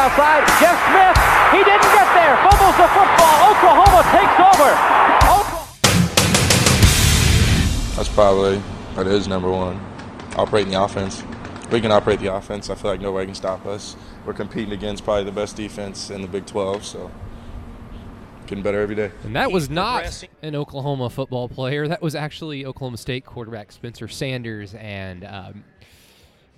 outside. 0.00 0.48
Jeff 0.56 0.80
Smith, 0.88 1.16
he 1.52 1.60
didn't 1.62 1.92
get 1.92 2.08
there. 2.16 2.34
Fumbles 2.40 2.76
the 2.80 2.88
football. 2.88 3.36
Oklahoma 3.52 4.00
takes 4.16 4.36
over. 4.48 4.72
Oklahoma. 5.28 5.68
That's 7.96 8.08
probably 8.08 8.62
that 8.96 9.06
is 9.06 9.28
number 9.28 9.50
one. 9.50 9.78
Operating 10.36 10.72
the 10.72 10.82
offense. 10.82 11.22
We 11.70 11.82
can 11.82 11.92
operate 11.92 12.18
the 12.18 12.34
offense. 12.34 12.70
I 12.70 12.76
feel 12.76 12.90
like 12.90 13.00
nobody 13.00 13.26
can 13.26 13.34
stop 13.34 13.66
us. 13.66 13.94
We're 14.24 14.32
competing 14.32 14.72
against 14.72 15.04
probably 15.04 15.24
the 15.24 15.32
best 15.32 15.54
defense 15.54 16.08
in 16.10 16.22
the 16.22 16.28
Big 16.28 16.46
12, 16.46 16.84
so 16.84 17.10
getting 18.46 18.64
better 18.64 18.80
every 18.80 18.96
day. 18.96 19.12
And 19.22 19.36
that 19.36 19.52
was 19.52 19.68
not 19.70 20.24
an 20.42 20.56
Oklahoma 20.56 21.10
football 21.10 21.48
player. 21.48 21.86
That 21.86 22.02
was 22.02 22.14
actually 22.14 22.64
Oklahoma 22.64 22.96
State 22.96 23.24
quarterback 23.26 23.70
Spencer 23.70 24.08
Sanders. 24.08 24.74
And 24.74 25.24
um, 25.24 25.64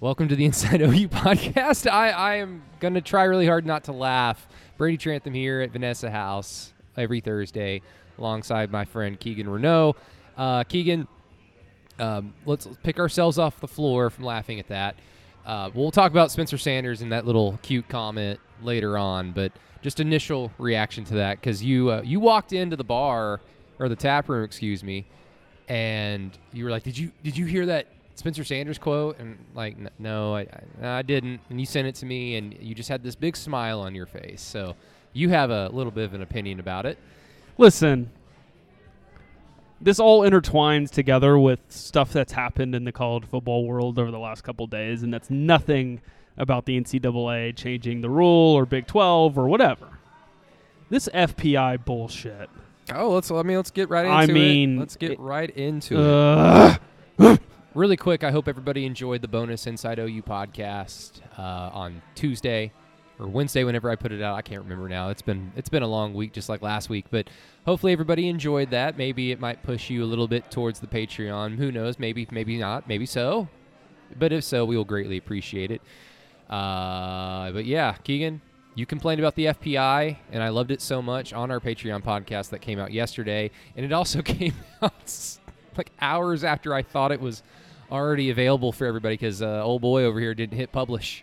welcome 0.02 0.26
to 0.26 0.34
the 0.34 0.44
Inside 0.46 0.82
OU 0.82 1.08
podcast. 1.08 1.88
I, 1.88 2.10
I 2.10 2.34
am 2.34 2.64
going 2.80 2.94
to 2.94 3.00
try 3.00 3.22
really 3.22 3.46
hard 3.46 3.64
not 3.64 3.84
to 3.84 3.92
laugh. 3.92 4.48
Brady 4.76 4.96
Trantham 4.96 5.32
here 5.32 5.60
at 5.60 5.70
Vanessa 5.70 6.10
House 6.10 6.72
every 6.96 7.20
Thursday 7.20 7.82
alongside 8.18 8.72
my 8.72 8.84
friend 8.84 9.18
Keegan 9.18 9.48
Renault. 9.48 9.94
Uh, 10.36 10.64
Keegan, 10.64 11.06
um, 12.00 12.34
let's 12.46 12.68
pick 12.82 12.98
ourselves 12.98 13.38
off 13.38 13.60
the 13.60 13.68
floor 13.68 14.10
from 14.10 14.24
laughing 14.24 14.58
at 14.58 14.66
that. 14.66 14.96
Uh, 15.46 15.70
we'll 15.72 15.92
talk 15.92 16.10
about 16.10 16.32
Spencer 16.32 16.58
Sanders 16.58 17.00
and 17.00 17.12
that 17.12 17.24
little 17.24 17.60
cute 17.62 17.88
comment 17.88 18.40
later 18.60 18.98
on, 18.98 19.30
but 19.30 19.52
just 19.82 20.00
initial 20.00 20.50
reaction 20.58 21.04
to 21.04 21.14
that 21.14 21.38
because 21.38 21.62
you 21.62 21.92
uh, 21.92 22.02
you 22.02 22.18
walked 22.18 22.52
into 22.52 22.74
the 22.74 22.84
bar 22.84 23.40
or 23.78 23.88
the 23.88 23.96
tap 23.96 24.28
room, 24.28 24.42
excuse 24.42 24.82
me, 24.82 25.06
and 25.68 26.36
you 26.52 26.64
were 26.64 26.70
like, 26.70 26.82
"Did 26.82 26.98
you 26.98 27.12
did 27.22 27.36
you 27.36 27.46
hear 27.46 27.66
that 27.66 27.86
Spencer 28.22 28.44
Sanders 28.44 28.78
quote?" 28.78 29.18
And 29.18 29.36
like, 29.54 29.74
"N- 29.76 29.90
"No, 29.98 30.36
I, 30.36 30.46
I 30.80 30.98
I 30.98 31.02
didn't." 31.02 31.40
And 31.50 31.58
you 31.58 31.66
sent 31.66 31.88
it 31.88 31.96
to 31.96 32.06
me, 32.06 32.36
and 32.36 32.56
you 32.60 32.72
just 32.74 32.88
had 32.88 33.02
this 33.02 33.16
big 33.16 33.36
smile 33.36 33.80
on 33.80 33.94
your 33.96 34.06
face. 34.06 34.40
So 34.40 34.76
you 35.12 35.28
have 35.30 35.50
a 35.50 35.68
little 35.70 35.90
bit 35.90 36.04
of 36.04 36.14
an 36.14 36.22
opinion 36.22 36.60
about 36.60 36.86
it. 36.86 36.98
Listen, 37.58 38.10
this 39.80 39.98
all 39.98 40.22
intertwines 40.22 40.90
together 40.90 41.36
with 41.38 41.58
stuff 41.68 42.12
that's 42.12 42.32
happened 42.32 42.74
in 42.74 42.84
the 42.84 42.92
college 42.92 43.24
football 43.24 43.66
world 43.66 43.98
over 43.98 44.10
the 44.10 44.18
last 44.18 44.42
couple 44.44 44.66
days, 44.68 45.02
and 45.02 45.12
that's 45.12 45.28
nothing 45.30 46.00
about 46.38 46.64
the 46.64 46.80
NCAA 46.80 47.54
changing 47.56 48.00
the 48.00 48.08
rule 48.08 48.54
or 48.54 48.64
Big 48.64 48.86
12 48.86 49.36
or 49.36 49.48
whatever. 49.48 49.88
This 50.88 51.08
FPI 51.12 51.84
bullshit. 51.84 52.48
Oh, 52.94 53.10
let's. 53.10 53.30
I 53.30 53.42
mean, 53.42 53.56
let's 53.56 53.70
get 53.70 53.88
right 53.90 54.04
into 54.04 54.14
I 54.16 54.24
it. 54.24 54.28
mean, 54.32 54.78
let's 54.78 54.96
get 54.96 55.12
it- 55.12 55.20
right 55.20 55.50
into 55.50 55.94
it. 55.98 56.78
Really 57.74 57.96
quick, 57.96 58.22
I 58.22 58.30
hope 58.30 58.48
everybody 58.48 58.84
enjoyed 58.84 59.22
the 59.22 59.28
bonus 59.28 59.66
Inside 59.66 59.98
OU 59.98 60.24
podcast 60.24 61.22
uh, 61.38 61.70
on 61.72 62.02
Tuesday 62.14 62.70
or 63.18 63.26
Wednesday, 63.26 63.64
whenever 63.64 63.88
I 63.88 63.96
put 63.96 64.12
it 64.12 64.20
out. 64.20 64.36
I 64.36 64.42
can't 64.42 64.62
remember 64.62 64.90
now. 64.90 65.08
It's 65.08 65.22
been 65.22 65.50
it's 65.56 65.70
been 65.70 65.82
a 65.82 65.86
long 65.86 66.12
week, 66.12 66.34
just 66.34 66.50
like 66.50 66.60
last 66.60 66.90
week. 66.90 67.06
But 67.10 67.28
hopefully, 67.64 67.94
everybody 67.94 68.28
enjoyed 68.28 68.72
that. 68.72 68.98
Maybe 68.98 69.32
it 69.32 69.40
might 69.40 69.62
push 69.62 69.88
you 69.88 70.04
a 70.04 70.06
little 70.06 70.28
bit 70.28 70.50
towards 70.50 70.80
the 70.80 70.86
Patreon. 70.86 71.56
Who 71.56 71.72
knows? 71.72 71.98
Maybe 71.98 72.28
maybe 72.30 72.58
not. 72.58 72.86
Maybe 72.86 73.06
so. 73.06 73.48
But 74.18 74.34
if 74.34 74.44
so, 74.44 74.66
we 74.66 74.76
will 74.76 74.84
greatly 74.84 75.16
appreciate 75.16 75.70
it. 75.70 75.80
Uh, 76.50 77.52
but 77.52 77.64
yeah, 77.64 77.94
Keegan, 78.04 78.42
you 78.74 78.84
complained 78.84 79.18
about 79.18 79.34
the 79.34 79.46
FPI, 79.46 80.18
and 80.30 80.42
I 80.42 80.50
loved 80.50 80.72
it 80.72 80.82
so 80.82 81.00
much 81.00 81.32
on 81.32 81.50
our 81.50 81.58
Patreon 81.58 82.04
podcast 82.04 82.50
that 82.50 82.58
came 82.58 82.78
out 82.78 82.92
yesterday, 82.92 83.50
and 83.74 83.86
it 83.86 83.92
also 83.92 84.20
came 84.22 84.56
out 84.82 85.38
like 85.78 85.90
hours 86.02 86.44
after 86.44 86.74
I 86.74 86.82
thought 86.82 87.12
it 87.12 87.20
was 87.20 87.42
already 87.92 88.30
available 88.30 88.72
for 88.72 88.86
everybody 88.86 89.14
because 89.14 89.42
uh, 89.42 89.62
old 89.62 89.82
boy 89.82 90.04
over 90.04 90.18
here 90.18 90.34
didn't 90.34 90.56
hit 90.56 90.72
publish, 90.72 91.22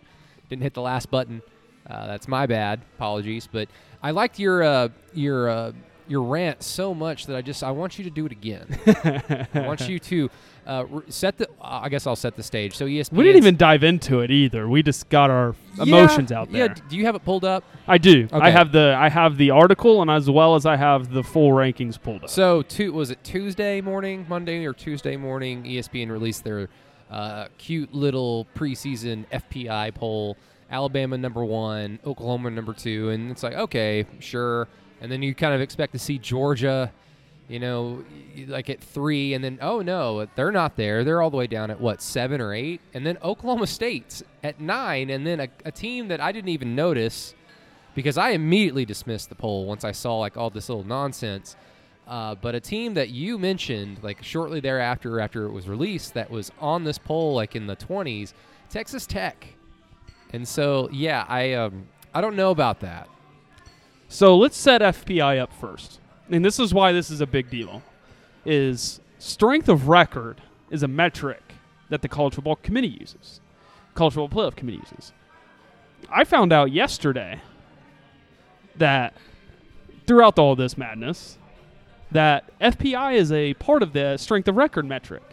didn't 0.49 0.61
hit 0.61 0.75
the 0.75 0.81
last 0.81 1.09
button. 1.09 1.41
Uh, 1.89 2.05
that's 2.07 2.27
my 2.27 2.45
bad. 2.45 2.81
Apologies, 2.95 3.49
but 3.51 3.67
I 4.03 4.11
liked 4.11 4.39
your 4.39 4.63
uh, 4.63 4.89
your 5.13 5.49
uh, 5.49 5.71
your 6.07 6.21
rant 6.21 6.63
so 6.63 6.93
much 6.93 7.25
that 7.25 7.35
I 7.35 7.41
just 7.41 7.63
I 7.63 7.71
want 7.71 7.97
you 7.97 8.03
to 8.03 8.11
do 8.11 8.25
it 8.25 8.31
again. 8.31 8.79
I 9.53 9.65
want 9.65 9.89
you 9.89 9.99
to 9.99 10.29
uh, 10.69 10.85
set 11.09 11.37
the. 11.37 11.49
Uh, 11.59 11.81
I 11.83 11.89
guess 11.89 12.05
I'll 12.05 12.15
set 12.15 12.35
the 12.35 12.43
stage. 12.43 12.75
So 12.77 12.85
ESPN. 12.85 13.13
We 13.13 13.23
didn't 13.23 13.37
even 13.37 13.57
dive 13.57 13.83
into 13.83 14.19
it 14.19 14.29
either. 14.29 14.69
We 14.69 14.83
just 14.83 15.09
got 15.09 15.31
our 15.31 15.55
emotions 15.81 16.31
out 16.31 16.51
there. 16.51 16.67
Yeah. 16.67 16.75
Do 16.87 16.95
you 16.95 17.05
have 17.05 17.15
it 17.15 17.25
pulled 17.25 17.43
up? 17.43 17.63
I 17.87 17.97
do. 17.97 18.27
I 18.31 18.51
have 18.51 18.71
the 18.71 18.95
I 18.97 19.09
have 19.09 19.37
the 19.37 19.49
article 19.49 20.01
and 20.01 20.11
as 20.11 20.29
well 20.29 20.53
as 20.53 20.67
I 20.67 20.75
have 20.75 21.11
the 21.11 21.23
full 21.23 21.51
rankings 21.51 21.99
pulled 22.01 22.23
up. 22.23 22.29
So, 22.29 22.61
tu- 22.61 22.93
was 22.93 23.09
it 23.09 23.23
Tuesday 23.23 23.81
morning, 23.81 24.27
Monday 24.29 24.63
or 24.65 24.73
Tuesday 24.73 25.17
morning? 25.17 25.63
ESPN 25.63 26.11
released 26.11 26.43
their 26.43 26.69
uh, 27.09 27.47
cute 27.57 27.91
little 27.93 28.45
preseason 28.55 29.25
FPI 29.29 29.95
poll. 29.95 30.37
Alabama 30.71 31.17
number 31.17 31.43
one, 31.43 31.97
Oklahoma 32.05 32.51
number 32.51 32.73
two, 32.73 33.09
and 33.09 33.31
it's 33.31 33.41
like 33.41 33.55
okay, 33.55 34.05
sure. 34.19 34.67
And 35.01 35.11
then 35.11 35.23
you 35.23 35.33
kind 35.33 35.55
of 35.55 35.61
expect 35.61 35.93
to 35.93 35.99
see 35.99 36.19
Georgia, 36.19 36.91
you 37.49 37.59
know, 37.59 38.05
like 38.47 38.69
at 38.69 38.79
three, 38.79 39.33
and 39.33 39.43
then 39.43 39.57
oh 39.61 39.81
no, 39.81 40.27
they're 40.35 40.51
not 40.51 40.77
there. 40.77 41.03
They're 41.03 41.21
all 41.21 41.31
the 41.31 41.37
way 41.37 41.47
down 41.47 41.71
at 41.71 41.81
what 41.81 42.01
seven 42.01 42.39
or 42.39 42.53
eight, 42.53 42.79
and 42.93 43.05
then 43.05 43.17
Oklahoma 43.23 43.67
State's 43.67 44.23
at 44.43 44.61
nine, 44.61 45.09
and 45.09 45.25
then 45.25 45.41
a, 45.41 45.49
a 45.65 45.71
team 45.71 46.07
that 46.09 46.21
I 46.21 46.31
didn't 46.31 46.49
even 46.49 46.75
notice 46.75 47.33
because 47.95 48.17
I 48.17 48.29
immediately 48.29 48.85
dismissed 48.85 49.29
the 49.29 49.35
poll 49.35 49.65
once 49.65 49.83
I 49.83 49.91
saw 49.91 50.19
like 50.19 50.37
all 50.37 50.49
this 50.49 50.69
little 50.69 50.85
nonsense. 50.85 51.55
Uh, 52.07 52.33
but 52.35 52.55
a 52.55 52.59
team 52.59 52.95
that 52.95 53.09
you 53.09 53.37
mentioned, 53.37 53.99
like 54.01 54.23
shortly 54.23 54.59
thereafter, 54.59 55.19
after 55.19 55.45
it 55.45 55.51
was 55.51 55.67
released, 55.67 56.13
that 56.13 56.29
was 56.29 56.51
on 56.59 56.83
this 56.83 56.97
poll, 56.97 57.35
like 57.35 57.55
in 57.55 57.67
the 57.67 57.75
20s, 57.75 58.33
Texas 58.69 59.05
Tech. 59.05 59.45
And 60.33 60.47
so, 60.47 60.89
yeah, 60.91 61.25
I 61.27 61.53
um, 61.53 61.87
I 62.13 62.21
don't 62.21 62.35
know 62.35 62.51
about 62.51 62.79
that. 62.81 63.09
So 64.07 64.37
let's 64.37 64.57
set 64.57 64.81
FPI 64.81 65.39
up 65.39 65.53
first. 65.53 65.99
And 66.29 66.45
this 66.45 66.59
is 66.59 66.73
why 66.73 66.91
this 66.91 67.09
is 67.09 67.21
a 67.21 67.27
big 67.27 67.49
deal. 67.49 67.81
Is 68.45 68.99
strength 69.17 69.69
of 69.69 69.87
record 69.87 70.41
is 70.69 70.83
a 70.83 70.87
metric 70.87 71.41
that 71.89 72.01
the 72.01 72.07
college 72.07 72.35
football 72.35 72.55
committee 72.57 72.87
uses. 72.87 73.41
College 73.95 74.13
football 74.13 74.51
playoff 74.51 74.55
committee 74.55 74.81
uses. 74.91 75.11
I 76.09 76.23
found 76.23 76.53
out 76.53 76.71
yesterday 76.71 77.41
that 78.77 79.13
throughout 80.07 80.39
all 80.39 80.55
this 80.55 80.77
madness 80.77 81.37
that 82.11 82.57
FPI 82.59 83.15
is 83.15 83.31
a 83.31 83.53
part 83.55 83.83
of 83.83 83.93
the 83.93 84.17
strength 84.17 84.47
of 84.47 84.55
record 84.55 84.85
metric. 84.85 85.23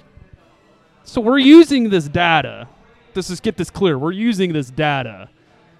So 1.04 1.20
we're 1.20 1.38
using 1.38 1.90
this 1.90 2.08
data. 2.08 2.68
This 3.14 3.30
is 3.30 3.40
get 3.40 3.56
this 3.56 3.70
clear. 3.70 3.98
We're 3.98 4.12
using 4.12 4.52
this 4.52 4.70
data 4.70 5.30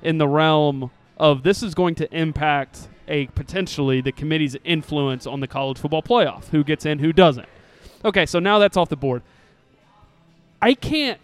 in 0.03 0.19
the 0.19 0.29
realm 0.29 0.91
of 1.19 1.43
this 1.43 1.63
is 1.63 1.75
going 1.75 1.95
to 1.97 2.17
impact 2.17 2.89
a 3.09 3.27
potentially 3.29 4.01
the 4.01 4.13
committee's 4.13 4.57
influence 4.65 5.27
on 5.27 5.41
the 5.41 5.47
college 5.47 5.79
football 5.79 6.03
playoff, 6.03 6.49
who 6.49 6.65
gets 6.65 6.87
in, 6.87 6.99
who 6.99 7.13
doesn't. 7.13 7.49
Okay, 8.05 8.27
so 8.27 8.39
now 8.39 8.59
that's 8.59 8.77
off 8.77 8.89
the 8.89 8.97
board. 8.97 9.23
I 10.61 10.75
can't 10.75 11.21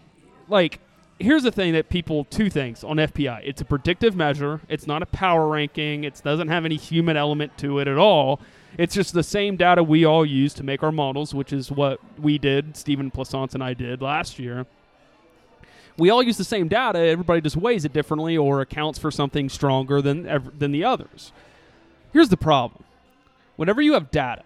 like 0.47 0.79
here's 1.19 1.43
the 1.43 1.51
thing 1.51 1.73
that 1.73 1.89
people 1.89 2.25
two 2.25 2.49
things 2.49 2.83
on 2.83 2.97
FPI. 2.97 3.41
It's 3.43 3.61
a 3.61 3.65
predictive 3.65 4.15
measure. 4.15 4.61
It's 4.67 4.87
not 4.87 5.01
a 5.01 5.05
power 5.07 5.47
ranking. 5.47 6.03
It 6.03 6.21
doesn't 6.23 6.49
have 6.49 6.65
any 6.65 6.75
human 6.75 7.17
element 7.17 7.57
to 7.59 7.79
it 7.79 7.87
at 7.87 7.97
all. 7.97 8.39
It's 8.77 8.95
just 8.95 9.13
the 9.13 9.23
same 9.23 9.55
data 9.55 9.83
we 9.83 10.03
all 10.03 10.25
use 10.25 10.53
to 10.55 10.63
make 10.63 10.81
our 10.81 10.91
models, 10.91 11.33
which 11.33 11.53
is 11.53 11.71
what 11.71 11.99
we 12.19 12.37
did, 12.37 12.75
Stephen 12.75 13.11
Plaisance 13.11 13.53
and 13.53 13.63
I 13.63 13.73
did 13.73 14.01
last 14.01 14.39
year. 14.39 14.65
We 15.97 16.09
all 16.09 16.23
use 16.23 16.37
the 16.37 16.43
same 16.43 16.67
data. 16.67 16.97
Everybody 16.97 17.41
just 17.41 17.55
weighs 17.55 17.85
it 17.85 17.93
differently 17.93 18.35
or 18.35 18.61
accounts 18.61 18.97
for 18.97 19.11
something 19.11 19.47
stronger 19.47 20.01
than 20.01 20.23
than 20.57 20.71
the 20.71 20.83
others. 20.83 21.31
Here's 22.13 22.29
the 22.29 22.37
problem: 22.37 22.83
whenever 23.57 23.81
you 23.81 23.93
have 23.93 24.11
data, 24.11 24.43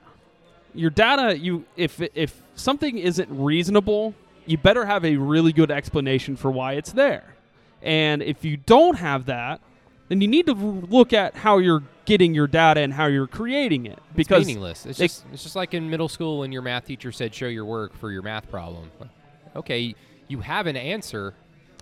your 0.74 0.90
data, 0.90 1.38
you 1.38 1.66
if 1.76 2.02
if 2.16 2.42
something 2.56 2.98
isn't 2.98 3.30
reasonable, 3.30 4.16
you 4.46 4.58
better 4.58 4.86
have 4.86 5.06
a 5.06 5.18
really 5.18 5.54
good 5.54 5.70
explanation 5.70 6.36
for 6.36 6.50
why 6.50 6.74
it's 6.74 6.94
there. 6.94 7.36
And 7.82 8.24
if 8.24 8.44
you 8.44 8.58
don't 8.58 8.96
have 8.96 9.26
that, 9.26 9.62
then 10.08 10.22
you 10.22 10.28
need 10.28 10.46
to 10.48 10.54
look 10.54 11.14
at 11.14 11.36
how 11.36 11.58
you're 11.58 11.84
getting 12.06 12.34
your 12.34 12.48
data 12.48 12.80
and 12.80 12.94
how 12.94 13.06
you're 13.06 13.28
creating 13.28 13.86
it 13.86 14.00
It's 14.10 14.16
because 14.16 14.48
meaningless. 14.48 14.86
It's 14.86 14.98
just 14.98 15.26
it's 15.34 15.44
just 15.44 15.56
like 15.56 15.74
in 15.74 15.90
middle 15.90 16.08
school 16.08 16.40
when 16.40 16.52
your 16.52 16.62
math 16.62 16.86
teacher 16.86 17.12
said 17.12 17.36
show 17.36 17.48
your 17.48 17.66
work 17.66 17.96
for 17.96 18.12
your 18.12 18.22
math 18.22 18.50
problem. 18.50 18.90
Okay, 19.56 19.96
you 20.28 20.40
have 20.40 20.68
an 20.68 20.78
answer, 20.78 21.34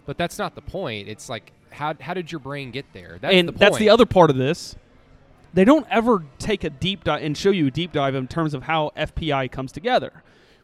but 0.05 0.17
that's 0.17 0.37
not 0.39 0.55
the 0.55 0.61
point. 0.61 1.07
It's 1.07 1.29
like 1.29 1.53
how 1.69 1.93
how 1.99 2.13
did 2.13 2.31
your 2.31 2.39
brain 2.39 2.71
get 2.71 2.85
there? 2.93 3.17
That's 3.21 3.33
and 3.33 3.47
the 3.47 3.53
point. 3.53 3.59
that's 3.59 3.77
the 3.77 3.89
other 3.89 4.05
part 4.05 4.29
of 4.29 4.35
this. 4.35 4.75
They 5.55 5.65
don't 5.65 5.87
ever 5.89 6.23
take 6.37 6.63
a 6.63 6.69
deep 6.69 7.03
dive 7.05 7.23
and 7.23 7.35
show 7.35 7.49
you 7.49 7.67
a 7.67 7.71
deep 7.71 7.93
dive 7.93 8.13
in 8.13 8.27
terms 8.27 8.53
of 8.53 8.63
how 8.63 8.91
FPI 8.95 9.51
comes 9.51 9.71
together. 9.71 10.11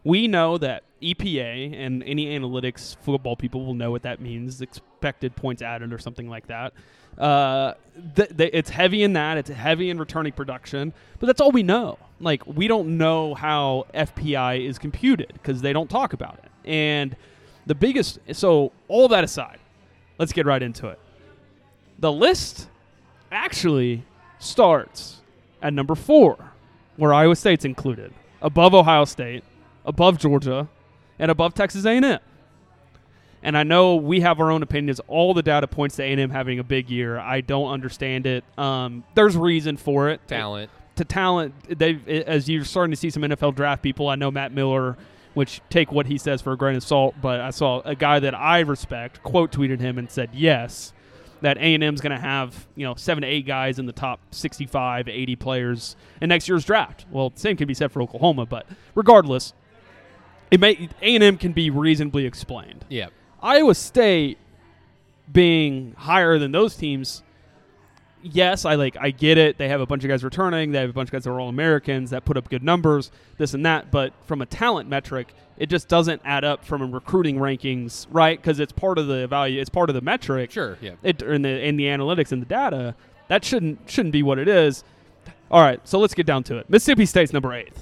We 0.04 0.28
know 0.28 0.58
that 0.58 0.84
EPA 1.02 1.74
and 1.74 2.04
any 2.04 2.28
analytics 2.38 2.98
football 2.98 3.36
people 3.36 3.66
will 3.66 3.74
know 3.74 3.90
what 3.90 4.04
that 4.04 4.20
means 4.20 4.62
expected 4.62 5.36
points 5.36 5.62
added 5.62 5.94
or 5.94 5.98
something 5.98 6.30
like 6.30 6.48
that. 6.48 6.74
Uh, 7.18 7.74
th- 8.16 8.36
th- 8.38 8.52
it's 8.54 8.70
heavy 8.70 9.02
in 9.04 9.14
that, 9.14 9.38
it's 9.38 9.50
heavy 9.50 9.90
in 9.90 9.98
returning 9.98 10.34
production, 10.34 10.94
but 11.20 11.28
that's 11.28 11.42
all 11.42 11.52
we 11.52 11.64
know. 11.64 11.98
Like, 12.20 12.46
we 12.46 12.68
don't 12.68 12.98
know 12.98 13.34
how 13.34 13.88
FPI 13.94 14.68
is 14.68 14.78
computed 14.78 15.32
because 15.34 15.62
they 15.62 15.74
don't 15.74 15.90
talk 15.90 16.14
about 16.14 16.40
it. 16.44 16.52
And 16.70 17.16
the 17.66 17.76
biggest, 17.76 18.20
so 18.34 18.72
all 18.88 19.08
that 19.08 19.24
aside, 19.24 19.60
let's 20.20 20.34
get 20.34 20.46
right 20.46 20.62
into 20.62 20.88
it 20.88 21.00
the 22.02 22.12
list 22.12 22.68
actually 23.32 24.04
starts 24.42 25.22
at 25.62 25.74
number 25.74 25.96
four, 25.96 26.52
where 26.98 27.14
Iowa 27.14 27.36
State's 27.36 27.66
included, 27.66 28.14
above 28.42 28.74
Ohio 28.74 29.06
State, 29.06 29.44
above 29.86 30.18
Georgia, 30.18 30.68
and 31.20 31.32
above 31.32 31.54
Texas 31.54 31.86
A&M. 31.86 32.20
And 33.44 33.58
I 33.58 33.64
know 33.64 33.96
we 33.96 34.22
have 34.22 34.40
our 34.40 34.52
own 34.52 34.62
opinions. 34.62 35.00
All 35.08 35.34
the 35.34 35.42
data 35.42 35.68
points 35.68 35.96
to 35.96 36.04
A&M 36.04 36.30
having 36.30 36.60
a 36.60 36.64
big 36.64 36.90
year. 36.90 37.18
I 37.18 37.42
don't 37.42 37.72
understand 37.72 38.28
it. 38.28 38.44
Um, 38.58 39.04
there's 39.16 39.36
reason 39.36 39.78
for 39.78 40.10
it. 40.10 40.28
Talent. 40.28 40.70
To 40.98 41.06
talent, 41.06 41.80
they 41.80 42.24
as 42.28 42.48
you're 42.48 42.66
starting 42.66 42.92
to 42.92 42.98
see 42.98 43.10
some 43.10 43.24
NFL 43.24 43.56
draft 43.56 43.82
people. 43.82 44.10
I 44.10 44.16
know 44.16 44.30
Matt 44.30 44.52
Miller, 44.52 44.98
which 45.34 45.62
take 45.70 45.92
what 45.92 46.06
he 46.06 46.18
says 46.20 46.42
for 46.42 46.52
a 46.52 46.58
grain 46.58 46.76
of 46.76 46.84
salt. 46.84 47.16
But 47.20 47.40
I 47.40 47.50
saw 47.50 47.82
a 47.82 47.96
guy 47.96 48.20
that 48.20 48.36
I 48.36 48.60
respect 48.60 49.24
quote 49.24 49.52
tweeted 49.52 49.80
him 49.80 49.98
and 49.98 50.12
said 50.12 50.30
yes, 50.34 50.94
that 51.42 51.58
A&M's 51.58 52.02
going 52.02 52.12
to 52.12 52.20
have 52.22 52.68
you 52.76 52.86
know 52.86 52.96
seven 52.96 53.22
to 53.24 53.28
eight 53.28 53.46
guys 53.46 53.80
in 53.80 53.86
the 53.86 53.94
top 53.94 54.20
65, 54.32 55.08
80 55.08 55.36
players 55.36 55.96
in 56.22 56.30
next 56.30 56.48
year's 56.48 56.66
draft. 56.66 57.06
Well, 57.12 57.32
same 57.36 57.58
can 57.58 57.68
be 57.68 57.74
said 57.74 57.92
for 57.92 58.02
Oklahoma, 58.02 58.46
but 58.46 58.66
regardless, 58.96 59.54
it 60.50 60.60
may 60.60 60.90
A&M 61.02 61.38
can 61.38 61.54
be 61.54 61.70
reasonably 61.70 62.26
explained. 62.26 62.86
Yeah. 62.90 63.08
Iowa 63.42 63.74
State 63.74 64.38
being 65.32 65.96
higher 65.98 66.38
than 66.38 66.52
those 66.52 66.76
teams, 66.76 67.24
yes, 68.23 68.65
I 68.65 68.75
like 68.75 68.97
I 69.00 69.12
get 69.12 69.38
it. 69.38 69.57
They 69.57 69.69
have 69.69 69.81
a 69.81 69.85
bunch 69.85 70.03
of 70.03 70.09
guys 70.09 70.23
returning. 70.23 70.71
They 70.71 70.79
have 70.79 70.89
a 70.89 70.94
bunch 70.94 71.09
of 71.09 71.12
guys 71.12 71.23
that 71.23 71.31
are 71.31 71.39
all 71.39 71.50
Americans 71.50 72.09
that 72.12 72.25
put 72.25 72.38
up 72.38 72.50
good 72.50 72.63
numbers, 72.63 73.12
this 73.38 73.53
and 73.53 73.65
that. 73.65 73.91
But 73.91 74.13
from 74.25 74.41
a 74.41 74.45
talent 74.45 74.89
metric, 74.89 75.33
it 75.57 75.69
just 75.69 75.88
doesn't 75.88 76.21
add 76.25 76.44
up 76.44 76.65
from 76.65 76.81
a 76.81 76.85
recruiting 76.85 77.38
rankings, 77.38 78.07
right? 78.09 78.41
Because 78.41 78.59
it's 78.59 78.71
part 78.71 78.97
of 78.97 79.07
the 79.07 79.27
value. 79.27 79.59
It's 79.59 79.69
part 79.69 79.89
of 79.89 79.95
the 79.95 80.01
metric. 80.01 80.51
Sure. 80.51 80.77
Yeah. 80.81 80.94
It 81.03 81.21
in 81.21 81.41
the 81.41 81.65
in 81.65 81.77
the 81.77 81.85
analytics 81.85 82.31
and 82.31 82.41
the 82.41 82.47
data. 82.47 82.95
That 83.27 83.45
shouldn't 83.45 83.89
shouldn't 83.89 84.13
be 84.13 84.23
what 84.23 84.39
it 84.39 84.47
is. 84.47 84.83
All 85.50 85.62
right, 85.62 85.85
so 85.85 86.00
let's 86.00 86.13
get 86.13 86.25
down 86.25 86.44
to 86.44 86.57
it. 86.57 86.69
Mississippi 86.69 87.06
State's 87.06 87.33
number 87.33 87.53
eight. 87.53 87.73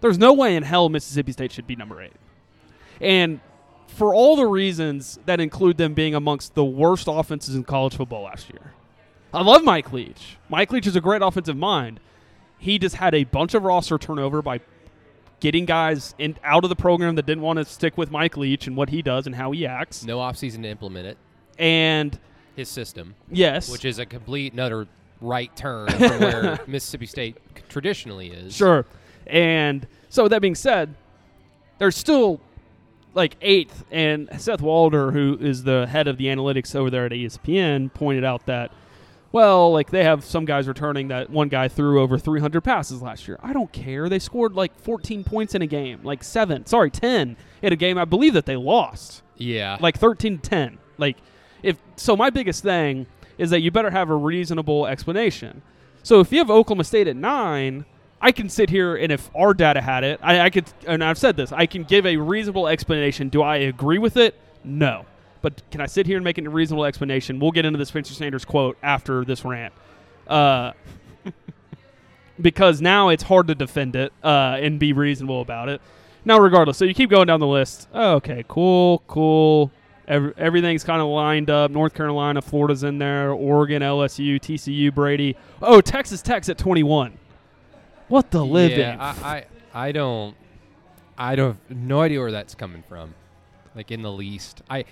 There's 0.00 0.18
no 0.18 0.32
way 0.32 0.54
in 0.54 0.62
hell 0.62 0.88
Mississippi 0.88 1.32
State 1.32 1.50
should 1.50 1.66
be 1.66 1.74
number 1.74 2.00
eight. 2.00 2.12
And 3.00 3.40
for 3.88 4.14
all 4.14 4.36
the 4.36 4.46
reasons 4.46 5.18
that 5.26 5.40
include 5.40 5.76
them 5.76 5.94
being 5.94 6.14
amongst 6.14 6.54
the 6.54 6.64
worst 6.64 7.06
offenses 7.08 7.54
in 7.54 7.64
college 7.64 7.96
football 7.96 8.22
last 8.22 8.50
year. 8.50 8.72
I 9.32 9.42
love 9.42 9.62
Mike 9.64 9.92
Leach. 9.92 10.36
Mike 10.48 10.72
Leach 10.72 10.86
is 10.86 10.96
a 10.96 11.00
great 11.00 11.22
offensive 11.22 11.56
mind. 11.56 12.00
He 12.58 12.78
just 12.78 12.96
had 12.96 13.14
a 13.14 13.24
bunch 13.24 13.54
of 13.54 13.62
roster 13.62 13.96
turnover 13.98 14.42
by 14.42 14.60
getting 15.40 15.64
guys 15.64 16.14
in, 16.18 16.36
out 16.44 16.64
of 16.64 16.70
the 16.70 16.76
program 16.76 17.14
that 17.14 17.26
didn't 17.26 17.42
want 17.42 17.58
to 17.58 17.64
stick 17.64 17.96
with 17.96 18.10
Mike 18.10 18.36
Leach 18.36 18.66
and 18.66 18.76
what 18.76 18.90
he 18.90 19.02
does 19.02 19.26
and 19.26 19.34
how 19.34 19.52
he 19.52 19.66
acts. 19.66 20.04
No 20.04 20.18
offseason 20.18 20.62
to 20.62 20.68
implement 20.68 21.06
it. 21.06 21.16
And 21.58 22.18
His 22.56 22.68
system, 22.68 23.14
yes, 23.30 23.70
which 23.70 23.84
is 23.84 23.98
a 23.98 24.06
complete 24.06 24.52
another 24.52 24.86
right 25.20 25.54
turn 25.56 25.88
from 25.90 26.20
where 26.20 26.58
Mississippi 26.66 27.06
State 27.06 27.36
traditionally 27.68 28.28
is. 28.30 28.54
Sure. 28.54 28.84
And 29.26 29.86
so 30.08 30.24
with 30.24 30.30
that 30.30 30.42
being 30.42 30.54
said, 30.54 30.94
there's 31.78 31.96
still 31.96 32.40
like 33.14 33.36
eighth, 33.40 33.84
and 33.90 34.28
Seth 34.38 34.60
Walder, 34.60 35.10
who 35.10 35.36
is 35.40 35.64
the 35.64 35.86
head 35.86 36.06
of 36.08 36.16
the 36.16 36.26
analytics 36.26 36.74
over 36.74 36.90
there 36.90 37.06
at 37.06 37.12
ESPN, 37.12 37.92
pointed 37.92 38.24
out 38.24 38.46
that, 38.46 38.70
well, 39.32 39.72
like 39.72 39.90
they 39.90 40.04
have 40.04 40.24
some 40.24 40.44
guys 40.44 40.66
returning 40.66 41.08
that 41.08 41.30
one 41.30 41.48
guy 41.48 41.68
threw 41.68 42.00
over 42.00 42.18
300 42.18 42.60
passes 42.62 43.00
last 43.02 43.28
year. 43.28 43.38
I 43.42 43.52
don't 43.52 43.72
care. 43.72 44.08
They 44.08 44.18
scored 44.18 44.54
like 44.54 44.78
14 44.80 45.24
points 45.24 45.54
in 45.54 45.62
a 45.62 45.66
game, 45.66 46.00
like 46.02 46.24
seven, 46.24 46.66
sorry, 46.66 46.90
10 46.90 47.36
in 47.62 47.72
a 47.72 47.76
game. 47.76 47.96
I 47.98 48.04
believe 48.04 48.34
that 48.34 48.46
they 48.46 48.56
lost 48.56 49.22
Yeah. 49.36 49.76
like 49.80 49.98
13 49.98 50.38
to 50.38 50.50
10 50.50 50.78
like 50.98 51.16
if 51.62 51.78
so 51.96 52.14
my 52.16 52.28
biggest 52.30 52.62
thing 52.62 53.06
is 53.38 53.50
that 53.50 53.60
you 53.60 53.70
better 53.70 53.90
have 53.90 54.10
a 54.10 54.14
reasonable 54.14 54.86
explanation 54.86 55.62
so 56.02 56.20
if 56.20 56.30
you 56.30 56.36
have 56.38 56.50
oklahoma 56.50 56.84
state 56.84 57.08
at 57.08 57.16
9 57.16 57.84
i 58.20 58.32
can 58.32 58.50
sit 58.50 58.68
here 58.68 58.96
and 58.96 59.10
if 59.10 59.30
our 59.34 59.54
data 59.54 59.80
had 59.80 60.04
it 60.04 60.20
I, 60.22 60.40
I 60.40 60.50
could 60.50 60.66
and 60.86 61.02
i've 61.02 61.16
said 61.16 61.36
this 61.36 61.52
i 61.52 61.64
can 61.64 61.84
give 61.84 62.04
a 62.04 62.18
reasonable 62.18 62.68
explanation 62.68 63.30
do 63.30 63.40
i 63.40 63.56
agree 63.56 63.96
with 63.98 64.18
it 64.18 64.34
no 64.62 65.06
but 65.42 65.62
can 65.70 65.80
i 65.80 65.86
sit 65.86 66.06
here 66.06 66.16
and 66.16 66.24
make 66.24 66.38
a 66.38 66.42
reasonable 66.48 66.84
explanation 66.84 67.38
we'll 67.38 67.50
get 67.50 67.64
into 67.64 67.78
the 67.78 67.86
spencer 67.86 68.14
sanders 68.14 68.44
quote 68.44 68.76
after 68.82 69.24
this 69.24 69.44
rant 69.44 69.72
uh, 70.30 70.72
because 72.40 72.80
now 72.80 73.08
it's 73.08 73.24
hard 73.24 73.48
to 73.48 73.54
defend 73.54 73.96
it 73.96 74.12
uh, 74.22 74.56
and 74.60 74.78
be 74.78 74.92
reasonable 74.92 75.40
about 75.40 75.68
it. 75.68 75.82
Now, 76.24 76.38
regardless, 76.38 76.78
so 76.78 76.84
you 76.84 76.94
keep 76.94 77.10
going 77.10 77.26
down 77.26 77.40
the 77.40 77.46
list. 77.46 77.88
Oh, 77.92 78.14
okay, 78.14 78.44
cool, 78.46 79.02
cool. 79.08 79.70
Every, 80.06 80.32
everything's 80.36 80.84
kind 80.84 81.00
of 81.00 81.08
lined 81.08 81.50
up. 81.50 81.70
North 81.70 81.94
Carolina, 81.94 82.42
Florida's 82.42 82.82
in 82.84 82.98
there. 82.98 83.32
Oregon, 83.32 83.82
LSU, 83.82 84.40
TCU, 84.40 84.94
Brady. 84.94 85.36
Oh, 85.62 85.80
Texas 85.80 86.20
Tech's 86.22 86.48
at 86.48 86.58
21. 86.58 87.18
What 88.08 88.30
the 88.30 88.44
living? 88.44 88.80
Yeah, 88.80 89.14
I, 89.22 89.44
I, 89.72 89.86
I 89.86 89.92
don't, 89.92 90.36
I 91.16 91.36
don't, 91.36 91.58
no 91.70 92.00
idea 92.00 92.20
where 92.20 92.32
that's 92.32 92.54
coming 92.54 92.82
from, 92.88 93.14
like 93.74 93.90
in 93.90 94.02
the 94.02 94.12
least. 94.12 94.62
I, 94.68 94.84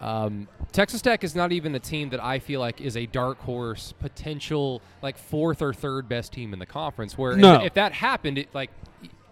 um, 0.00 0.46
Texas 0.72 1.02
Tech 1.02 1.24
is 1.24 1.34
not 1.34 1.50
even 1.52 1.74
a 1.74 1.78
team 1.80 2.10
that 2.10 2.22
I 2.22 2.38
feel 2.38 2.60
like 2.60 2.80
is 2.80 2.96
a 2.96 3.06
dark 3.06 3.38
horse 3.40 3.92
potential, 3.98 4.80
like 5.02 5.18
fourth 5.18 5.60
or 5.62 5.72
third 5.74 6.08
best 6.08 6.32
team 6.32 6.52
in 6.52 6.58
the 6.58 6.66
conference. 6.66 7.18
Where 7.18 7.32
if- 7.32 7.38
No. 7.38 7.62
if, 7.64 7.74
that 7.74 7.92
happened, 7.92 8.38
it 8.38 8.48
like 8.54 8.70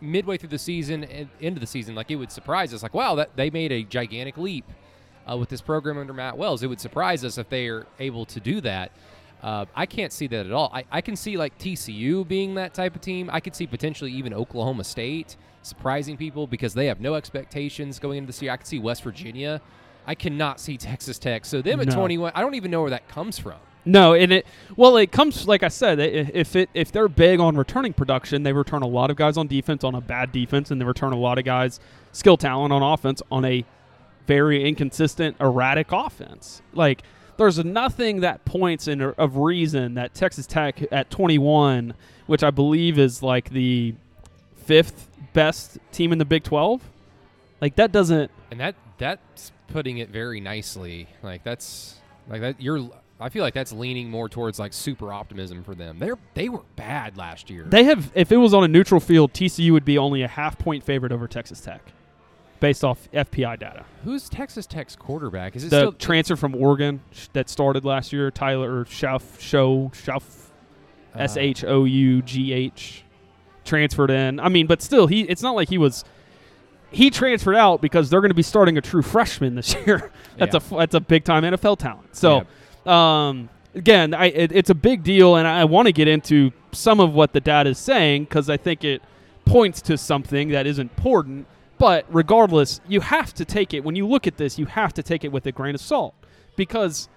midway 0.01 0.37
through 0.37 0.49
the 0.51 0.59
season 0.59 1.05
and 1.05 1.29
of 1.57 1.61
the 1.61 1.67
season, 1.67 1.95
like 1.95 2.11
it 2.11 2.17
would 2.17 2.33
surprise 2.33 2.75
us. 2.75 2.83
Like, 2.83 2.95
wow, 2.95 3.15
that 3.17 3.37
they 3.37 3.51
made 3.51 3.71
a 3.73 3.83
gigantic 3.85 4.37
leap 4.37 4.65
uh, 5.31 5.37
with 5.37 5.49
this 5.49 5.61
program 5.61 5.99
under 5.99 6.13
Matt 6.13 6.37
Wells. 6.37 6.63
It 6.63 6.67
would 6.67 6.81
surprise 6.81 7.25
us 7.25 7.39
if 7.39 7.49
they 7.49 7.69
are 7.69 7.87
able 8.01 8.25
to 8.27 8.41
do 8.41 8.61
that. 8.63 8.91
Uh, 9.43 9.67
I 9.75 9.87
can't 9.87 10.13
see 10.13 10.27
that 10.29 10.47
at 10.47 10.53
all. 10.53 10.71
I, 10.75 10.85
I 10.91 11.01
can 11.01 11.15
see 11.15 11.37
like 11.37 11.57
TCU 11.59 12.27
being 12.27 12.55
that 12.55 12.75
type 12.75 12.97
of 12.97 13.03
team. 13.03 13.31
I 13.33 13.39
could 13.41 13.55
see 13.55 13.67
potentially 13.67 14.11
even 14.13 14.33
Oklahoma 14.35 14.83
State 14.83 15.37
surprising 15.63 16.17
people 16.17 16.47
because 16.47 16.75
they 16.75 16.87
have 16.87 17.01
no 17.01 17.15
expectations 17.15 17.99
going 17.99 18.19
into 18.19 18.33
the 18.33 18.45
year. 18.45 18.53
I 18.53 18.57
could 18.57 18.67
see 18.67 18.79
West 18.79 19.03
Virginia. 19.05 19.61
I 20.07 20.15
cannot 20.15 20.61
see 20.61 20.77
Texas 20.77 21.19
Tech. 21.19 21.45
So 21.45 21.61
them 21.61 21.81
at 21.81 21.89
No. 21.89 21.95
21, 21.95 22.33
I 22.35 22.41
don't 22.41 22.55
even 22.55 22.71
know 22.71 22.83
where 22.83 22.91
that 22.91 23.09
comes 23.09 23.39
from. 23.39 23.59
No, 23.89 24.15
and 24.15 24.33
it 24.33 24.47
well, 24.77 24.97
it 24.97 25.13
comes 25.13 25.47
like 25.47 25.63
I 25.63 25.69
said. 25.69 26.01
If 26.01 26.57
it 26.57 26.69
if 26.75 26.91
they're 26.91 27.09
big 27.09 27.39
on 27.39 27.57
returning 27.57 27.93
production, 27.93 28.43
they 28.43 28.53
return 28.53 28.83
a 28.83 28.87
lot 28.87 29.11
of 29.13 29.17
guys 29.17 29.37
on 29.37 29.47
defense 29.47 29.85
on 29.85 29.95
a 29.95 30.01
bad 30.01 30.33
defense, 30.33 30.73
and 30.73 30.81
they 30.81 30.85
return 30.85 31.13
a 31.13 31.19
lot 31.19 31.39
of 31.39 31.45
guys 31.45 31.79
skill 32.11 32.37
talent 32.37 32.73
on 32.73 32.83
offense 32.83 33.23
on 33.31 33.45
a 33.45 33.65
very 34.27 34.69
inconsistent, 34.69 35.37
erratic 35.41 35.93
offense. 35.93 36.63
Like 36.75 37.03
there's 37.37 37.65
nothing 37.65 38.21
that 38.21 38.45
points 38.45 38.89
in 38.89 39.01
of 39.01 39.37
reason 39.37 39.95
that 39.95 40.15
Texas 40.15 40.49
Tech 40.49 40.83
at 40.91 41.09
21, 41.11 41.95
which 42.27 42.43
I 42.43 42.51
believe 42.51 42.99
is 42.99 43.23
like 43.23 43.51
the 43.51 43.95
fifth 44.57 45.09
best 45.33 45.79
team 45.93 46.11
in 46.11 46.19
the 46.19 46.25
Big 46.25 46.43
12, 46.43 46.83
like 47.61 47.77
that 47.77 47.93
doesn't. 47.93 48.33
And 48.51 48.59
that 48.59 48.75
that's 48.99 49.53
putting 49.69 49.99
it 49.99 50.11
very 50.11 50.41
nicely. 50.41 51.09
Like 51.23 51.43
that's 51.45 51.97
like 52.29 52.41
that 52.41 52.61
you're 52.61 52.89
I 53.19 53.31
feel 53.31 53.43
like 53.43 53.55
that's 53.55 53.73
leaning 53.73 54.11
more 54.11 54.29
towards 54.29 54.59
like 54.59 54.73
super 54.73 55.13
optimism 55.13 55.65
for 55.65 55.75
them. 55.75 55.99
They're 55.99 56.19
they 56.35 56.49
were 56.49 56.63
bad 56.77 57.17
last 57.17 57.49
year. 57.49 57.65
They 57.65 57.85
have, 57.85 58.11
if 58.15 58.31
it 58.31 58.37
was 58.37 58.53
on 58.53 58.63
a 58.65 58.69
neutral 58.69 59.01
field, 59.01 59.33
TCU 59.33 59.73
would 59.73 59.85
be 59.87 59.97
only 59.97 60.23
a 60.23 60.29
half 60.29 60.59
point 60.59 60.85
favorite 60.85 61.13
over 61.13 61.27
Texas 61.27 61.61
Tech, 61.63 61.81
based 62.61 62.85
off 62.85 63.09
FPI 63.13 63.59
data. 63.59 63.87
Who's 64.05 64.29
Texas 64.29 64.67
Tech's 64.67 64.95
quarterback? 64.97 65.57
Is 65.57 65.65
it 65.65 65.71
The 65.71 65.79
still 65.79 65.93
transfer 65.93 66.37
from 66.37 66.55
Oregon 66.55 67.01
sh- 67.11 67.29
that 67.33 67.49
started 67.49 67.87
last 67.87 68.13
year, 68.13 68.31
Tyler 68.31 68.85
Shough, 68.85 69.41
Show, 69.41 69.91
Shough, 69.95 70.23
uh, 71.15 71.19
S 71.21 71.39
H 71.39 71.65
O 71.65 71.85
U 71.85 72.21
G 72.21 72.53
H, 72.53 73.03
transferred 73.65 74.11
in. 74.11 74.41
I 74.41 74.51
mean, 74.51 74.67
but 74.67 74.83
still, 74.83 75.07
he. 75.07 75.23
It's 75.23 75.43
not 75.43 75.55
like 75.55 75.71
he 75.71 75.79
was. 75.79 76.05
He 76.97 77.11
transferred 77.11 77.57
out 77.57 77.81
because 77.81 78.09
they're 78.11 78.21
going 78.21 78.31
to 78.31 78.35
be 78.35 78.43
starting 78.43 78.79
a 78.79 78.81
true 78.81 79.03
freshman 79.03 79.55
this 79.55 79.75
year. 79.87 80.11
that's 80.39 80.55
Yeah. 80.55 80.61
a 80.77 80.79
that's 80.79 80.95
a 80.95 81.01
big 81.01 81.25
time 81.25 81.43
NFL 81.45 81.79
talent. 81.79 82.17
So, 82.17 82.47
um, 82.91 83.49
again, 83.75 84.15
I 84.15 84.27
it, 84.27 84.53
it's 84.53 84.71
a 84.71 84.75
big 84.75 85.03
deal, 85.03 85.37
and 85.37 85.47
I 85.47 85.65
want 85.65 85.87
to 85.87 85.93
get 85.93 86.09
into 86.09 86.53
some 86.73 87.01
of 87.01 87.13
what 87.13 87.33
the 87.33 87.41
data 87.41 87.71
is 87.71 87.79
saying 87.79 88.25
because 88.25 88.49
I 88.51 88.57
think 88.57 88.83
it 88.85 89.03
points 89.45 89.81
to 89.83 89.97
something 89.99 90.49
that 90.51 90.67
is 90.67 90.79
important. 90.79 91.47
But 91.79 92.07
regardless, 92.09 92.81
you 92.89 93.01
have 93.03 93.35
to 93.35 93.45
take 93.45 93.75
it 93.75 93.85
when 93.85 93.95
you 93.97 94.07
look 94.09 94.27
at 94.27 94.39
this. 94.39 94.59
You 94.59 94.65
have 94.67 94.95
to 94.95 95.03
take 95.03 95.25
it 95.25 95.29
with 95.33 95.45
a 95.47 95.53
grain 95.53 95.75
of 95.75 95.81
salt 95.83 96.15
because 96.57 97.09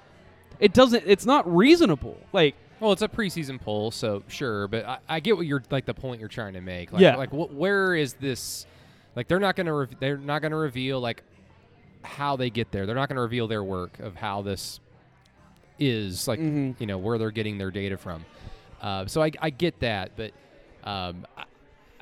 it 0.59 0.73
doesn't. 0.73 1.03
It's 1.07 1.25
not 1.25 1.49
reasonable. 1.55 2.17
Like 2.33 2.55
Well, 2.81 2.91
it's 2.91 3.01
a 3.01 3.07
preseason 3.07 3.61
poll, 3.61 3.91
so 3.91 4.23
sure, 4.27 4.67
but 4.67 4.85
I, 4.85 4.97
I 5.07 5.19
get 5.21 5.37
what 5.37 5.45
you're 5.45 5.63
like 5.71 5.85
the 5.85 5.93
point 5.93 6.19
you're 6.19 6.27
trying 6.27 6.53
to 6.55 6.61
make. 6.61 6.91
Like, 6.91 7.01
Yeah. 7.01 7.15
Like, 7.15 7.29
wh- 7.29 7.55
where 7.57 7.95
is 7.95 8.15
this? 8.15 8.65
Like, 9.19 9.27
they're 9.27 9.37
not 9.39 9.57
gonna 9.57 9.73
re- 9.73 9.87
they're 9.99 10.17
not 10.17 10.41
gonna 10.41 10.55
reveal 10.55 11.01
like 11.01 11.23
how 12.03 12.37
they 12.37 12.49
get 12.49 12.71
there. 12.71 12.85
They're 12.85 12.95
not 12.95 13.09
gonna 13.09 13.19
reveal 13.19 13.49
their 13.49 13.61
work 13.65 13.99
of 13.99 14.15
how 14.15 14.41
this 14.43 14.79
is 15.77 16.25
like 16.25 16.39
Mhm. 16.39 16.75
you 16.79 16.87
know 16.87 16.97
where 16.97 17.17
they're 17.17 17.29
getting 17.31 17.57
their 17.57 17.69
data 17.69 17.97
from. 17.97 18.23
Uh, 18.81 19.07
so 19.07 19.21
I, 19.21 19.31
I 19.41 19.49
get 19.49 19.77
that, 19.81 20.11
but 20.15 20.31
um, 20.85 21.27
I, 21.37 21.43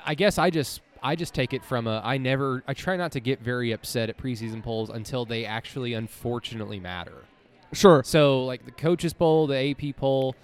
I 0.06 0.14
guess 0.14 0.38
I 0.38 0.50
just 0.50 0.80
I 1.02 1.16
just 1.16 1.34
take 1.34 1.52
it 1.52 1.64
from 1.64 1.88
a 1.88 2.00
I 2.04 2.18
never 2.18 2.62
I 2.68 2.74
try 2.74 2.96
not 2.96 3.10
to 3.12 3.20
get 3.20 3.40
very 3.40 3.72
upset 3.72 4.08
at 4.08 4.16
preseason 4.16 4.62
polls 4.62 4.88
until 4.88 5.24
they 5.24 5.44
actually 5.44 5.94
unfortunately 5.94 6.78
matter. 6.78 7.24
Sure. 7.72 8.04
So 8.04 8.44
like 8.44 8.64
the 8.64 8.70
coaches 8.70 9.12
poll, 9.12 9.48
the 9.48 9.56
AP 9.72 9.96
poll, 9.96 10.36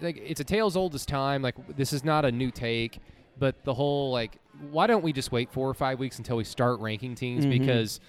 like 0.00 0.16
it's 0.16 0.40
a 0.40 0.44
tale's 0.44 0.74
old 0.74 0.94
as 0.94 1.04
time. 1.04 1.42
Like 1.42 1.54
this 1.76 1.92
is 1.92 2.02
not 2.02 2.24
a 2.24 2.32
new 2.32 2.50
take, 2.50 2.98
but 3.38 3.62
the 3.64 3.74
whole 3.74 4.10
like 4.10 4.38
why 4.70 4.86
don't 4.86 5.02
we 5.02 5.12
just 5.12 5.32
wait 5.32 5.50
four 5.52 5.68
or 5.68 5.74
five 5.74 5.98
weeks 5.98 6.18
until 6.18 6.36
we 6.36 6.44
start 6.44 6.78
ranking 6.80 7.14
teams 7.14 7.44
Mhm. 7.44 7.50
because 7.50 8.00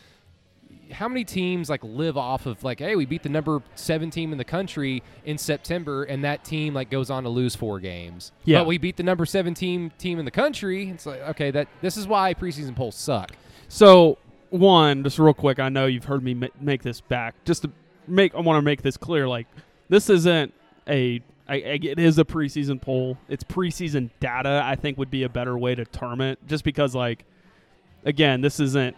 how 0.91 1.07
many 1.07 1.23
teams 1.23 1.69
like 1.69 1.83
live 1.83 2.17
off 2.17 2.45
of 2.45 2.63
like 2.63 2.79
hey 2.79 2.95
we 2.95 3.05
beat 3.05 3.23
the 3.23 3.29
number 3.29 3.61
seven 3.73 4.09
team 4.09 4.31
in 4.31 4.37
the 4.37 4.43
country 4.43 5.01
in 5.25 5.37
September 5.37 6.03
and 6.03 6.23
that 6.23 6.43
team 6.43 6.73
like 6.73 6.89
goes 6.89 7.09
on 7.09 7.23
to 7.23 7.29
lose 7.29 7.55
four 7.55 7.79
games 7.79 8.31
Yeah. 8.45 8.59
but 8.59 8.67
we 8.67 8.77
beat 8.77 8.97
the 8.97 9.03
number 9.03 9.25
seven 9.25 9.53
team 9.53 9.91
team 9.97 10.19
in 10.19 10.25
the 10.25 10.31
country 10.31 10.89
it's 10.89 11.05
like 11.05 11.21
okay 11.29 11.51
that 11.51 11.67
this 11.81 11.97
is 11.97 12.07
why 12.07 12.33
preseason 12.33 12.75
polls 12.75 12.95
suck 12.95 13.31
So, 13.69 14.19
one, 14.51 15.03
just 15.03 15.17
real 15.17 15.33
quick, 15.33 15.57
I 15.59 15.69
know 15.69 15.87
you've 15.87 16.03
heard 16.05 16.23
me 16.23 16.35
make 16.61 16.83
this 16.83 17.01
back. 17.01 17.33
Just 17.43 17.63
to 17.63 17.71
make, 18.07 18.35
I 18.35 18.39
want 18.41 18.57
to 18.57 18.61
make 18.61 18.83
this 18.83 18.97
clear. 18.97 19.27
Like, 19.27 19.47
this 19.89 20.11
isn't 20.11 20.53
a, 20.87 21.21
I, 21.53 21.57
I, 21.57 21.79
it 21.81 21.99
is 21.99 22.17
a 22.17 22.25
preseason 22.25 22.81
poll. 22.81 23.17
It's 23.29 23.43
preseason 23.43 24.09
data. 24.19 24.61
I 24.65 24.75
think 24.75 24.97
would 24.97 25.11
be 25.11 25.23
a 25.23 25.29
better 25.29 25.57
way 25.57 25.75
to 25.75 25.85
term 25.85 26.19
it. 26.21 26.39
Just 26.47 26.63
because, 26.63 26.95
like, 26.95 27.25
again, 28.03 28.41
this 28.41 28.59
isn't 28.59 28.95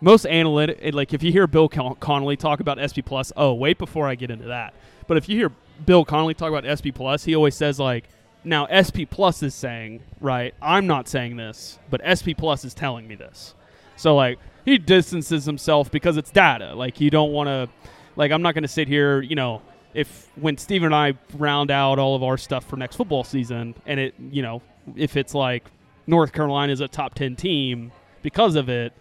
most 0.00 0.24
analytic. 0.26 0.94
Like, 0.94 1.12
if 1.12 1.22
you 1.22 1.32
hear 1.32 1.46
Bill 1.46 1.68
Con- 1.68 1.96
Connolly 1.96 2.36
talk 2.36 2.60
about 2.60 2.78
SP 2.78 3.02
Plus, 3.04 3.32
oh, 3.36 3.54
wait 3.54 3.78
before 3.78 4.06
I 4.06 4.14
get 4.14 4.30
into 4.30 4.46
that. 4.46 4.74
But 5.08 5.16
if 5.16 5.28
you 5.28 5.36
hear 5.36 5.50
Bill 5.84 6.04
Connolly 6.04 6.34
talk 6.34 6.52
about 6.52 6.64
SP 6.64 6.94
Plus, 6.94 7.24
he 7.24 7.34
always 7.34 7.54
says 7.54 7.78
like. 7.78 8.08
Now 8.44 8.68
SP 8.70 9.10
Plus 9.10 9.42
is 9.42 9.56
saying, 9.56 10.04
right, 10.20 10.54
I'm 10.62 10.86
not 10.86 11.08
saying 11.08 11.36
this, 11.36 11.80
but 11.90 12.00
SP 12.06 12.30
Plus 12.38 12.64
is 12.64 12.74
telling 12.74 13.08
me 13.08 13.16
this. 13.16 13.56
So 13.96 14.14
like 14.14 14.38
he 14.64 14.78
distances 14.78 15.46
himself 15.46 15.90
because 15.90 16.16
it's 16.16 16.30
data. 16.30 16.72
Like 16.76 17.00
you 17.00 17.10
don't 17.10 17.32
want 17.32 17.48
to 17.48 17.68
like 18.14 18.30
I'm 18.30 18.42
not 18.42 18.54
going 18.54 18.62
to 18.62 18.68
sit 18.68 18.86
here, 18.86 19.20
you 19.20 19.34
know, 19.34 19.62
if 19.96 20.28
when 20.36 20.56
Steven 20.58 20.86
and 20.86 20.94
I 20.94 21.14
round 21.34 21.70
out 21.70 21.98
all 21.98 22.14
of 22.14 22.22
our 22.22 22.36
stuff 22.38 22.64
for 22.68 22.76
next 22.76 22.96
football 22.96 23.24
season 23.24 23.74
and 23.86 23.98
it, 23.98 24.14
you 24.30 24.42
know, 24.42 24.62
if 24.94 25.16
it's 25.16 25.34
like 25.34 25.64
North 26.06 26.32
Carolina 26.32 26.72
is 26.72 26.80
a 26.80 26.86
top 26.88 27.14
10 27.14 27.34
team 27.34 27.90
because 28.22 28.54
of 28.56 28.68
it, 28.68 28.92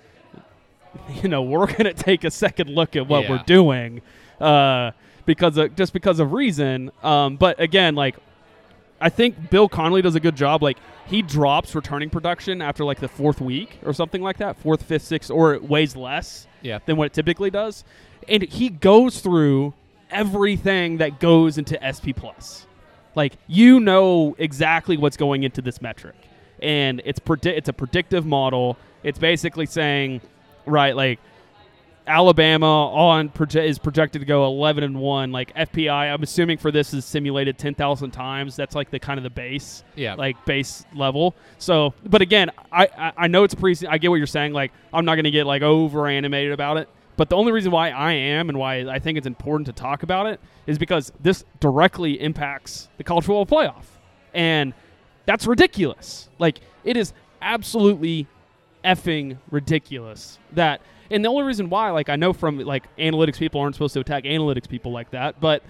you 1.21 1.29
know, 1.29 1.43
we're 1.43 1.67
going 1.67 1.83
to 1.83 1.93
take 1.93 2.23
a 2.23 2.31
second 2.31 2.69
look 2.69 2.95
at 2.95 3.07
what 3.07 3.23
Yeah. 3.23 3.29
we're 3.31 3.43
doing 3.45 4.01
uh 4.39 4.91
because 5.25 5.57
of, 5.57 5.75
just 5.75 5.91
because 5.93 6.19
of 6.19 6.31
reason. 6.33 6.91
Um 7.03 7.35
but 7.37 7.59
again, 7.59 7.95
like 7.95 8.15
I 9.01 9.09
think 9.09 9.49
Bill 9.49 9.67
Connolly 9.67 10.01
does 10.01 10.15
a 10.15 10.19
good 10.21 10.35
job. 10.37 10.63
Like 10.63 10.77
he 11.07 11.21
drops 11.21 11.75
returning 11.75 12.09
production 12.09 12.61
after 12.61 12.85
like 12.85 12.99
the 13.01 13.07
fourth 13.09 13.41
week 13.41 13.79
or 13.83 13.91
something 13.93 14.21
like 14.21 14.37
that, 14.37 14.55
fourth, 14.57 14.83
fifth, 14.83 15.03
sixth, 15.03 15.29
or 15.29 15.53
it 15.53 15.63
weighs 15.63 15.95
less 15.95 16.47
yeah 16.61 16.79
than 16.85 16.95
what 16.95 17.07
it 17.07 17.13
typically 17.13 17.49
does, 17.49 17.83
and 18.29 18.41
he 18.43 18.69
goes 18.69 19.19
through 19.19 19.73
everything 20.09 20.97
that 20.97 21.19
goes 21.19 21.57
into 21.57 21.79
SP 21.81 22.15
plus. 22.15 22.65
Like 23.15 23.33
you 23.47 23.79
know 23.79 24.35
exactly 24.37 24.97
what's 24.97 25.17
going 25.17 25.43
into 25.43 25.61
this 25.61 25.81
metric, 25.81 26.15
and 26.61 27.01
it's 27.05 27.19
predi- 27.19 27.57
it's 27.57 27.69
a 27.69 27.73
predictive 27.73 28.25
model. 28.25 28.77
It's 29.03 29.19
basically 29.19 29.65
saying, 29.67 30.21
right, 30.65 30.95
like 30.95 31.19
Alabama 32.07 32.87
on 32.93 33.29
proje- 33.29 33.65
is 33.65 33.79
projected 33.79 34.21
to 34.21 34.25
go 34.25 34.45
11 34.45 34.83
and 34.83 34.99
1 34.99 35.31
like 35.31 35.55
FPI 35.55 36.13
I'm 36.13 36.21
assuming 36.21 36.57
for 36.57 36.71
this 36.71 36.93
is 36.93 37.03
simulated 37.03 37.57
10,000 37.57 38.11
times. 38.11 38.55
That's 38.55 38.75
like 38.75 38.91
the 38.91 38.99
kind 38.99 39.17
of 39.17 39.23
the 39.23 39.29
base 39.29 39.83
yeah. 39.95 40.13
like 40.13 40.43
base 40.45 40.85
level. 40.93 41.35
So 41.57 41.93
but 42.05 42.21
again 42.21 42.51
I 42.71 42.87
I, 42.97 43.11
I 43.17 43.27
know 43.27 43.43
it's 43.43 43.55
pre 43.55 43.75
I 43.89 43.97
get 43.97 44.09
what 44.09 44.17
you're 44.17 44.27
saying. 44.27 44.53
Like 44.53 44.71
I'm 44.93 45.05
not 45.05 45.15
going 45.15 45.25
to 45.25 45.31
get 45.31 45.47
like 45.47 45.61
over 45.61 46.07
animated 46.07 46.51
about 46.51 46.77
it 46.77 46.89
but 47.17 47.29
the 47.29 47.35
only 47.35 47.51
reason 47.51 47.71
why 47.71 47.89
I 47.89 48.13
am 48.13 48.49
and 48.49 48.57
why 48.57 48.87
I 48.87 48.99
think 48.99 49.17
it's 49.17 49.27
important 49.27 49.67
to 49.67 49.73
talk 49.73 50.03
about 50.03 50.27
it 50.27 50.39
is 50.67 50.77
because 50.77 51.11
this 51.19 51.43
directly 51.59 52.19
impacts 52.19 52.89
the 52.97 53.03
college 53.03 53.25
football 53.25 53.45
playoff. 53.45 53.85
And 54.33 54.73
that's 55.25 55.47
ridiculous. 55.47 56.29
Like 56.39 56.59
it 56.83 56.97
is 56.97 57.13
absolutely 57.41 58.27
effing 58.83 59.37
ridiculous 59.49 60.37
that 60.53 60.79
and 61.09 61.25
the 61.25 61.29
only 61.29 61.41
reason 61.41 61.71
why 61.71 61.89
like 61.89 62.07
i 62.07 62.15
know 62.15 62.31
from 62.31 62.59
like 62.59 62.83
analytics 62.97 63.39
people 63.39 63.59
aren't 63.59 63.73
supposed 63.73 63.95
to 63.95 63.99
attack 63.99 64.25
analytics 64.25 64.69
people 64.69 64.91
like 64.91 65.09
that 65.09 65.41
but 65.41 65.63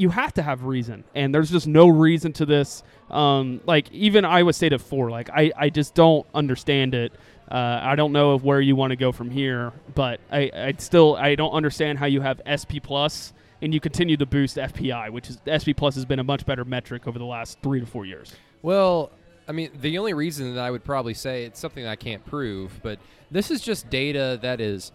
you 0.00 0.08
have 0.08 0.32
to 0.34 0.42
have 0.42 0.64
reason. 0.64 1.04
And 1.14 1.34
there's 1.34 1.50
just 1.50 1.66
no 1.66 1.88
reason 1.88 2.32
to 2.34 2.46
this. 2.46 2.82
Um, 3.10 3.60
like 3.66 3.90
even 3.90 4.24
iowa 4.24 4.52
state 4.52 4.72
at 4.72 4.80
four 4.80 5.10
like 5.10 5.28
i, 5.30 5.50
I 5.56 5.68
just 5.68 5.96
don't 5.96 6.24
understand 6.32 6.94
it 6.94 7.12
uh, 7.50 7.80
i 7.82 7.94
don't 7.94 8.12
know 8.12 8.32
of 8.32 8.44
where 8.44 8.60
you 8.60 8.76
want 8.76 8.90
to 8.90 8.96
go 8.96 9.12
from 9.12 9.30
here 9.30 9.72
but 9.94 10.20
I, 10.30 10.50
I 10.54 10.74
still 10.78 11.16
i 11.16 11.34
don't 11.34 11.52
understand 11.52 11.98
how 11.98 12.06
you 12.06 12.20
have 12.20 12.40
sp 12.60 12.80
plus 12.82 13.32
and 13.62 13.74
you 13.74 13.80
continue 13.80 14.16
to 14.16 14.26
boost 14.26 14.56
fpi 14.56 15.10
which 15.10 15.30
is 15.30 15.38
sp 15.60 15.74
plus 15.76 15.94
has 15.96 16.04
been 16.04 16.18
a 16.18 16.24
much 16.24 16.46
better 16.46 16.64
metric 16.64 17.06
over 17.06 17.18
the 17.18 17.24
last 17.24 17.58
three 17.62 17.80
to 17.80 17.86
four 17.86 18.06
years 18.06 18.34
Well, 18.62 19.10
I 19.48 19.52
mean, 19.52 19.70
the 19.80 19.98
only 19.98 20.12
reason 20.14 20.54
that 20.54 20.60
I 20.60 20.70
would 20.70 20.84
probably 20.84 21.14
say 21.14 21.44
it's 21.44 21.58
something 21.58 21.84
I 21.84 21.96
can't 21.96 22.24
prove, 22.24 22.78
but 22.82 23.00
this 23.32 23.50
is 23.50 23.60
just 23.60 23.90
data 23.90 24.38
that 24.42 24.60
is 24.60 24.92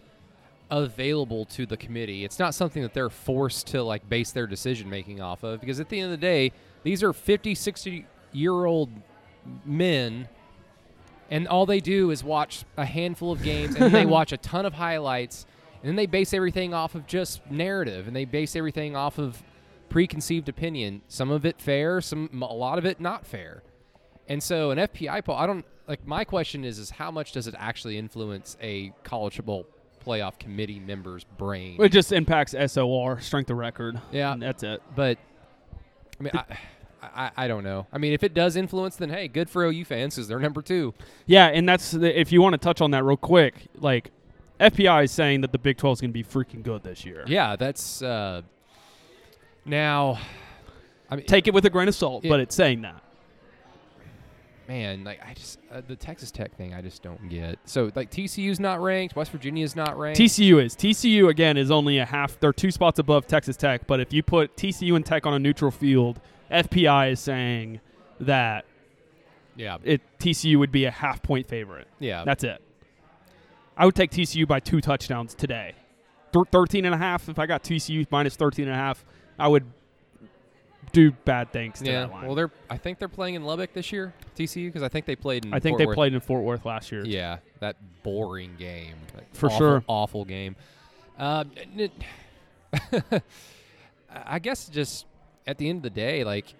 available 0.71 1.45
to 1.45 1.65
the 1.65 1.75
committee. 1.75 2.23
It's 2.23 2.39
not 2.39 2.55
something 2.55 2.81
that 2.83 2.93
they're 2.93 3.09
forced 3.09 3.67
to 3.67 3.83
like 3.83 4.07
base 4.07 4.31
their 4.31 4.47
decision 4.47 4.89
making 4.89 5.19
off 5.19 5.43
of 5.43 5.59
because 5.59 5.79
at 5.79 5.89
the 5.89 5.99
end 5.99 6.05
of 6.13 6.19
the 6.19 6.25
day, 6.25 6.51
these 6.83 7.03
are 7.03 7.11
50, 7.11 7.53
60 7.53 8.05
year 8.31 8.65
old 8.65 8.89
men 9.65 10.27
and 11.29 11.47
all 11.47 11.65
they 11.65 11.79
do 11.79 12.11
is 12.11 12.23
watch 12.23 12.63
a 12.77 12.85
handful 12.85 13.31
of 13.31 13.41
games 13.41 13.75
and 13.75 13.93
they 13.93 14.05
watch 14.17 14.31
a 14.31 14.37
ton 14.37 14.65
of 14.65 14.73
highlights 14.73 15.45
and 15.81 15.89
then 15.89 15.95
they 15.95 16.05
base 16.05 16.33
everything 16.33 16.73
off 16.73 16.95
of 16.95 17.05
just 17.07 17.41
narrative 17.49 18.07
and 18.07 18.15
they 18.15 18.25
base 18.25 18.55
everything 18.55 18.95
off 18.95 19.17
of 19.17 19.43
preconceived 19.89 20.49
opinion. 20.49 21.01
Some 21.07 21.31
of 21.31 21.45
it 21.45 21.59
fair 21.59 22.01
some 22.01 22.29
a 22.41 22.53
lot 22.53 22.77
of 22.77 22.85
it 22.85 22.99
not 22.99 23.25
fair. 23.25 23.63
And 24.27 24.41
so 24.41 24.71
an 24.71 24.77
fpi 24.79 25.23
poll 25.23 25.35
i 25.35 25.45
don't 25.45 25.65
like 25.87 26.05
my 26.07 26.23
question 26.23 26.63
is 26.63 26.79
is 26.79 26.89
how 26.89 27.11
much 27.11 27.31
does 27.31 27.47
it 27.47 27.55
actually 27.57 27.97
influence 27.97 28.57
a 28.61 28.91
college 29.03 29.35
football 29.35 29.67
playoff 30.05 30.37
committee 30.39 30.79
member's 30.79 31.23
brain? 31.23 31.81
It 31.81 31.89
just 31.89 32.11
impacts 32.11 32.55
sor 32.71 33.19
strength 33.21 33.49
of 33.49 33.57
record. 33.57 33.99
Yeah. 34.11 34.33
and 34.33 34.41
that's 34.41 34.63
it. 34.63 34.81
But 34.95 35.17
i 36.19 36.23
mean 36.23 36.31
I, 36.33 36.57
I, 37.15 37.31
I 37.35 37.47
don't 37.47 37.63
know. 37.63 37.87
I 37.91 37.97
mean, 37.97 38.13
if 38.13 38.23
it 38.23 38.33
does 38.33 38.55
influence, 38.55 38.95
then 38.95 39.09
hey, 39.09 39.27
good 39.27 39.49
for 39.49 39.63
OU 39.65 39.85
fans 39.85 40.15
because 40.15 40.27
they're 40.27 40.39
number 40.39 40.61
two. 40.61 40.93
Yeah, 41.25 41.47
and 41.47 41.67
that's 41.67 41.91
the, 41.91 42.19
if 42.19 42.31
you 42.31 42.41
want 42.41 42.53
to 42.53 42.57
touch 42.57 42.81
on 42.81 42.91
that 42.91 43.03
real 43.03 43.17
quick, 43.17 43.55
like 43.79 44.11
FPI 44.59 45.05
is 45.05 45.11
saying 45.11 45.41
that 45.41 45.51
the 45.51 45.57
Big 45.59 45.77
12 45.77 45.97
is 45.97 46.01
going 46.01 46.11
to 46.11 46.13
be 46.13 46.23
freaking 46.23 46.63
good 46.63 46.83
this 46.83 47.05
year. 47.05 47.23
Yeah, 47.27 47.55
that's 47.55 48.01
uh, 48.01 48.41
now. 49.65 50.19
I 51.09 51.17
mean, 51.17 51.25
Take 51.25 51.47
it 51.47 51.53
with 51.53 51.65
a 51.65 51.69
grain 51.69 51.87
of 51.87 51.95
salt, 51.95 52.23
Yeah. 52.23 52.29
but 52.29 52.39
it's 52.39 52.55
saying 52.55 52.81
that. 52.81 53.01
man, 54.67 55.03
like 55.03 55.19
I 55.23 55.33
just 55.35 55.59
uh, 55.71 55.81
the 55.87 55.95
Texas 55.95 56.31
Tech 56.31 56.55
thing, 56.57 56.73
I 56.73 56.81
just 56.81 57.03
don't 57.03 57.29
get. 57.29 57.59
So 57.65 57.91
like 57.95 58.09
TCU's 58.09 58.59
not 58.59 58.81
ranked, 58.81 59.15
West 59.15 59.31
Virginia's 59.31 59.75
not 59.75 59.97
ranked. 59.99 60.19
TCU 60.19 60.63
is. 60.63 60.75
TCU 60.75 61.29
again 61.29 61.57
is 61.57 61.69
only 61.69 61.99
a 61.99 62.05
half. 62.05 62.39
They're 62.39 62.53
two 62.53 62.71
spots 62.71 62.97
above 62.97 63.27
Texas 63.27 63.55
Tech, 63.57 63.85
but 63.85 63.99
if 63.99 64.11
you 64.11 64.23
put 64.23 64.55
TCU 64.57 64.95
and 64.95 65.05
Tech 65.05 65.25
on 65.27 65.33
a 65.35 65.39
neutral 65.39 65.69
field, 65.69 66.19
FPI 66.51 67.11
is 67.11 67.19
saying 67.19 67.79
that 68.19 68.65
yeah, 69.55 69.77
it 69.83 70.01
TCU 70.19 70.57
would 70.59 70.71
be 70.71 70.85
a 70.85 70.91
half 70.91 71.21
point 71.21 71.47
favorite. 71.47 71.87
yeah. 71.99 72.23
That's 72.23 72.43
it. 72.43 72.61
I 73.77 73.85
would 73.85 73.95
take 73.95 74.11
TCU 74.11 74.47
by 74.47 74.59
two 74.59 74.79
touchdowns 74.81 75.33
today. 75.33 75.73
Thir- 76.31 76.45
13 76.45 76.85
and 76.85 76.95
a 76.95 76.97
half. 76.97 77.27
If 77.29 77.39
I 77.39 77.45
got 77.45 77.63
TCU 77.63 78.05
minus 78.09 78.35
13 78.35 78.65
and 78.65 78.73
a 78.73 78.77
half, 78.77 79.03
I 79.37 79.47
would 79.47 79.65
do 80.91 81.11
bad 81.11 81.51
things 81.51 81.79
to 81.79 81.85
yeah. 81.85 82.01
that 82.01 82.11
line. 82.11 82.25
Well, 82.25 82.35
they're 82.35 82.51
I 82.69 82.77
think 82.77 82.99
they're 82.99 83.07
playing 83.09 83.35
in 83.35 83.43
Lubbock 83.43 83.73
this 83.73 83.91
year, 83.91 84.13
TCU, 84.37 84.67
because 84.67 84.83
I 84.83 84.87
think 84.87 85.05
they 85.05 85.15
played 85.15 85.45
in. 85.45 85.53
I 85.53 85.59
think 85.59 85.73
Fort 85.73 85.79
they 85.79 85.85
Worth. 85.87 85.95
played 85.95 86.13
in 86.13 86.19
Fort 86.21 86.43
Worth 86.43 86.65
last 86.65 86.91
year. 86.91 87.03
Yeah, 87.05 87.39
that 87.59 87.75
boring 88.03 88.55
game. 88.57 88.95
Like, 89.13 89.35
For 89.35 89.47
awful- 89.47 89.57
sure. 89.57 89.83
Awful 89.87 90.25
game. 90.25 90.55
Uh, 91.17 91.43
I 94.09 94.39
guess 94.39 94.69
just 94.69 95.05
at 95.47 95.57
the 95.57 95.69
end 95.69 95.77
of 95.77 95.83
the 95.83 95.89
day, 95.89 96.23
like, 96.23 96.53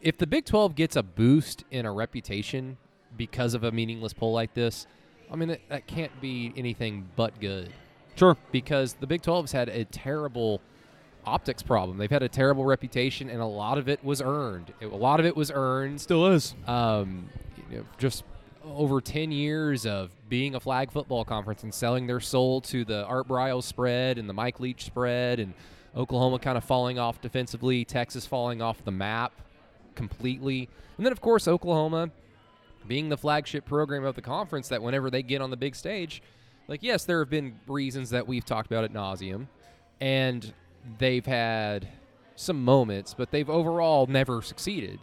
if 0.00 0.18
the 0.18 0.26
Big 0.26 0.44
12 0.44 0.74
gets 0.74 0.96
a 0.96 1.02
boost 1.02 1.64
in 1.70 1.86
a 1.86 1.92
reputation 1.92 2.76
because 3.16 3.54
of 3.54 3.64
a 3.64 3.72
meaningless 3.72 4.12
poll 4.12 4.32
like 4.32 4.54
this, 4.54 4.86
I 5.30 5.36
mean, 5.36 5.48
that, 5.48 5.60
that 5.68 5.86
can't 5.86 6.20
be 6.20 6.52
anything 6.56 7.08
but 7.16 7.40
good 7.40 7.72
Sure. 8.14 8.36
because 8.52 8.94
the 8.94 9.06
Big 9.06 9.22
12's 9.22 9.52
had 9.52 9.68
a 9.68 9.84
terrible 9.84 10.60
optics 11.24 11.62
problem. 11.62 11.98
They've 11.98 12.10
had 12.10 12.22
a 12.22 12.28
terrible 12.28 12.64
reputation, 12.64 13.28
and 13.28 13.40
a 13.40 13.46
lot 13.46 13.78
of 13.78 13.88
it 13.88 14.04
was 14.04 14.22
earned. 14.22 14.72
A 14.80 14.86
lot 14.86 15.18
of 15.18 15.26
it 15.26 15.34
was 15.36 15.50
earned 15.52 16.00
Still 16.00 16.26
is. 16.28 16.54
um, 16.68 17.28
you 17.70 17.78
know, 17.78 17.84
just 17.98 18.22
over 18.64 19.00
10 19.00 19.32
years 19.32 19.86
of 19.86 20.10
being 20.28 20.54
a 20.54 20.60
flag 20.60 20.90
football 20.92 21.24
conference 21.24 21.62
and 21.62 21.72
selling 21.74 22.06
their 22.06 22.20
soul 22.20 22.60
to 22.60 22.84
the 22.84 23.04
Art 23.06 23.26
Briles 23.28 23.62
spread 23.64 24.18
and 24.18 24.28
the 24.28 24.32
Mike 24.32 24.60
Leach 24.60 24.84
spread 24.84 25.40
and 25.40 25.54
Oklahoma 25.96 26.38
kind 26.38 26.58
of 26.58 26.64
falling 26.64 26.98
off 26.98 27.20
defensively, 27.20 27.84
Texas 27.84 28.26
falling 28.26 28.60
off 28.60 28.84
the 28.84 28.90
map 28.90 29.32
completely. 29.94 30.68
And 30.96 31.06
then, 31.06 31.12
of 31.12 31.20
course, 31.20 31.48
Oklahoma 31.48 32.10
being 32.86 33.08
the 33.08 33.16
flagship 33.16 33.64
program 33.64 34.04
of 34.04 34.14
the 34.14 34.22
conference 34.22 34.68
that 34.68 34.82
whenever 34.82 35.10
they 35.10 35.22
get 35.22 35.40
on 35.40 35.50
the 35.50 35.56
big 35.56 35.74
stage, 35.74 36.22
like, 36.68 36.82
yes, 36.82 37.04
there 37.04 37.20
have 37.20 37.30
been 37.30 37.58
reasons 37.66 38.10
that 38.10 38.26
we've 38.26 38.44
talked 38.44 38.66
about 38.70 38.84
at 38.84 38.92
nauseum. 38.92 39.46
and 40.00 40.52
they've 40.98 41.26
had 41.26 41.88
some 42.36 42.62
moments, 42.64 43.14
but 43.14 43.30
they've 43.30 43.48
overall 43.48 44.06
never 44.06 44.42
succeeded. 44.42 44.98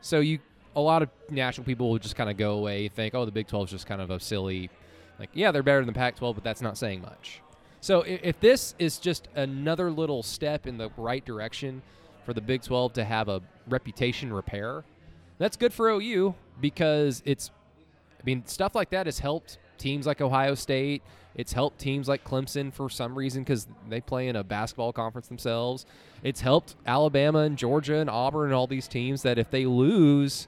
So 0.00 0.20
you, 0.20 0.38
a 0.76 0.80
lot 0.80 1.02
of 1.02 1.10
national 1.30 1.64
people 1.64 1.90
will 1.90 1.98
just 1.98 2.16
kind 2.16 2.30
of 2.30 2.36
go 2.36 2.52
away, 2.52 2.88
think, 2.88 3.14
oh, 3.14 3.24
the 3.24 3.32
Big 3.32 3.46
12 3.48 3.66
is 3.66 3.70
just 3.70 3.86
kind 3.86 4.00
of 4.00 4.10
a 4.10 4.20
silly, 4.20 4.70
like, 5.18 5.30
yeah, 5.34 5.50
they're 5.50 5.62
better 5.62 5.80
than 5.80 5.86
the 5.88 5.92
Pac-12, 5.92 6.34
but 6.34 6.44
that's 6.44 6.62
not 6.62 6.78
saying 6.78 7.02
much. 7.02 7.40
So 7.82 8.02
if, 8.02 8.38
this 8.38 8.76
is 8.78 8.98
just 8.98 9.26
another 9.34 9.90
little 9.90 10.22
step 10.22 10.68
in 10.68 10.78
the 10.78 10.90
right 10.96 11.24
direction 11.24 11.82
for 12.24 12.32
the 12.32 12.40
Big 12.40 12.62
12 12.62 12.92
to 12.92 13.04
have 13.04 13.28
a 13.28 13.42
reputation 13.68 14.32
repair, 14.32 14.84
that's 15.38 15.56
good 15.56 15.72
for 15.72 15.90
OU 15.90 16.36
because 16.60 17.24
it's, 17.26 17.50
I 18.20 18.22
mean, 18.24 18.46
stuff 18.46 18.76
like 18.76 18.90
that 18.90 19.06
has 19.06 19.18
helped 19.18 19.58
teams 19.78 20.06
like 20.06 20.20
Ohio 20.20 20.54
State. 20.54 21.02
It's 21.34 21.52
helped 21.52 21.80
teams 21.80 22.06
like 22.06 22.22
Clemson 22.22 22.72
for 22.72 22.88
some 22.88 23.18
reason 23.18 23.42
because 23.42 23.66
they 23.88 24.00
play 24.00 24.28
in 24.28 24.36
a 24.36 24.44
basketball 24.44 24.92
conference 24.92 25.26
themselves. 25.26 25.84
It's 26.22 26.40
helped 26.40 26.76
Alabama 26.86 27.40
and 27.40 27.58
Georgia 27.58 27.96
and 27.96 28.08
Auburn 28.08 28.44
and 28.44 28.54
all 28.54 28.68
these 28.68 28.86
teams 28.86 29.22
that 29.22 29.38
if 29.38 29.50
they 29.50 29.66
lose, 29.66 30.46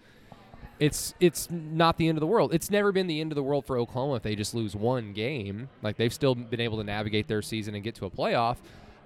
it's 0.85 1.15
it's 1.19 1.49
not 1.51 1.97
the 1.97 2.09
end 2.09 2.19
of 2.19 2.21
the 2.21 2.27
world. 2.27 2.53
It's 2.53 2.71
never 2.71 2.93
been 2.93 3.07
the 3.07 3.19
end 3.19 3.33
of 3.33 3.37
the 3.37 3.43
world 3.43 3.65
for 3.65 3.79
Oklahoma 3.79 4.17
if 4.17 4.23
they 4.23 4.37
just 4.37 4.55
lose 4.55 4.77
one 4.77 5.15
game. 5.15 5.71
Like 5.83 5.97
they've 5.97 6.13
still 6.13 6.35
been 6.35 6.61
able 6.61 6.77
to 6.77 6.85
navigate 6.85 7.27
their 7.27 7.41
season 7.41 7.75
and 7.75 7.83
get 7.83 7.95
to 7.97 8.07
a 8.07 8.11
playoff. 8.11 8.59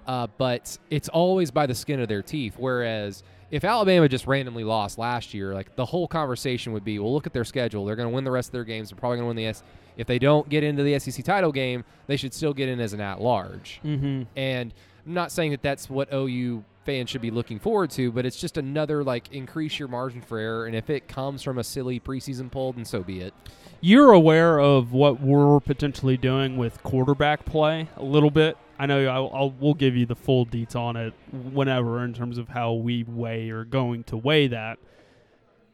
Uh, 0.05 0.27
but 0.37 0.77
it's 0.89 1.07
always 1.07 1.51
by 1.51 1.65
the 1.65 1.75
skin 1.75 2.01
of 2.01 2.09
their 2.09 2.21
teeth. 2.21 2.55
Whereas 2.57 3.23
if 3.49 3.63
Alabama 3.63 4.09
just 4.09 4.27
randomly 4.27 4.65
lost 4.65 4.97
last 4.97 5.33
year, 5.33 5.53
like 5.53 5.75
the 5.75 5.85
whole 5.85 6.07
conversation 6.07 6.73
would 6.73 6.83
be, 6.83 6.99
well, 6.99 7.13
look 7.13 7.25
at 7.25 7.33
their 7.33 7.45
schedule. 7.45 7.85
They're 7.85 7.95
going 7.95 8.09
to 8.09 8.13
win 8.13 8.25
the 8.25 8.31
rest 8.31 8.49
of 8.49 8.53
their 8.53 8.65
games. 8.65 8.89
They're 8.89 8.99
probably 8.99 9.17
going 9.17 9.25
to 9.25 9.27
win 9.27 9.37
the 9.37 9.45
S. 9.45 9.63
If 9.95 10.07
they 10.07 10.19
don't 10.19 10.49
get 10.49 10.63
into 10.63 10.83
the 10.83 10.99
SEC 10.99 11.23
title 11.23 11.51
game, 11.51 11.83
they 12.07 12.17
should 12.17 12.33
still 12.33 12.53
get 12.53 12.69
in 12.69 12.79
as 12.79 12.93
an 12.93 13.01
at-large. 13.01 13.79
Mm-hmm. 13.85 14.23
And 14.35 14.73
I'm 15.05 15.13
not 15.13 15.31
saying 15.31 15.51
that 15.51 15.61
that's 15.61 15.89
what 15.89 16.09
OU 16.13 16.63
fans 16.85 17.09
should 17.09 17.21
be 17.21 17.31
looking 17.31 17.59
forward 17.59 17.89
to, 17.91 18.11
but 18.11 18.25
it's 18.25 18.39
just 18.39 18.57
another 18.57 19.03
like 19.03 19.31
increase 19.31 19.79
your 19.79 19.87
margin 19.87 20.21
for 20.21 20.37
error. 20.37 20.65
And 20.65 20.75
if 20.75 20.89
it 20.89 21.07
comes 21.07 21.41
from 21.43 21.57
a 21.57 21.63
silly 21.63 21.99
preseason 21.99 22.51
poll, 22.51 22.73
then 22.73 22.85
so 22.85 23.03
be 23.03 23.21
it. 23.21 23.33
You're 23.81 24.11
aware 24.11 24.59
of 24.59 24.91
what 24.91 25.21
we're 25.21 25.59
potentially 25.59 26.17
doing 26.17 26.57
with 26.57 26.81
quarterback 26.83 27.45
play 27.45 27.87
a 27.95 28.03
little 28.03 28.31
bit. 28.31 28.57
I 28.77 28.85
know 28.85 29.07
I'll, 29.07 29.31
I'll 29.33 29.51
we'll 29.51 29.73
give 29.73 29.95
you 29.95 30.05
the 30.05 30.15
full 30.15 30.45
deets 30.45 30.75
on 30.75 30.95
it 30.95 31.13
whenever 31.31 32.03
in 32.03 32.13
terms 32.13 32.37
of 32.37 32.47
how 32.49 32.73
we 32.73 33.03
weigh 33.03 33.49
or 33.49 33.65
going 33.65 34.03
to 34.05 34.17
weigh 34.17 34.47
that. 34.47 34.79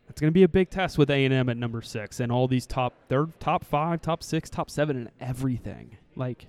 It's 0.09 0.21
going 0.21 0.31
to 0.31 0.33
be 0.33 0.43
a 0.43 0.47
big 0.47 0.69
test 0.69 0.97
with 0.97 1.09
A 1.09 1.25
and 1.25 1.33
M 1.33 1.49
at 1.49 1.57
number 1.57 1.81
six 1.81 2.19
and 2.19 2.31
all 2.31 2.47
these 2.47 2.65
top. 2.65 2.93
They're 3.07 3.27
top 3.39 3.63
five, 3.63 4.01
top 4.01 4.23
six, 4.23 4.49
top 4.49 4.69
seven, 4.69 4.97
and 4.97 5.09
everything. 5.19 5.97
Like 6.15 6.47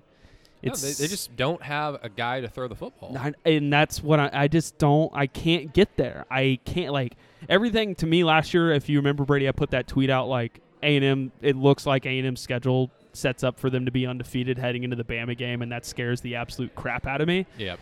No, 0.67 0.75
they, 0.75 0.93
they 0.93 1.09
just 1.09 1.37
don't 1.37 1.63
have 1.63 1.99
a 2.03 2.09
guy 2.09 2.41
to 2.41 2.49
throw 2.49 2.69
the 2.69 2.75
football. 2.75 3.13
And 3.45 3.73
that's 3.73 4.03
what 4.03 4.21
I, 4.21 4.31
I 4.33 4.49
just 4.49 4.79
don't 4.79 5.11
I 5.15 5.27
can't 5.27 5.73
get 5.73 5.97
there. 5.97 6.27
I 6.31 6.59
can't 6.65 6.93
like 6.93 7.17
everything 7.49 7.95
to 7.97 8.07
me 8.07 8.25
last 8.25 8.55
year. 8.55 8.73
If 8.73 8.89
you 8.89 8.99
remember 8.99 9.25
Brady, 9.25 9.49
I 9.49 9.53
put 9.53 9.71
that 9.71 9.87
tweet 9.87 10.11
out 10.11 10.29
like 10.29 10.61
A 10.83 10.97
and 10.97 11.05
M. 11.05 11.33
It 11.41 11.57
looks 11.57 11.87
like 11.87 12.07
A 12.07 12.19
and 12.19 12.27
M 12.27 12.37
schedule 12.37 12.91
sets 13.13 13.43
up 13.43 13.59
for 13.59 13.71
them 13.71 13.87
to 13.87 13.91
be 13.91 14.07
undefeated 14.07 14.59
heading 14.59 14.85
into 14.85 14.97
the 14.97 15.05
Bama 15.05 15.37
game, 15.37 15.63
and 15.63 15.73
that 15.73 15.87
scares 15.87 16.21
the 16.21 16.37
absolute 16.37 16.75
crap 16.75 17.07
out 17.07 17.21
of 17.21 17.29
me. 17.29 17.47
yeah. 17.59 17.77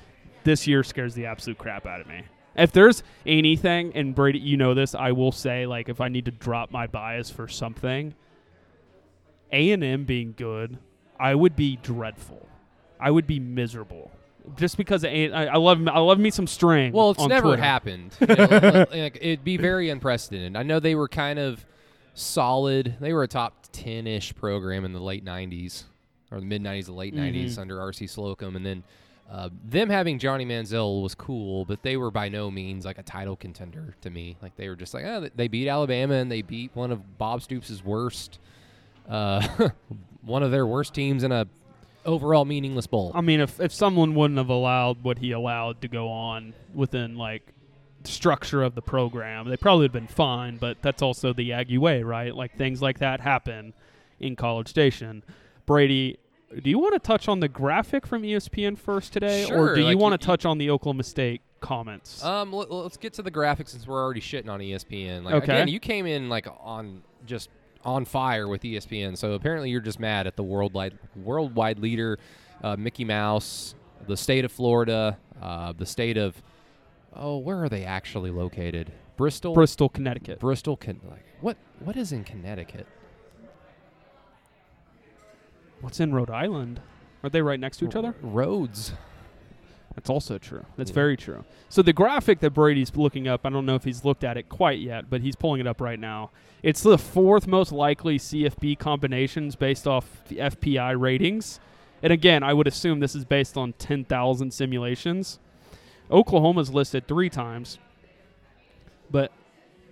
This 0.44 0.66
year 0.66 0.82
scares 0.84 1.14
the 1.14 1.24
absolute 1.26 1.56
crap 1.56 1.86
out 1.86 2.02
of 2.02 2.06
me. 2.06 2.22
If 2.54 2.70
there's 2.70 3.02
anything, 3.26 3.92
and 3.96 4.14
Brady, 4.14 4.38
you 4.38 4.56
know 4.58 4.74
this, 4.74 4.94
I 4.94 5.12
will 5.12 5.32
say 5.32 5.66
like 5.66 5.88
if 5.88 6.00
I 6.00 6.08
need 6.08 6.26
to 6.26 6.30
drop 6.30 6.70
my 6.70 6.86
bias 6.86 7.30
for 7.30 7.48
something, 7.48 8.14
A 9.52 9.70
and 9.70 9.82
M 9.82 10.04
being 10.04 10.34
good, 10.36 10.78
I 11.18 11.34
would 11.34 11.56
be 11.56 11.76
dreadful. 11.76 12.46
I 13.04 13.10
would 13.10 13.26
be 13.26 13.38
miserable. 13.38 14.10
Just 14.56 14.76
because 14.76 15.04
I, 15.04 15.30
I 15.32 15.56
love 15.56 15.86
I 15.88 15.98
love 16.00 16.18
me 16.18 16.30
some 16.30 16.46
string. 16.46 16.92
Well, 16.92 17.10
it's 17.12 17.26
never 17.26 17.48
Twitter. 17.48 17.62
happened. 17.62 18.16
You 18.20 18.26
know, 18.26 18.44
like, 18.44 18.90
like, 18.94 19.18
it'd 19.20 19.44
be 19.44 19.56
very 19.56 19.88
unprecedented. 19.90 20.54
I 20.56 20.62
know 20.62 20.80
they 20.80 20.94
were 20.94 21.08
kind 21.08 21.38
of 21.38 21.64
solid. 22.14 22.96
They 23.00 23.12
were 23.12 23.22
a 23.22 23.28
top 23.28 23.66
ten-ish 23.72 24.34
program 24.34 24.84
in 24.84 24.92
the 24.92 25.00
late 25.00 25.24
'90s 25.24 25.84
or 26.30 26.40
the 26.40 26.46
mid 26.46 26.62
'90s, 26.62 26.86
the 26.86 26.92
late 26.92 27.14
'90s 27.14 27.52
Mhm. 27.54 27.58
under 27.58 27.80
R.C. 27.80 28.06
Slocum, 28.06 28.54
and 28.56 28.64
then 28.66 28.82
uh, 29.30 29.48
them 29.64 29.88
having 29.88 30.18
Johnny 30.18 30.44
Manziel 30.44 31.02
was 31.02 31.14
cool, 31.14 31.64
but 31.64 31.82
they 31.82 31.96
were 31.96 32.10
by 32.10 32.28
no 32.28 32.50
means 32.50 32.84
like 32.84 32.98
a 32.98 33.02
title 33.02 33.36
contender 33.36 33.94
to 34.02 34.10
me. 34.10 34.36
Like 34.42 34.54
they 34.56 34.68
were 34.68 34.76
just 34.76 34.92
like, 34.92 35.04
oh, 35.06 35.28
they 35.34 35.48
beat 35.48 35.68
Alabama 35.68 36.14
and 36.14 36.30
they 36.30 36.42
beat 36.42 36.70
one 36.74 36.90
of 36.92 37.16
Bob 37.16 37.40
Stoops' 37.40 37.82
worst, 37.82 38.38
uh, 39.08 39.70
one 40.22 40.42
of 40.42 40.50
their 40.50 40.66
worst 40.66 40.92
teams 40.92 41.24
in 41.24 41.32
a 41.32 41.46
overall 42.04 42.44
meaningless 42.44 42.86
bowl. 42.86 43.12
I 43.14 43.20
mean, 43.20 43.40
if 43.40 43.60
if 43.60 43.72
someone 43.72 44.14
wouldn't 44.14 44.38
have 44.38 44.48
allowed 44.48 45.02
what 45.02 45.18
he 45.18 45.32
allowed 45.32 45.80
to 45.82 45.88
go 45.88 46.08
on 46.08 46.54
within 46.74 47.16
like 47.16 47.42
structure 48.04 48.62
of 48.62 48.74
the 48.74 48.82
program, 48.82 49.48
they 49.48 49.56
probably 49.56 49.84
would 49.84 49.94
have 49.94 50.02
been 50.02 50.14
fine. 50.14 50.56
But 50.58 50.82
that's 50.82 51.02
also 51.02 51.32
the 51.32 51.52
Aggie 51.52 51.78
way, 51.78 52.02
right? 52.02 52.34
Like 52.34 52.56
things 52.56 52.82
like 52.82 52.98
that 52.98 53.20
happen 53.20 53.72
in 54.20 54.36
College 54.36 54.68
Station. 54.68 55.22
Brady, 55.66 56.18
do 56.62 56.70
you 56.70 56.78
want 56.78 56.92
to 56.94 56.98
touch 56.98 57.28
on 57.28 57.40
the 57.40 57.48
graphic 57.48 58.06
from 58.06 58.22
ESPN 58.22 58.78
first 58.78 59.12
today, 59.12 59.44
or 59.44 59.46
Sure, 59.46 59.74
do 59.74 59.82
you 59.88 59.98
want 59.98 60.20
to 60.20 60.24
touch 60.24 60.44
on 60.44 60.58
the 60.58 60.70
Oklahoma 60.70 61.02
State 61.02 61.40
comments? 61.60 62.22
Um, 62.22 62.52
let, 62.52 62.70
us 62.70 62.96
get 62.96 63.14
to 63.14 63.22
the 63.22 63.30
graphics 63.30 63.70
since 63.70 63.86
we're 63.86 64.02
already 64.02 64.20
shitting 64.20 64.48
on 64.48 64.60
ESPN. 64.60 65.24
Like, 65.24 65.34
Okay. 65.34 65.52
Again, 65.52 65.68
you 65.68 65.80
came 65.80 66.06
in 66.06 66.28
like 66.28 66.46
on 66.60 67.02
just 67.26 67.48
on 67.84 68.04
fire 68.04 68.48
with 68.48 68.62
ESPN, 68.62 69.16
so 69.16 69.32
apparently 69.32 69.70
you're 69.70 69.80
just 69.80 70.00
mad 70.00 70.26
at 70.26 70.36
the 70.36 70.42
worldwide 70.42 70.98
worldwide 71.16 71.78
leader, 71.78 72.18
uh, 72.62 72.76
Mickey 72.76 73.04
Mouse, 73.04 73.74
the 74.06 74.16
state 74.16 74.44
of 74.44 74.52
Florida, 74.52 75.18
uh, 75.40 75.72
the 75.72 75.86
state 75.86 76.16
of 76.16 76.40
oh, 77.14 77.38
where 77.38 77.62
are 77.62 77.68
they 77.68 77.84
actually 77.84 78.30
located? 78.30 78.92
Bristol. 79.16 79.54
Bristol, 79.54 79.88
Connecticut. 79.88 80.40
Bristol. 80.40 80.76
Con- 80.76 81.00
like 81.08 81.24
what? 81.40 81.56
What 81.80 81.96
is 81.96 82.12
in 82.12 82.24
Connecticut? 82.24 82.86
What's 85.80 86.00
in 86.00 86.14
Rhode 86.14 86.30
Island? 86.30 86.80
Are 87.22 87.30
they 87.30 87.42
right 87.42 87.60
next 87.60 87.78
to 87.78 87.86
each 87.86 87.96
other? 87.96 88.14
Roads. 88.22 88.92
That's 89.94 90.10
also 90.10 90.38
true. 90.38 90.64
That's 90.76 90.90
Yeah. 90.90 90.94
very 90.94 91.16
true. 91.16 91.44
So 91.68 91.80
the 91.82 91.92
graphic 91.92 92.40
that 92.40 92.50
Brady's 92.50 92.94
looking 92.96 93.28
up, 93.28 93.42
I 93.44 93.50
don't 93.50 93.64
know 93.66 93.74
if 93.76 93.84
he's 93.84 94.04
looked 94.04 94.24
at 94.24 94.36
it 94.36 94.48
quite 94.48 94.80
yet, 94.80 95.08
but 95.08 95.20
he's 95.20 95.36
pulling 95.36 95.60
it 95.60 95.66
up 95.66 95.80
right 95.80 95.98
now. 95.98 96.30
It's 96.62 96.82
the 96.82 96.98
fourth 96.98 97.46
most 97.46 97.70
likely 97.72 98.18
CFB 98.18 98.74
combinations 98.76 99.54
based 99.56 99.86
off 99.86 100.24
the 100.28 100.40
FPI 100.40 100.92
ratings. 100.98 101.60
And 102.02 102.12
again, 102.12 102.42
I 102.42 102.52
would 102.52 102.66
assume 102.66 103.00
this 103.00 103.14
is 103.14 103.24
based 103.24 103.56
on 103.56 103.72
10,000 103.74 104.52
simulations. 104.52 105.38
Oklahoma's 106.10 106.70
listed 106.72 107.06
three 107.08 107.30
times, 107.30 107.78
but 109.10 109.32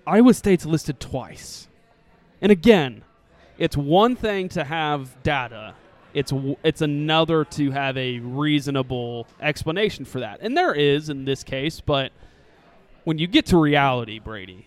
Iowa 0.06 0.34
State's 0.34 0.66
listed 0.66 1.00
twice. 1.00 1.68
And 2.40 2.50
again, 2.52 3.02
it's 3.56 3.76
one 3.76 4.16
thing 4.16 4.48
to 4.50 4.64
have 4.64 5.22
data. 5.22 5.74
It's 6.14 6.32
it's 6.62 6.82
another 6.82 7.44
to 7.44 7.70
have 7.70 7.96
a 7.96 8.18
reasonable 8.18 9.26
explanation 9.40 10.04
for 10.04 10.20
that. 10.20 10.40
And 10.40 10.56
there 10.56 10.74
is 10.74 11.08
in 11.08 11.24
this 11.24 11.42
case, 11.42 11.80
but 11.80 12.12
when 13.04 13.18
you 13.18 13.26
get 13.26 13.46
to 13.46 13.58
reality, 13.58 14.18
Brady, 14.18 14.66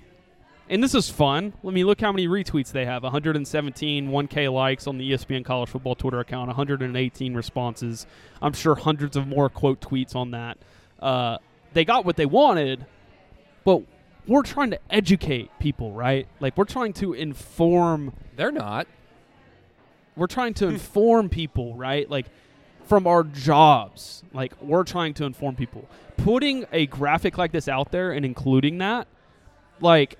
and 0.70 0.84
this 0.84 0.96
is 0.96 1.10
fun. 1.10 1.54
Let 1.62 1.74
me 1.74 1.84
look 1.84 2.02
how 2.02 2.12
many 2.12 2.28
retweets 2.28 2.72
they 2.72 2.86
have 2.86 3.04
117, 3.04 4.10
1K 4.10 4.52
likes 4.52 4.88
on 4.88 4.98
the 4.98 5.12
ESPN 5.12 5.46
College 5.46 5.70
Football 5.70 5.96
Twitter 5.96 6.20
account, 6.20 6.48
118 6.48 7.36
responses. 7.36 8.08
I'm 8.42 8.54
sure 8.54 8.76
hundreds 8.76 9.16
of 9.16 9.28
more 9.28 9.50
quote 9.50 9.80
tweets 9.80 10.16
on 10.16 10.32
that. 10.32 10.58
Uh, 11.00 11.38
they 11.74 11.86
got 11.86 12.04
what 12.04 12.16
they 12.16 12.26
wanted, 12.26 12.86
but 13.64 13.84
we're 14.28 14.42
trying 14.42 14.72
to 14.72 14.80
educate 14.90 15.52
people, 15.60 15.92
right? 15.92 16.28
Like, 16.40 16.58
we're 16.58 16.66
trying 16.66 16.94
to 16.94 17.14
inform 17.14 18.14
They're 18.36 18.52
not. 18.52 18.88
We're 20.16 20.28
trying 20.28 20.54
to 20.56 20.68
inform 20.68 21.30
people, 21.30 21.76
right? 21.76 22.10
Like 22.10 22.28
from 22.86 23.08
our 23.08 23.24
jobs, 23.24 24.24
like 24.34 24.54
we're 24.62 24.84
trying 24.84 25.14
to 25.16 25.26
inform 25.26 25.56
people. 25.56 25.88
Putting 26.18 26.66
a 26.72 26.86
graphic 26.88 27.38
like 27.38 27.52
this 27.52 27.68
out 27.68 27.92
there 27.92 28.12
and 28.12 28.26
including 28.26 28.78
that, 28.80 29.08
like 29.82 30.18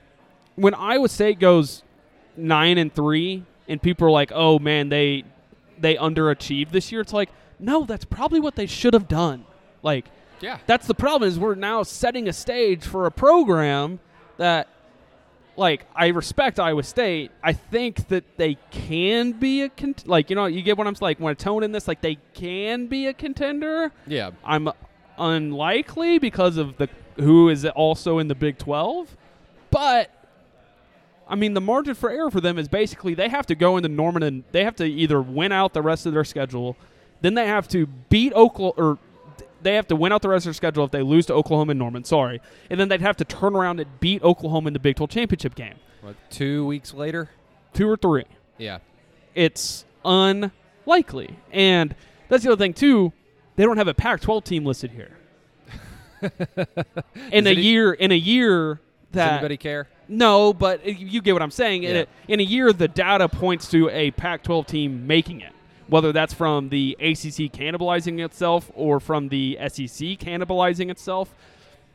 when 0.56 0.74
Iowa 0.74 1.10
State 1.10 1.40
goes 1.40 1.84
nine 2.38 2.78
and 2.78 2.94
three, 2.94 3.44
and 3.68 3.82
people 3.82 4.08
are 4.08 4.12
like, 4.12 4.32
"Oh 4.34 4.60
man, 4.60 4.90
they 4.90 5.24
they 5.80 5.96
underachieved 5.96 6.72
this 6.72 6.92
year." 6.92 7.02
It's 7.02 7.14
like, 7.14 7.30
no, 7.60 7.86
that's 7.86 8.06
probably 8.06 8.40
what 8.40 8.56
they 8.56 8.66
should 8.66 8.94
have 8.94 9.08
done. 9.08 9.46
Like 9.82 10.06
Yeah. 10.42 10.58
that's 10.68 10.88
the 10.88 10.94
problem 10.94 11.28
is 11.30 11.40
we're 11.40 11.56
now 11.56 11.84
setting 11.84 12.28
a 12.28 12.34
stage 12.34 12.84
for 12.86 13.06
a 13.06 13.12
program 13.12 14.00
that 14.38 14.68
like 15.58 15.86
I 15.96 16.08
respect 16.08 16.60
Iowa 16.60 16.84
State. 16.84 17.32
I 17.44 17.54
think 17.54 18.08
that 18.10 18.38
they 18.38 18.58
can 18.72 19.34
be 19.34 19.62
a 19.64 19.70
cont- 19.70 20.08
like 20.08 20.30
you 20.30 20.36
know 20.36 20.46
you 20.46 20.62
get 20.62 20.78
what 20.78 20.88
I'm 20.88 20.96
like 21.02 21.20
when 21.20 21.32
I 21.32 21.34
tone 21.34 21.64
in 21.64 21.72
this 21.72 21.88
like 21.88 22.02
they 22.02 22.18
can 22.34 22.88
be 22.88 23.08
a 23.08 23.14
contender. 23.14 23.92
Yeah. 24.08 24.32
I'm 24.44 24.70
unlikely 25.18 26.20
because 26.20 26.58
of 26.58 26.78
the 26.78 26.90
who 27.18 27.50
is 27.50 27.66
also 27.66 28.20
in 28.20 28.28
the 28.28 28.36
Big 28.36 28.58
12, 28.58 29.16
but 29.72 30.12
I 31.28 31.36
mean 31.36 31.54
the 31.54 31.62
margin 31.62 31.96
for 31.96 32.10
error 32.10 32.30
for 32.30 32.42
them 32.42 32.58
is 32.58 32.68
basically 32.68 33.14
they 33.14 33.30
have 33.30 33.46
to 33.48 33.56
go 33.56 33.78
into 33.78 33.90
Norman 33.90 34.24
and 34.24 34.44
they 34.52 34.64
have 34.64 34.76
to 34.78 34.86
either 34.86 35.22
win 35.22 35.52
out 35.52 35.74
the 35.74 35.82
rest 35.82 36.06
of 36.06 36.14
their 36.14 36.26
schedule, 36.26 36.76
then 37.22 37.34
they 37.34 37.48
have 37.48 37.68
to 37.70 37.86
beat 37.86 38.34
Oklahoma 38.34 38.74
or 38.78 38.98
they 39.66 39.76
have 39.76 39.88
to 39.88 39.96
win 39.96 40.12
out 40.12 40.22
the 40.22 40.30
rest 40.30 40.44
of 40.44 40.50
their 40.50 40.54
schedule 40.54 40.86
if 40.86 40.92
they 40.92 41.02
lose 41.02 41.26
to 41.26 41.34
Oklahoma 41.34 41.72
and 41.72 41.80
Norman. 41.80 42.04
Sorry, 42.04 42.40
and 42.70 42.80
then 42.80 42.88
they'd 42.88 43.02
have 43.02 43.18
to 43.18 43.26
turn 43.26 43.56
around 43.56 43.80
and 43.80 44.00
beat 44.00 44.24
Oklahoma 44.24 44.68
in 44.68 44.74
the 44.74 44.80
Big 44.80 44.96
12 44.96 45.10
championship 45.10 45.56
game. 45.56 45.76
What, 46.02 46.16
two 46.30 46.66
weeks 46.68 46.94
later? 46.94 47.32
Two 47.74 47.90
or 47.90 47.98
three. 47.98 48.26
Yeah. 48.58 48.78
It's 49.34 49.86
unlikely, 50.06 51.38
and 51.52 51.96
that's 52.30 52.44
the 52.44 52.52
other 52.52 52.64
thing 52.64 52.74
too. 52.74 53.12
They 53.56 53.64
don't 53.64 53.78
have 53.78 53.88
a 53.88 53.94
Pac-12 53.94 54.44
team 54.44 54.66
listed 54.66 54.92
here. 54.92 55.18
in 57.32 57.48
a 57.48 57.54
year, 57.54 57.94
in 57.94 58.12
a 58.12 58.16
year 58.16 58.80
Does 59.12 59.32
anybody 59.32 59.58
care? 59.58 59.88
no, 60.08 60.54
but 60.54 60.86
you 60.86 61.22
get 61.22 61.34
what 61.34 61.42
I'm 61.42 61.52
saying. 61.52 61.84
In, 61.84 61.96
a, 61.98 62.08
in 62.28 62.40
a 62.40 62.44
year, 62.44 62.72
the 62.72 62.88
data 62.88 63.28
points 63.28 63.70
to 63.72 63.90
a 63.90 64.12
Pac-12 64.12 64.68
team 64.68 65.08
making 65.08 65.42
it, 65.42 65.54
whether 65.88 66.12
that's 66.12 66.34
from 66.34 66.70
the 66.70 66.96
ACC 67.00 67.52
cannibalizing 67.52 68.24
itself 68.24 68.72
or 68.76 69.00
from 69.00 69.30
the 69.30 69.58
SEC 69.68 70.18
cannibalizing 70.20 70.90
itself. 70.90 71.34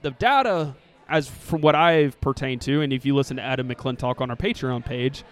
The 0.02 0.12
data, 0.12 0.74
as 1.08 1.28
from 1.28 1.60
what 1.60 1.74
I've 1.74 2.20
pertained 2.20 2.62
to, 2.62 2.80
and 2.82 2.92
if 2.92 3.04
you 3.04 3.14
listen 3.14 3.36
to 3.36 3.42
Adam 3.42 3.68
McClintock 3.68 4.20
on 4.20 4.30
our 4.30 4.36
Patreon 4.36 4.84
page, 4.84 5.24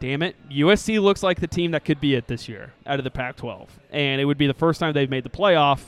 damn 0.00 0.22
it, 0.22 0.36
USC 0.50 1.00
looks 1.00 1.22
like 1.22 1.40
the 1.40 1.46
team 1.46 1.70
that 1.72 1.84
could 1.84 2.00
be 2.00 2.14
it 2.14 2.26
this 2.26 2.48
year 2.48 2.72
out 2.86 2.98
of 2.98 3.04
the 3.04 3.10
Pac-12, 3.10 3.68
and 3.90 4.20
it 4.20 4.24
would 4.24 4.38
be 4.38 4.46
the 4.46 4.54
first 4.54 4.80
time 4.80 4.92
they've 4.92 5.10
made 5.10 5.24
the 5.24 5.30
playoff. 5.30 5.80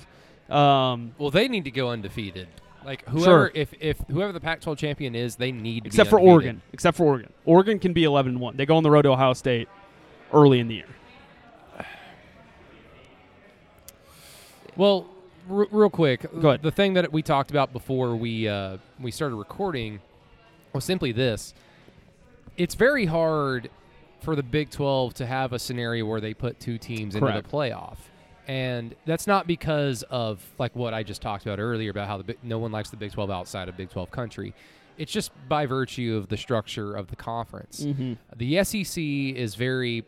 Um, 0.49 1.15
Well, 1.19 1.31
they 1.31 1.49
need 1.49 1.65
to 1.65 1.71
go 1.71 1.91
undefeated. 1.91 2.49
Like 2.85 3.09
whoever, 3.09 3.25
Sure. 3.25 3.51
if 3.55 3.73
if 3.81 3.99
whoever 4.11 4.33
the 4.33 4.41
Pac-12 4.41 4.77
champion 4.77 5.15
is, 5.15 5.37
they 5.37 5.53
need 5.53 5.85
to 5.85 5.87
except 5.87 6.11
for. 6.11 6.19
Oregon. 6.19 6.61
Except 6.73 6.97
for 6.97 7.05
Oregon. 7.05 7.33
Oregon 7.45 7.79
can 7.79 7.93
be 7.93 8.03
11 8.05 8.41
1. 8.41 8.57
They 8.57 8.67
go 8.67 8.77
on 8.77 8.83
the 8.83 8.91
road 8.91 9.03
to 9.03 9.11
Ohio 9.11 9.35
State 9.35 9.69
early 10.33 10.59
in 10.59 10.67
the 10.67 10.75
year. 10.77 10.87
Well, 14.77 15.07
r- 15.51 15.67
real 15.71 15.91
quick, 15.91 16.23
Go 16.41 16.49
ahead. 16.51 16.63
the 16.63 16.71
thing 16.71 16.95
that 16.95 17.13
we 17.13 17.23
talked 17.23 17.51
about 17.51 17.73
before 17.73 18.17
we 18.17 18.49
uh, 18.49 18.79
we 19.01 19.11
started 19.11 19.37
recording 19.37 20.01
was 20.73 20.85
simply 20.85 21.13
this: 21.13 21.55
it's 22.57 22.75
very 22.75 23.07
hard 23.07 23.71
for 24.21 24.37
the 24.37 24.43
Big 24.43 24.71
12 24.71 25.15
to 25.15 25.27
have 25.27 25.53
a 25.53 25.59
scenario 25.59 26.07
where 26.07 26.21
they 26.21 26.33
put 26.33 26.61
two 26.61 26.79
teams 26.79 27.15
into 27.17 27.27
Correct. 27.27 27.51
the 27.51 27.57
playoff. 27.57 27.97
And 28.49 28.95
that's 29.05 29.27
not 29.27 29.47
because 29.47 30.03
of 30.05 30.45
like 30.59 30.75
what 30.77 30.95
I 30.95 31.03
just 31.03 31.23
talked 31.23 31.45
about 31.45 31.59
earlier 31.59 31.91
about 31.91 32.07
how 32.09 32.19
the 32.19 32.25
Big- 32.25 32.39
no 32.43 32.59
one 32.59 32.71
likes 32.73 32.91
the 32.91 32.97
Big 32.97 33.13
12 33.13 33.31
outside 33.31 33.69
of 33.69 33.77
Big 33.77 33.91
12 33.91 34.11
country. 34.11 34.55
It's 34.99 35.11
just 35.11 35.33
by 35.49 35.67
virtue 35.67 36.17
of 36.17 36.29
the 36.29 36.37
structure 36.37 36.95
of 36.95 37.09
the 37.09 37.17
conference. 37.17 37.85
Mm-hmm. 37.85 38.13
The 38.37 38.63
SEC 38.65 39.03
is 39.37 39.55
very, 39.55 40.05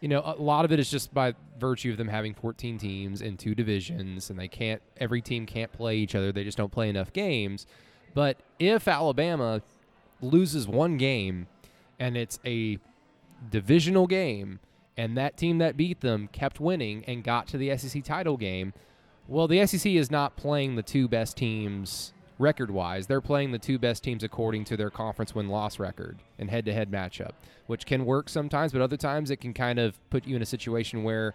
you 0.00 0.08
know, 0.08 0.22
a 0.24 0.40
lot 0.40 0.64
of 0.64 0.72
it 0.72 0.78
is 0.78 0.90
just 0.90 1.12
by 1.12 1.34
virtue 1.58 1.90
of 1.90 1.96
them 1.96 2.08
having 2.08 2.34
14 2.34 2.78
teams 2.78 3.20
in 3.20 3.36
two 3.36 3.54
divisions, 3.54 4.30
and 4.30 4.38
they 4.38 4.48
can't, 4.48 4.82
every 4.96 5.20
team 5.20 5.46
can't 5.46 5.72
play 5.72 5.96
each 5.96 6.14
other. 6.14 6.32
They 6.32 6.44
just 6.44 6.58
don't 6.58 6.72
play 6.72 6.88
enough 6.88 7.12
games. 7.12 7.66
But 8.14 8.38
if 8.58 8.88
Alabama 8.88 9.62
loses 10.20 10.66
one 10.66 10.96
game 10.96 11.46
and 11.98 12.16
it's 12.16 12.38
a 12.44 12.78
divisional 13.50 14.06
game, 14.06 14.60
and 14.96 15.16
that 15.18 15.36
team 15.36 15.58
that 15.58 15.76
beat 15.76 16.00
them 16.00 16.28
kept 16.28 16.60
winning 16.60 17.04
and 17.06 17.24
got 17.24 17.48
to 17.48 17.58
the 17.58 17.76
SEC 17.76 18.02
title 18.04 18.36
game, 18.36 18.72
well, 19.26 19.48
the 19.48 19.66
SEC 19.66 19.92
is 19.92 20.10
not 20.10 20.36
playing 20.36 20.76
the 20.76 20.82
two 20.82 21.08
best 21.08 21.36
teams 21.36 22.13
record 22.38 22.70
wise. 22.70 23.06
They're 23.06 23.20
playing 23.20 23.52
the 23.52 23.58
two 23.58 23.78
best 23.78 24.02
teams 24.02 24.24
according 24.24 24.64
to 24.66 24.76
their 24.76 24.90
conference 24.90 25.34
win 25.34 25.48
loss 25.48 25.78
record 25.78 26.18
and 26.38 26.50
head 26.50 26.64
to 26.66 26.72
head 26.72 26.90
matchup, 26.90 27.32
which 27.66 27.86
can 27.86 28.04
work 28.04 28.28
sometimes, 28.28 28.72
but 28.72 28.80
other 28.80 28.96
times 28.96 29.30
it 29.30 29.36
can 29.36 29.54
kind 29.54 29.78
of 29.78 29.98
put 30.10 30.26
you 30.26 30.36
in 30.36 30.42
a 30.42 30.46
situation 30.46 31.04
where 31.04 31.34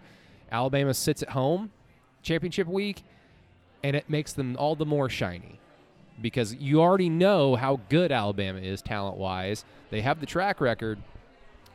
Alabama 0.52 0.92
sits 0.94 1.22
at 1.22 1.30
home 1.30 1.70
championship 2.22 2.66
week 2.66 3.02
and 3.82 3.96
it 3.96 4.10
makes 4.10 4.32
them 4.34 4.56
all 4.58 4.74
the 4.76 4.84
more 4.84 5.08
shiny 5.08 5.58
because 6.20 6.54
you 6.56 6.82
already 6.82 7.08
know 7.08 7.56
how 7.56 7.80
good 7.88 8.12
Alabama 8.12 8.58
is 8.58 8.82
talent 8.82 9.16
wise. 9.16 9.64
They 9.90 10.02
have 10.02 10.20
the 10.20 10.26
track 10.26 10.60
record, 10.60 10.98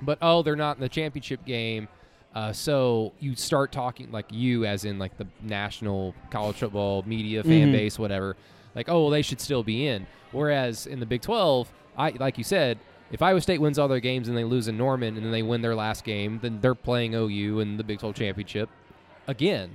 but 0.01 0.19
oh, 0.21 0.43
they're 0.43 0.55
not 0.55 0.77
in 0.77 0.81
the 0.81 0.89
championship 0.89 1.43
game. 1.45 1.87
Uh, 2.35 2.51
so 2.53 3.13
you 3.19 3.33
start 3.35 3.71
talking 3.71 4.11
like 4.11 4.25
you, 4.29 4.65
as 4.65 4.85
in 4.85 4.99
like 4.99 5.17
the 5.17 5.25
national 5.41 6.13
college 6.29 6.57
football 6.57 7.01
media 7.07 7.41
fan 7.41 7.69
Mhm. 7.69 7.71
base, 7.71 7.97
whatever. 7.97 8.35
Like, 8.75 8.89
oh, 8.89 9.03
well, 9.03 9.09
they 9.09 9.21
should 9.21 9.41
still 9.41 9.63
be 9.63 9.87
in. 9.87 10.05
Whereas 10.31 10.85
in 10.85 10.99
the 10.99 11.05
Big 11.05 11.21
12, 11.21 11.71
I 11.97 12.09
like 12.11 12.37
you 12.37 12.43
said, 12.43 12.77
if 13.11 13.21
Iowa 13.21 13.39
State 13.39 13.61
wins 13.61 13.79
all 13.79 13.87
their 13.87 13.99
games 13.99 14.27
and 14.27 14.37
they 14.37 14.43
lose 14.43 14.67
in 14.67 14.77
Norman 14.77 15.15
and 15.15 15.25
then 15.25 15.31
they 15.31 15.43
win 15.43 15.61
their 15.61 15.75
last 15.75 16.03
game, 16.03 16.39
then 16.41 16.59
they're 16.59 16.75
playing 16.75 17.15
OU 17.15 17.59
in 17.61 17.77
the 17.77 17.83
Big 17.83 17.99
12 17.99 18.15
championship 18.15 18.69
again. 19.27 19.71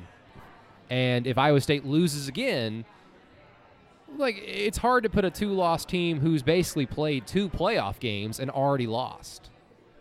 And 0.91 1.27
if 1.27 1.39
Iowa 1.39 1.61
State 1.61 1.87
loses 1.87 2.29
again, 2.29 2.85
like 4.17 4.43
it's 4.45 4.79
hard 4.79 5.05
to 5.05 5.09
put 5.09 5.25
a 5.25 5.31
two-loss 5.31 5.85
team 5.85 6.21
who's 6.21 6.43
basically 6.43 6.87
played 6.87 7.27
two 7.27 7.49
playoff 7.49 8.01
games 8.01 8.41
and 8.41 8.51
already 8.51 8.87
lost 8.87 9.51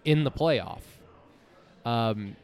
in 0.03 0.23
the 0.23 0.31
playoff. 0.31 0.81
Um, 1.85 2.35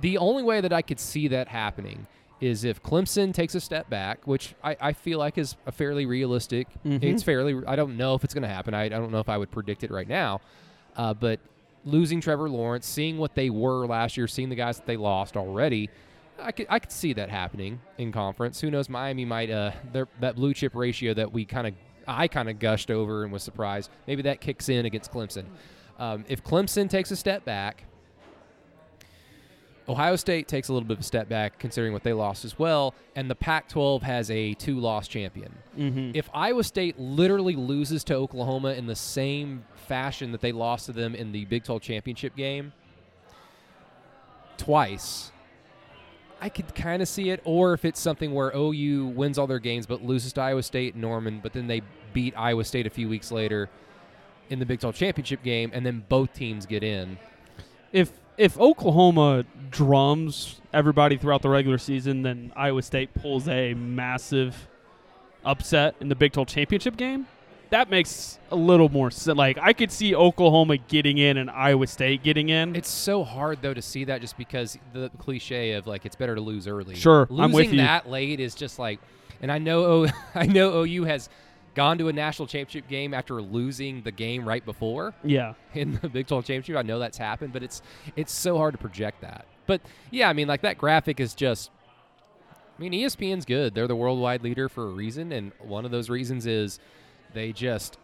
the 0.00 0.18
only 0.18 0.42
way 0.42 0.60
that 0.60 0.72
I 0.72 0.82
could 0.82 0.98
see 0.98 1.28
that 1.28 1.48
happening 1.48 2.06
is 2.40 2.64
if 2.64 2.82
Clemson 2.82 3.34
takes 3.34 3.54
a 3.54 3.60
step 3.60 3.90
back, 3.90 4.26
which 4.26 4.54
I, 4.62 4.76
I 4.80 4.92
feel 4.92 5.18
like 5.18 5.38
is 5.38 5.56
a 5.66 5.72
fairly 5.72 6.06
realistic. 6.06 6.68
Mhm. 6.84 7.02
It's 7.02 7.22
fairly. 7.22 7.60
I 7.66 7.74
don't 7.76 7.96
know 7.96 8.14
if 8.14 8.24
it's 8.24 8.34
going 8.34 8.42
to 8.42 8.48
happen. 8.48 8.74
I, 8.74 8.84
I 8.84 8.88
don't 8.88 9.10
know 9.10 9.18
if 9.20 9.28
I 9.28 9.36
would 9.38 9.50
predict 9.50 9.82
it 9.84 9.90
right 9.90 10.08
now, 10.08 10.40
uh, 10.96 11.14
but 11.14 11.40
losing 11.84 12.20
Trevor 12.20 12.48
Lawrence, 12.48 12.86
seeing 12.86 13.18
what 13.18 13.34
they 13.34 13.50
were 13.50 13.86
last 13.86 14.16
year, 14.16 14.26
seeing 14.28 14.48
the 14.50 14.56
guys 14.56 14.76
that 14.76 14.86
they 14.86 14.96
lost 14.96 15.36
already, 15.36 15.90
I 16.40 16.52
could 16.52 16.66
I 16.70 16.78
could 16.78 16.92
see 16.92 17.12
that 17.14 17.30
happening 17.30 17.80
in 17.98 18.12
conference. 18.12 18.60
Who 18.60 18.70
knows? 18.70 18.88
Miami 18.88 19.24
might 19.24 19.50
uh 19.50 19.72
their 19.92 20.06
that 20.20 20.36
blue 20.36 20.54
chip 20.54 20.74
ratio 20.76 21.14
that 21.14 21.32
we 21.32 21.44
kind 21.44 21.66
of 21.66 21.74
I 22.06 22.28
kind 22.28 22.48
of 22.48 22.58
gushed 22.60 22.90
over 22.90 23.24
and 23.24 23.32
was 23.32 23.42
surprised. 23.42 23.90
Maybe 24.06 24.22
that 24.22 24.40
kicks 24.40 24.68
in 24.68 24.86
against 24.86 25.10
Clemson. 25.12 25.44
Um, 25.98 26.24
if 26.28 26.44
Clemson 26.44 26.88
takes 26.88 27.10
a 27.10 27.16
step 27.16 27.44
back, 27.44 27.82
Ohio 29.88 30.16
State 30.16 30.48
takes 30.48 30.68
a 30.68 30.72
little 30.72 30.86
bit 30.86 30.98
of 30.98 31.00
a 31.00 31.04
step 31.04 31.28
back 31.28 31.58
considering 31.58 31.94
what 31.94 32.02
they 32.02 32.12
lost 32.12 32.44
as 32.44 32.58
well, 32.58 32.94
and 33.16 33.30
the 33.30 33.34
Pac-12 33.34 34.02
has 34.02 34.30
a 34.30 34.52
two-loss 34.54 35.08
champion. 35.08 35.54
Mm-hmm. 35.78 36.10
If 36.14 36.28
Iowa 36.34 36.62
State 36.62 36.98
literally 36.98 37.56
loses 37.56 38.04
to 38.04 38.14
Oklahoma 38.14 38.72
in 38.72 38.86
the 38.86 38.94
same 38.94 39.64
fashion 39.74 40.32
that 40.32 40.42
they 40.42 40.52
lost 40.52 40.86
to 40.86 40.92
them 40.92 41.14
in 41.14 41.32
the 41.32 41.46
Big 41.46 41.64
12 41.64 41.80
championship 41.80 42.36
game 42.36 42.74
twice, 44.58 45.32
I 46.40 46.50
could 46.50 46.74
kind 46.74 47.00
of 47.00 47.08
see 47.08 47.30
it. 47.30 47.40
Or 47.44 47.72
if 47.72 47.86
it's 47.86 47.98
something 47.98 48.34
where 48.34 48.52
OU 48.54 49.06
wins 49.06 49.38
all 49.38 49.46
their 49.46 49.58
games 49.58 49.86
but 49.86 50.02
loses 50.02 50.34
to 50.34 50.42
Iowa 50.42 50.62
State 50.62 50.94
and 50.94 51.02
Norman, 51.02 51.40
but 51.42 51.54
then 51.54 51.66
they 51.66 51.80
beat 52.12 52.34
Iowa 52.36 52.64
State 52.64 52.86
a 52.86 52.90
few 52.90 53.08
weeks 53.08 53.32
later 53.32 53.70
in 54.50 54.58
the 54.58 54.66
Big 54.66 54.80
12 54.80 54.94
championship 54.94 55.42
game, 55.42 55.70
and 55.72 55.84
then 55.84 56.04
both 56.08 56.34
teams 56.34 56.66
get 56.66 56.82
in. 56.82 57.18
If 57.92 58.12
if 58.38 58.58
Oklahoma 58.58 59.44
drums 59.70 60.60
everybody 60.72 61.16
throughout 61.16 61.42
the 61.42 61.48
regular 61.48 61.78
season, 61.78 62.22
then 62.22 62.52
Iowa 62.56 62.82
State 62.82 63.12
pulls 63.14 63.48
a 63.48 63.74
massive 63.74 64.68
upset 65.44 65.94
in 66.00 66.08
the 66.08 66.14
Big 66.14 66.32
12 66.32 66.48
championship 66.48 66.96
game. 66.96 67.26
That 67.70 67.90
makes 67.90 68.38
a 68.50 68.56
little 68.56 68.88
more 68.88 69.10
sense. 69.10 69.36
Like 69.36 69.58
I 69.60 69.74
could 69.74 69.92
see 69.92 70.14
Oklahoma 70.14 70.78
getting 70.78 71.18
in 71.18 71.36
and 71.36 71.50
Iowa 71.50 71.86
State 71.86 72.22
getting 72.22 72.48
in. 72.48 72.74
It's 72.74 72.88
so 72.88 73.24
hard 73.24 73.58
though 73.60 73.74
to 73.74 73.82
see 73.82 74.04
that 74.04 74.22
just 74.22 74.38
because 74.38 74.78
the 74.94 75.10
cliche 75.18 75.72
of 75.72 75.86
like 75.86 76.06
it's 76.06 76.16
better 76.16 76.34
to 76.34 76.40
lose 76.40 76.66
early. 76.66 76.94
Sure, 76.94 77.26
losing 77.28 77.44
I'm 77.44 77.52
with 77.52 77.72
you. 77.72 77.78
that 77.78 78.08
late 78.08 78.40
is 78.40 78.54
just 78.54 78.78
like, 78.78 79.00
and 79.42 79.52
I 79.52 79.58
know 79.58 79.84
o, 79.84 80.06
I 80.34 80.46
know 80.46 80.82
OU 80.82 81.04
has 81.04 81.28
gone 81.78 81.96
to 81.96 82.08
a 82.08 82.12
national 82.12 82.48
championship 82.48 82.88
game 82.88 83.14
after 83.14 83.40
losing 83.40 84.02
the 84.02 84.10
game 84.10 84.44
right 84.44 84.64
before 84.64 85.14
yeah. 85.22 85.54
in 85.74 85.96
the 86.02 86.08
Big 86.08 86.26
12 86.26 86.44
championship. 86.44 86.76
I 86.76 86.82
know 86.82 86.98
that's 86.98 87.16
happened, 87.16 87.52
but 87.52 87.62
it's 87.62 87.82
it's 88.16 88.32
so 88.32 88.58
hard 88.58 88.74
to 88.74 88.78
project 88.78 89.20
that. 89.20 89.46
But 89.68 89.80
yeah, 90.10 90.28
I 90.28 90.32
mean 90.32 90.48
like 90.48 90.62
that 90.62 90.76
graphic 90.76 91.20
is 91.20 91.34
just. 91.34 91.70
I 92.76 92.80
mean, 92.80 92.92
ESPN's 92.92 93.44
good. 93.44 93.74
They're 93.74 93.86
the 93.88 93.96
worldwide 93.96 94.42
leader 94.42 94.68
for 94.68 94.88
a 94.88 94.90
reason, 94.90 95.32
and 95.32 95.52
one 95.60 95.84
of 95.84 95.90
those 95.90 96.08
reasons 96.10 96.46
is 96.46 96.80
they 97.32 97.52
just 97.52 97.96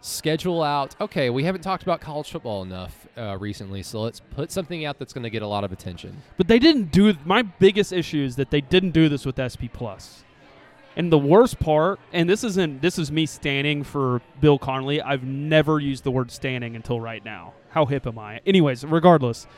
schedule 0.00 0.62
out. 0.62 0.96
Okay, 1.00 1.30
we 1.30 1.44
haven't 1.44 1.62
talked 1.62 1.84
about 1.84 2.00
college 2.00 2.30
football 2.30 2.62
enough 2.62 3.06
uh, 3.16 3.36
recently, 3.38 3.84
so 3.84 4.02
let's 4.02 4.18
put 4.18 4.50
something 4.50 4.84
out 4.84 4.98
that's 4.98 5.12
going 5.12 5.22
to 5.22 5.30
get 5.30 5.42
a 5.42 5.46
lot 5.46 5.62
of 5.62 5.70
attention. 5.70 6.20
But 6.36 6.48
they 6.48 6.58
didn't 6.58 6.90
do. 6.90 7.14
My 7.24 7.42
biggest 7.42 7.92
issue 7.92 8.24
is 8.24 8.34
that 8.36 8.50
they 8.50 8.60
didn't 8.60 8.90
do 8.90 9.08
this 9.08 9.24
with 9.24 9.36
SP 9.38 9.70
Plus. 9.72 10.23
And 10.96 11.10
the 11.10 11.18
worst 11.18 11.58
part, 11.58 11.98
and 12.12 12.28
this 12.28 12.44
isn't. 12.44 12.80
This 12.80 12.98
is 12.98 13.10
me 13.10 13.26
standing 13.26 13.82
for 13.82 14.22
Bill 14.40 14.58
Connolly. 14.58 15.02
I've 15.02 15.24
never 15.24 15.80
used 15.80 16.04
the 16.04 16.10
word 16.10 16.30
standing 16.30 16.76
until 16.76 17.00
right 17.00 17.24
now. 17.24 17.54
How 17.70 17.86
hip 17.86 18.06
am 18.06 18.18
I? 18.18 18.40
Anyways, 18.46 18.84
regardless, 18.84 19.48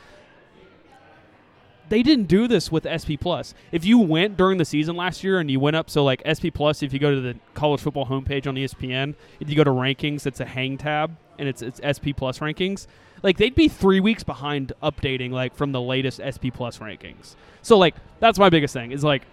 they 1.89 2.03
didn't 2.03 2.25
do 2.25 2.47
this 2.47 2.71
with 2.71 2.87
SP 2.89 3.15
Plus. 3.19 3.53
If 3.71 3.85
you 3.85 3.99
went 3.99 4.37
during 4.37 4.57
the 4.57 4.65
season 4.65 4.95
last 4.95 5.23
year 5.23 5.39
and 5.39 5.49
you 5.49 5.59
went 5.59 5.75
up, 5.75 5.89
so 5.89 6.03
like 6.03 6.21
SP 6.25 6.49
Plus, 6.53 6.83
if 6.83 6.91
you 6.91 6.99
go 6.99 7.13
to 7.13 7.21
the 7.21 7.35
college 7.53 7.81
football 7.81 8.05
homepage 8.05 8.47
on 8.47 8.55
ESPN, 8.55 9.15
if 9.39 9.49
you 9.49 9.55
go 9.55 9.63
to 9.63 9.71
rankings, 9.71 10.25
it's 10.25 10.39
a 10.39 10.45
hang 10.45 10.77
tab 10.77 11.15
and 11.39 11.47
it's 11.47 11.61
it's 11.61 11.79
SP 11.83 12.15
Plus 12.15 12.39
rankings. 12.39 12.87
Like 13.23 13.37
they'd 13.37 13.55
be 13.55 13.67
three 13.67 13.99
weeks 13.99 14.23
behind 14.23 14.73
updating 14.83 15.31
like 15.31 15.55
from 15.55 15.71
the 15.71 15.81
latest 15.81 16.19
SP 16.21 16.51
Plus 16.53 16.79
rankings. 16.79 17.35
So 17.61 17.77
like 17.77 17.95
that's 18.19 18.39
my 18.39 18.49
biggest 18.49 18.73
thing 18.73 18.91
is 18.91 19.03
like 19.03 19.23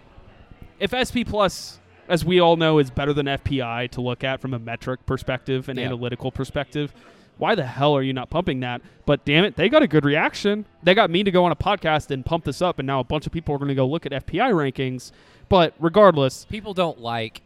if 0.78 0.92
SP 0.92 1.26
Plus, 1.26 1.80
as 2.08 2.24
we 2.24 2.40
all 2.40 2.56
know, 2.56 2.78
is 2.78 2.90
better 2.90 3.12
than 3.12 3.26
FPI 3.26 3.90
to 3.92 4.00
look 4.00 4.22
at 4.24 4.40
from 4.40 4.54
a 4.54 4.58
metric 4.58 5.04
perspective 5.06 5.68
and 5.68 5.78
Yeah. 5.78 5.86
analytical 5.86 6.30
perspective, 6.30 6.92
why 7.38 7.54
the 7.54 7.64
hell 7.66 7.94
are 7.96 8.02
you 8.02 8.12
not 8.12 8.30
pumping 8.30 8.60
that? 8.60 8.80
But 9.06 9.24
damn 9.24 9.44
it, 9.44 9.56
they 9.56 9.68
got 9.68 9.82
a 9.82 9.88
good 9.88 10.04
reaction. 10.04 10.66
They 10.82 10.94
got 10.94 11.10
me 11.10 11.24
to 11.24 11.30
go 11.30 11.44
on 11.44 11.50
a 11.52 11.56
podcast 11.56 12.10
and 12.10 12.24
pump 12.24 12.44
this 12.44 12.62
up, 12.62 12.78
and 12.78 12.86
now 12.86 13.00
a 13.00 13.04
bunch 13.04 13.26
of 13.26 13.32
people 13.32 13.54
are 13.54 13.58
going 13.58 13.68
to 13.68 13.74
go 13.74 13.86
look 13.86 14.06
at 14.06 14.12
FPI 14.12 14.52
rankings. 14.52 15.10
But 15.48 15.74
regardless, 15.78 16.44
people 16.44 16.74
don't 16.74 17.00
like 17.00 17.42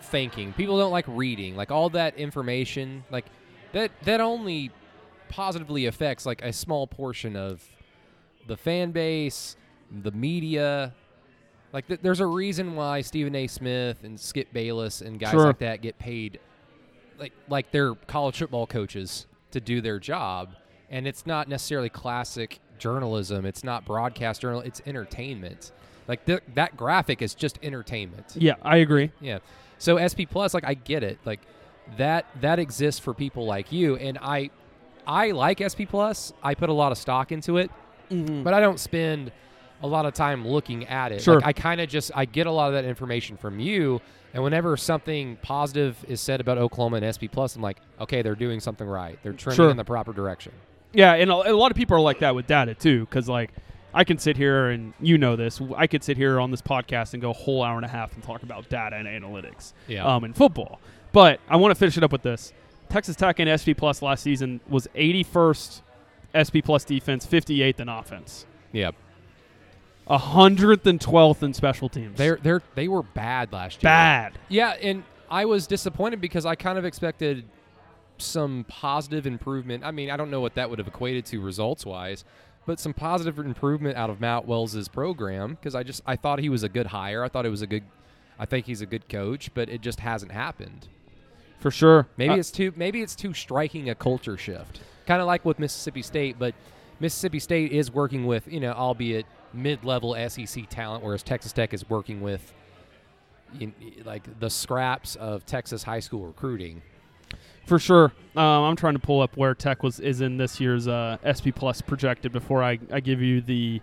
thinking. 0.00 0.52
People 0.52 0.78
don't 0.78 0.92
like 0.92 1.04
reading. 1.08 1.56
Like 1.56 1.70
all 1.70 1.90
that 1.90 2.16
information, 2.16 3.04
like 3.10 3.26
that 3.72 3.90
that 4.04 4.20
only 4.20 4.70
positively 5.28 5.86
affects 5.86 6.26
like 6.26 6.42
a 6.42 6.52
small 6.52 6.86
portion 6.86 7.36
of 7.36 7.62
the 8.46 8.56
fan 8.56 8.90
base, 8.92 9.56
the 9.90 10.10
media. 10.12 10.92
Like 11.74 11.88
th- 11.88 12.00
there's 12.02 12.20
a 12.20 12.26
reason 12.26 12.76
why 12.76 13.00
Stephen 13.00 13.34
A. 13.34 13.48
Smith 13.48 14.04
and 14.04 14.18
Skip 14.18 14.52
Bayless 14.52 15.00
and 15.00 15.18
guys 15.18 15.32
Sure. 15.32 15.48
like 15.48 15.58
that 15.58 15.82
get 15.82 15.98
paid 15.98 16.38
like 17.18 17.32
like 17.48 17.70
they're 17.72 17.94
college 18.06 18.38
football 18.38 18.66
coaches 18.66 19.26
to 19.50 19.60
do 19.60 19.80
their 19.80 19.98
job, 19.98 20.54
and 20.88 21.06
it's 21.06 21.26
not 21.26 21.48
necessarily 21.48 21.88
classic 21.88 22.60
journalism. 22.78 23.44
It's 23.44 23.64
not 23.64 23.84
broadcast 23.84 24.40
journal. 24.40 24.60
It's 24.60 24.80
entertainment. 24.86 25.72
Like 26.06 26.24
th- 26.26 26.42
that 26.54 26.76
graphic 26.76 27.22
is 27.22 27.34
just 27.34 27.58
entertainment. 27.62 28.34
yeah, 28.36 28.54
I 28.62 28.76
agree. 28.78 29.10
Yeah. 29.20 29.38
So 29.78 29.96
SP 29.98 30.30
Plus, 30.30 30.54
like 30.54 30.64
I 30.64 30.74
get 30.74 31.02
it. 31.02 31.18
Like 31.24 31.40
that 31.96 32.26
that 32.40 32.58
exists 32.60 33.00
for 33.00 33.14
people 33.14 33.46
like 33.46 33.72
you, 33.72 33.96
and 33.96 34.16
I 34.22 34.50
I 35.06 35.32
like 35.32 35.60
SP 35.60 35.90
Plus. 35.90 36.32
I 36.40 36.54
put 36.54 36.68
a 36.68 36.72
lot 36.72 36.92
of 36.92 36.98
stock 36.98 37.32
into 37.32 37.56
it, 37.56 37.70
mm-hmm. 38.10 38.44
but 38.44 38.54
I 38.54 38.60
don't 38.60 38.78
spend 38.78 39.32
a 39.82 39.86
lot 39.86 40.06
of 40.06 40.14
time 40.14 40.46
looking 40.46 40.86
at 40.86 41.12
it. 41.12 41.22
Sure. 41.22 41.36
Like 41.36 41.46
I 41.46 41.52
kind 41.52 41.80
of 41.80 41.88
just 41.88 42.10
I 42.14 42.24
get 42.24 42.46
a 42.46 42.50
lot 42.50 42.68
of 42.68 42.74
that 42.74 42.84
information 42.84 43.36
from 43.36 43.58
you, 43.60 44.00
and 44.32 44.42
whenever 44.42 44.76
something 44.76 45.36
positive 45.42 46.02
is 46.08 46.20
said 46.20 46.40
about 46.40 46.58
Oklahoma 46.58 46.96
and 46.98 47.14
SP 47.14 47.26
Plus, 47.30 47.56
I'm 47.56 47.62
like, 47.62 47.78
okay, 48.00 48.22
they're 48.22 48.34
doing 48.34 48.60
something 48.60 48.86
right. 48.86 49.18
They're 49.22 49.32
trending 49.32 49.56
Sure. 49.56 49.70
in 49.70 49.76
the 49.76 49.84
proper 49.84 50.12
direction. 50.12 50.52
Yeah, 50.92 51.14
and 51.14 51.30
a, 51.30 51.34
a 51.34 51.56
lot 51.56 51.70
of 51.70 51.76
people 51.76 51.96
are 51.96 52.00
like 52.00 52.20
that 52.20 52.34
with 52.34 52.46
data 52.46 52.74
too, 52.74 53.00
because 53.00 53.28
like 53.28 53.50
I 53.92 54.04
can 54.04 54.18
sit 54.18 54.36
here 54.36 54.70
and 54.70 54.92
you 55.00 55.18
know 55.18 55.36
this. 55.36 55.60
I 55.76 55.86
could 55.86 56.02
sit 56.02 56.16
here 56.16 56.40
on 56.40 56.50
this 56.50 56.62
podcast 56.62 57.12
and 57.12 57.20
go 57.20 57.30
a 57.30 57.34
whole 57.34 57.62
hour 57.62 57.76
and 57.76 57.84
a 57.84 57.88
half 57.88 58.14
and 58.14 58.22
talk 58.22 58.42
about 58.42 58.68
data 58.68 58.96
and 58.96 59.06
analytics, 59.06 59.72
Yeah. 59.88 60.04
um, 60.04 60.24
in 60.24 60.32
football. 60.32 60.80
But 61.12 61.40
I 61.48 61.56
want 61.56 61.72
to 61.72 61.78
finish 61.78 61.96
it 61.96 62.02
up 62.02 62.10
with 62.12 62.22
this: 62.22 62.52
Texas 62.88 63.16
Tech 63.16 63.38
and 63.38 63.48
SP 63.60 63.70
Plus 63.76 64.02
last 64.02 64.22
season 64.22 64.60
was 64.68 64.88
81st 64.96 65.82
SP 66.34 66.58
Plus 66.64 66.84
defense, 66.84 67.24
58th 67.26 67.78
in 67.80 67.88
offense, 67.88 68.46
Yeah. 70.08 70.18
112th 70.18 71.42
in 71.42 71.54
special 71.54 71.88
teams. 71.88 72.16
They're 72.18 72.38
they're 72.42 72.62
they 72.74 72.88
were 72.88 73.02
bad 73.02 73.52
last 73.52 73.82
year. 73.82 73.88
bad. 73.88 74.38
Yeah, 74.48 74.76
and 74.80 75.02
I 75.30 75.44
was 75.46 75.66
disappointed 75.66 76.20
because 76.20 76.44
I 76.46 76.54
kind 76.54 76.78
of 76.78 76.84
expected 76.84 77.44
some 78.18 78.64
positive 78.68 79.26
improvement. 79.26 79.84
I 79.84 79.90
mean, 79.90 80.10
I 80.10 80.16
don't 80.16 80.30
know 80.30 80.40
what 80.40 80.54
that 80.54 80.68
would 80.70 80.78
have 80.78 80.88
equated 80.88 81.24
to 81.26 81.40
results 81.40 81.84
wise, 81.84 82.24
but 82.66 82.78
some 82.78 82.94
positive 82.94 83.38
improvement 83.38 83.96
out 83.96 84.10
of 84.10 84.20
Matt 84.20 84.46
Wells's 84.46 84.88
program 84.88 85.54
because 85.54 85.74
I 85.74 85.82
just 85.82 86.02
I 86.06 86.16
thought 86.16 86.38
he 86.38 86.48
was 86.48 86.62
a 86.62 86.68
good 86.68 86.86
hire. 86.88 87.24
I 87.24 87.28
thought 87.28 87.46
it 87.46 87.50
was 87.50 87.62
a 87.62 87.66
good 87.66 87.84
I 88.38 88.46
think 88.46 88.66
he's 88.66 88.80
a 88.80 88.86
good 88.86 89.08
coach, 89.08 89.50
but 89.54 89.68
it 89.68 89.80
just 89.80 90.00
hasn't 90.00 90.32
happened. 90.32 90.88
For 91.60 91.70
sure. 91.70 92.08
Maybe 92.18 92.34
Uh, 92.34 92.36
it's 92.38 92.50
too 92.50 92.72
maybe 92.76 93.00
it's 93.00 93.14
too 93.16 93.32
striking 93.32 93.88
a 93.88 93.94
culture 93.94 94.36
shift. 94.36 94.80
Kind 95.06 95.20
of 95.20 95.26
like 95.26 95.44
with 95.44 95.58
Mississippi 95.58 96.02
State, 96.02 96.36
but 96.38 96.54
Mississippi 97.00 97.38
State 97.38 97.72
is 97.72 97.90
working 97.90 98.26
with, 98.26 98.50
you 98.50 98.60
know, 98.60 98.72
albeit 98.72 99.26
mid-level 99.54 100.14
SEC 100.28 100.68
talent 100.68 101.02
whereas 101.02 101.22
Texas 101.22 101.52
Tech 101.52 101.72
is 101.72 101.88
working 101.88 102.20
with 102.20 102.52
you 103.58 103.72
like 104.04 104.40
the 104.40 104.50
scraps 104.50 105.16
of 105.16 105.46
Texas 105.46 105.82
high 105.82 106.00
school 106.00 106.26
recruiting. 106.26 106.82
For 107.66 107.78
sure. 107.78 108.12
Um, 108.36 108.42
I'm 108.64 108.76
trying 108.76 108.94
to 108.94 109.00
pull 109.00 109.22
up 109.22 109.36
where 109.36 109.54
Tech 109.54 109.82
was 109.82 110.00
is 110.00 110.20
in 110.20 110.36
this 110.36 110.60
year's 110.60 110.86
uh, 110.86 111.16
SP 111.24 111.48
Plus 111.54 111.80
projected 111.80 112.32
before 112.32 112.62
I, 112.62 112.78
I 112.92 113.00
give 113.00 113.22
you 113.22 113.40
the 113.40 113.80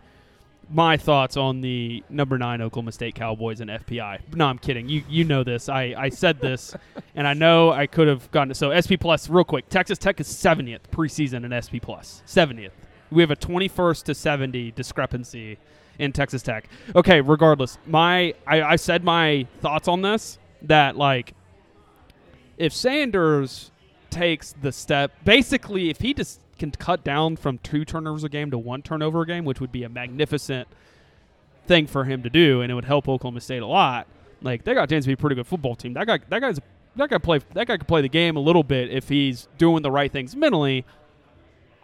my 0.69 0.95
thoughts 0.95 1.35
on 1.35 1.59
the 1.61 2.03
number 2.09 2.37
nine 2.37 2.61
Oklahoma 2.61 2.91
State 2.91 3.15
Cowboys 3.15 3.59
and 3.59 3.69
FPI. 3.69 4.35
No, 4.35 4.45
I'm 4.45 4.59
kidding. 4.59 4.87
You 4.87 5.03
you 5.09 5.23
know 5.23 5.43
this. 5.43 5.67
I, 5.67 5.95
I 5.97 6.09
said 6.09 6.39
this, 6.39 6.75
and 7.15 7.27
I 7.27 7.33
know 7.33 7.71
I 7.71 7.87
could 7.87 8.07
have 8.07 8.29
gotten 8.31 8.51
it. 8.51 8.55
So 8.55 8.77
SP 8.77 8.95
Plus, 8.99 9.29
real 9.29 9.43
quick. 9.43 9.67
Texas 9.69 9.97
Tech 9.97 10.19
is 10.19 10.27
70th 10.27 10.81
preseason 10.91 11.43
in 11.43 11.61
SP 11.61 11.81
Plus. 11.81 12.21
70th. 12.27 12.71
We 13.11 13.21
have 13.21 13.31
a 13.31 13.35
21st 13.35 14.03
to 14.03 14.15
70 14.15 14.71
discrepancy 14.71 15.57
in 15.99 16.11
Texas 16.11 16.41
Tech. 16.41 16.69
Okay, 16.95 17.21
regardless, 17.21 17.77
my 17.85 18.33
I, 18.47 18.61
I 18.61 18.75
said 18.77 19.03
my 19.03 19.45
thoughts 19.59 19.87
on 19.87 20.01
this 20.01 20.39
that 20.63 20.95
like 20.95 21.33
if 22.57 22.73
Sanders 22.73 23.71
takes 24.09 24.53
the 24.61 24.71
step, 24.71 25.11
basically, 25.23 25.89
if 25.89 25.99
he 25.99 26.13
just 26.13 26.39
can 26.59 26.69
cut 26.71 27.03
down 27.03 27.35
from 27.35 27.57
two 27.59 27.83
turnovers 27.83 28.23
a 28.23 28.29
game 28.29 28.51
to 28.51 28.57
one 28.57 28.83
turnover 28.83 29.21
a 29.21 29.25
game, 29.25 29.45
which 29.45 29.59
would 29.59 29.71
be 29.71 29.83
a 29.83 29.89
magnificent 29.89 30.67
thing 31.65 31.87
for 31.87 32.03
him 32.03 32.21
to 32.21 32.29
do, 32.29 32.61
and 32.61 32.71
it 32.71 32.75
would 32.75 32.85
help 32.85 33.09
Oklahoma 33.09 33.41
State 33.41 33.63
a 33.63 33.67
lot. 33.67 34.07
Like 34.41 34.63
they 34.63 34.73
got 34.73 34.91
a 34.91 35.01
to 35.01 35.07
be 35.07 35.13
a 35.13 35.17
pretty 35.17 35.35
good 35.35 35.47
football 35.47 35.75
team. 35.75 35.93
That 35.93 36.07
guy, 36.07 36.19
that 36.29 36.39
guy's, 36.39 36.59
that 36.95 37.09
guy 37.09 37.17
play, 37.17 37.39
that 37.53 37.67
guy 37.67 37.77
could 37.77 37.87
play 37.87 38.01
the 38.01 38.09
game 38.09 38.35
a 38.35 38.39
little 38.39 38.63
bit 38.63 38.91
if 38.91 39.09
he's 39.09 39.47
doing 39.57 39.81
the 39.81 39.91
right 39.91 40.11
things 40.11 40.35
mentally. 40.35 40.85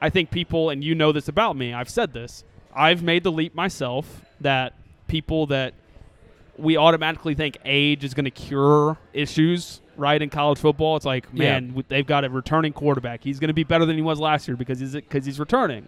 I 0.01 0.09
think 0.09 0.31
people, 0.31 0.69
and 0.69 0.83
you 0.83 0.95
know 0.95 1.11
this 1.11 1.27
about 1.27 1.55
me, 1.55 1.73
I've 1.73 1.89
said 1.89 2.13
this. 2.13 2.43
I've 2.75 3.01
made 3.01 3.23
the 3.23 3.31
leap 3.31 3.55
myself 3.55 4.21
that 4.41 4.73
people 5.07 5.47
that 5.47 5.73
we 6.57 6.77
automatically 6.77 7.33
think 7.35 7.57
age 7.65 8.03
is 8.03 8.13
going 8.13 8.25
to 8.25 8.31
cure 8.31 8.97
issues, 9.13 9.81
right? 9.95 10.21
In 10.21 10.29
college 10.29 10.59
football, 10.59 10.95
it's 10.95 11.05
like, 11.05 11.33
man, 11.33 11.67
w 11.69 11.83
they've 11.87 12.05
got 12.05 12.25
a 12.25 12.29
returning 12.29 12.73
quarterback. 12.73 13.23
He's 13.23 13.39
going 13.39 13.49
to 13.49 13.53
be 13.53 13.63
better 13.63 13.85
than 13.85 13.95
he 13.95 14.01
was 14.01 14.19
last 14.19 14.47
year 14.47 14.57
because 14.57 14.79
he's 14.79 14.93
because 14.93 15.25
he's 15.25 15.39
returning. 15.39 15.87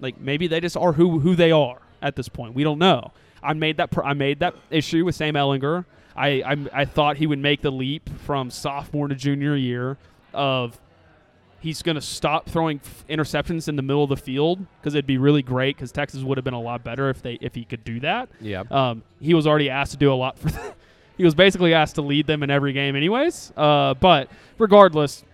Like 0.00 0.20
maybe 0.20 0.46
they 0.46 0.60
just 0.60 0.76
are 0.76 0.92
who 0.92 1.20
who 1.20 1.34
they 1.34 1.50
are 1.50 1.78
at 2.02 2.16
this 2.16 2.28
point. 2.28 2.54
We 2.54 2.64
don't 2.64 2.78
know. 2.78 3.12
I 3.42 3.52
made 3.52 3.76
that 3.78 3.90
I 4.02 4.12
made 4.14 4.40
that 4.40 4.54
issue 4.70 5.04
with 5.04 5.14
Sam 5.14 5.34
Ehlinger. 5.34 5.84
I, 6.14 6.28
I 6.42 6.56
I 6.72 6.84
thought 6.84 7.16
he 7.18 7.26
would 7.26 7.38
make 7.38 7.62
the 7.62 7.70
leap 7.70 8.08
from 8.20 8.50
sophomore 8.50 9.08
to 9.08 9.14
junior 9.14 9.56
year 9.56 9.98
of 10.32 10.78
he's 11.60 11.82
going 11.82 11.94
to 11.94 12.00
stop 12.00 12.48
throwing 12.48 12.80
f- 12.84 13.04
interceptions 13.08 13.68
in 13.68 13.76
the 13.76 13.82
middle 13.82 14.02
of 14.02 14.08
the 14.08 14.16
field 14.16 14.64
because 14.80 14.94
it'd 14.94 15.06
be 15.06 15.18
really 15.18 15.42
great 15.42 15.76
because 15.76 15.92
Texas 15.92 16.22
would 16.22 16.38
have 16.38 16.44
been 16.44 16.54
a 16.54 16.60
lot 16.60 16.84
better 16.84 17.10
if 17.10 17.22
they 17.22 17.34
if 17.40 17.54
he 17.54 17.64
could 17.64 17.84
do 17.84 18.00
that. 18.00 18.28
Yeah. 18.40 18.64
Um, 18.70 19.02
he 19.20 19.34
was 19.34 19.46
already 19.46 19.70
asked 19.70 19.92
to 19.92 19.98
do 19.98 20.12
a 20.12 20.14
lot 20.14 20.38
for. 20.38 20.50
Them, 20.50 20.72
he 21.16 21.24
was 21.24 21.34
basically 21.34 21.74
asked 21.74 21.96
to 21.96 22.02
lead 22.02 22.26
them 22.26 22.42
in 22.42 22.50
every 22.50 22.72
game, 22.72 22.96
anyways. 22.96 23.52
Uh, 23.56 23.94
but 23.94 24.30
regardless, 24.58 25.24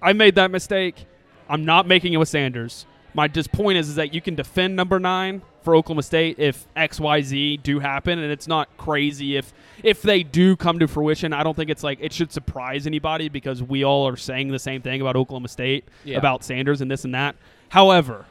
I 0.00 0.12
made 0.12 0.34
that 0.36 0.50
mistake. 0.50 1.06
I'm 1.48 1.64
not 1.64 1.86
making 1.86 2.12
it 2.12 2.18
with 2.18 2.28
Sanders. 2.28 2.86
My 3.14 3.26
just 3.28 3.50
point 3.52 3.78
is, 3.78 3.88
is 3.88 3.94
that 3.96 4.12
you 4.14 4.20
can 4.20 4.34
defend 4.34 4.76
number 4.76 5.00
nine 5.00 5.42
for 5.62 5.74
Oklahoma 5.74 6.02
State 6.02 6.38
if 6.38 6.66
X 6.76 7.00
Y 7.00 7.22
Z 7.22 7.56
do 7.58 7.78
happen, 7.80 8.18
and 8.18 8.30
it's 8.30 8.46
not 8.46 8.68
crazy 8.76 9.36
if 9.36 9.52
if 9.82 10.02
they 10.02 10.22
do 10.22 10.56
come 10.56 10.78
to 10.78 10.86
fruition. 10.86 11.32
I 11.32 11.42
don't 11.42 11.54
think 11.54 11.70
it's 11.70 11.82
like 11.82 11.98
it 12.00 12.12
should 12.12 12.32
surprise 12.32 12.86
anybody 12.86 13.28
because 13.28 13.62
we 13.62 13.84
all 13.84 14.06
are 14.06 14.16
saying 14.16 14.48
the 14.48 14.58
same 14.58 14.82
thing 14.82 15.00
about 15.00 15.16
Oklahoma 15.16 15.48
State 15.48 15.84
Yeah. 16.04 16.18
about 16.18 16.44
Sanders 16.44 16.80
and 16.80 16.90
this 16.90 17.04
and 17.04 17.14
that. 17.14 17.34
However, 17.70 18.26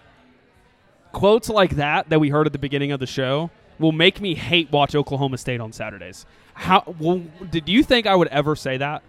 quotes 1.12 1.50
like 1.50 1.76
that 1.76 2.10
that 2.10 2.20
we 2.20 2.30
heard 2.30 2.46
at 2.48 2.54
the 2.54 2.60
beginning 2.60 2.92
of 2.92 3.00
the 3.00 3.08
show 3.08 3.50
will 3.80 3.92
make 3.92 4.22
me 4.22 4.36
hate 4.36 4.72
watch 4.72 4.96
Oklahoma 4.96 5.38
State 5.38 5.60
on 5.60 5.72
Saturdays. 5.72 6.26
How 6.54 6.96
well, 7.00 7.22
did 7.50 7.68
you 7.70 7.84
think 7.84 8.08
I 8.08 8.16
would 8.16 8.28
ever 8.30 8.56
say 8.56 8.78
that? 8.78 9.04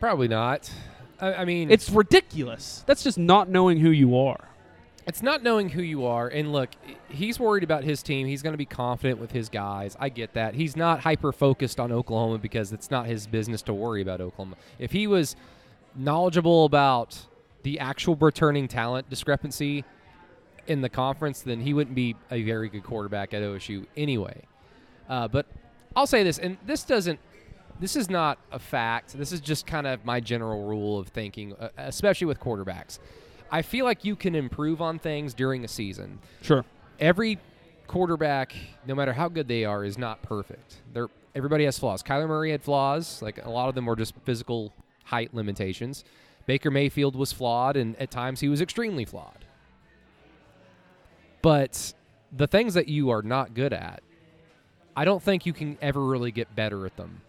Probably 0.00 0.28
not. 0.28 0.70
I, 1.20 1.34
I 1.34 1.44
mean, 1.44 1.70
It's 1.70 1.90
ridiculous. 1.90 2.84
That's 2.86 3.02
just 3.02 3.18
not 3.18 3.48
knowing 3.48 3.78
who 3.78 3.90
you 3.90 4.16
are. 4.16 4.48
It's 5.06 5.22
not 5.22 5.42
knowing 5.42 5.70
who 5.70 5.80
you 5.80 6.04
are. 6.04 6.28
And 6.28 6.52
look, 6.52 6.68
he's 7.08 7.40
worried 7.40 7.64
about 7.64 7.82
his 7.82 8.02
team. 8.02 8.26
He's 8.26 8.42
going 8.42 8.52
to 8.52 8.58
be 8.58 8.66
confident 8.66 9.18
with 9.18 9.32
his 9.32 9.48
guys. 9.48 9.96
I 9.98 10.10
get 10.10 10.34
that. 10.34 10.54
He's 10.54 10.76
not 10.76 11.00
hyper 11.00 11.32
focused 11.32 11.80
on 11.80 11.92
Oklahoma 11.92 12.36
because 12.36 12.72
it's 12.72 12.90
not 12.90 13.06
his 13.06 13.26
business 13.26 13.62
to 13.62 13.74
worry 13.74 14.02
about 14.02 14.20
Oklahoma. 14.20 14.56
If 14.78 14.92
he 14.92 15.06
was 15.06 15.34
knowledgeable 15.96 16.66
about 16.66 17.18
the 17.62 17.80
actual 17.80 18.16
returning 18.16 18.68
talent 18.68 19.08
discrepancy 19.08 19.82
in 20.66 20.82
the 20.82 20.90
conference, 20.90 21.40
then 21.40 21.60
he 21.60 21.72
wouldn't 21.72 21.96
be 21.96 22.14
a 22.30 22.42
very 22.42 22.68
good 22.68 22.84
quarterback 22.84 23.32
at 23.32 23.42
OSU 23.42 23.86
anyway. 23.96 24.42
Uh, 25.08 25.26
but 25.26 25.46
I'll 25.96 26.06
say 26.06 26.22
this, 26.22 26.38
and 26.38 26.58
this 26.66 26.84
doesn't. 26.84 27.18
This 27.80 27.96
is 27.96 28.10
not 28.10 28.38
a 28.50 28.58
fact. 28.58 29.16
This 29.16 29.32
is 29.32 29.40
just 29.40 29.66
kind 29.66 29.86
of 29.86 30.04
my 30.04 30.20
general 30.20 30.66
rule 30.66 30.98
of 30.98 31.08
thinking, 31.08 31.54
uh, 31.54 31.68
especially 31.76 32.26
with 32.26 32.40
quarterbacks. 32.40 32.98
I 33.50 33.62
feel 33.62 33.84
like 33.84 34.04
you 34.04 34.16
can 34.16 34.34
improve 34.34 34.82
on 34.82 34.98
things 34.98 35.32
during 35.32 35.64
a 35.64 35.68
season. 35.68 36.18
Sure. 36.42 36.64
Every 36.98 37.38
quarterback, 37.86 38.54
no 38.86 38.94
matter 38.94 39.12
how 39.12 39.28
good 39.28 39.48
they 39.48 39.64
are, 39.64 39.84
is 39.84 39.96
not 39.96 40.22
perfect. 40.22 40.78
They're 40.92 41.08
everybody 41.34 41.64
has 41.64 41.78
flaws. 41.78 42.02
Kyler 42.02 42.28
Murray 42.28 42.50
had 42.50 42.62
flaws. 42.62 43.22
Like 43.22 43.44
a 43.44 43.50
lot 43.50 43.68
of 43.68 43.74
them 43.74 43.86
were 43.86 43.96
just 43.96 44.14
physical 44.24 44.72
height 45.04 45.32
limitations. 45.32 46.04
Baker 46.46 46.70
Mayfield 46.70 47.14
was 47.14 47.32
flawed, 47.32 47.76
and 47.76 47.94
at 47.96 48.10
times 48.10 48.40
he 48.40 48.48
was 48.48 48.60
extremely 48.60 49.04
flawed. 49.04 49.44
But 51.42 51.94
the 52.32 52.46
things 52.46 52.74
that 52.74 52.88
you 52.88 53.10
are 53.10 53.22
not 53.22 53.54
good 53.54 53.72
at 53.72 54.02
I 54.98 55.04
don't 55.04 55.22
think 55.22 55.46
you 55.46 55.52
can 55.52 55.78
ever 55.80 56.04
really 56.04 56.32
get 56.32 56.56
better 56.56 56.84
at 56.84 56.96
them. 56.96 57.20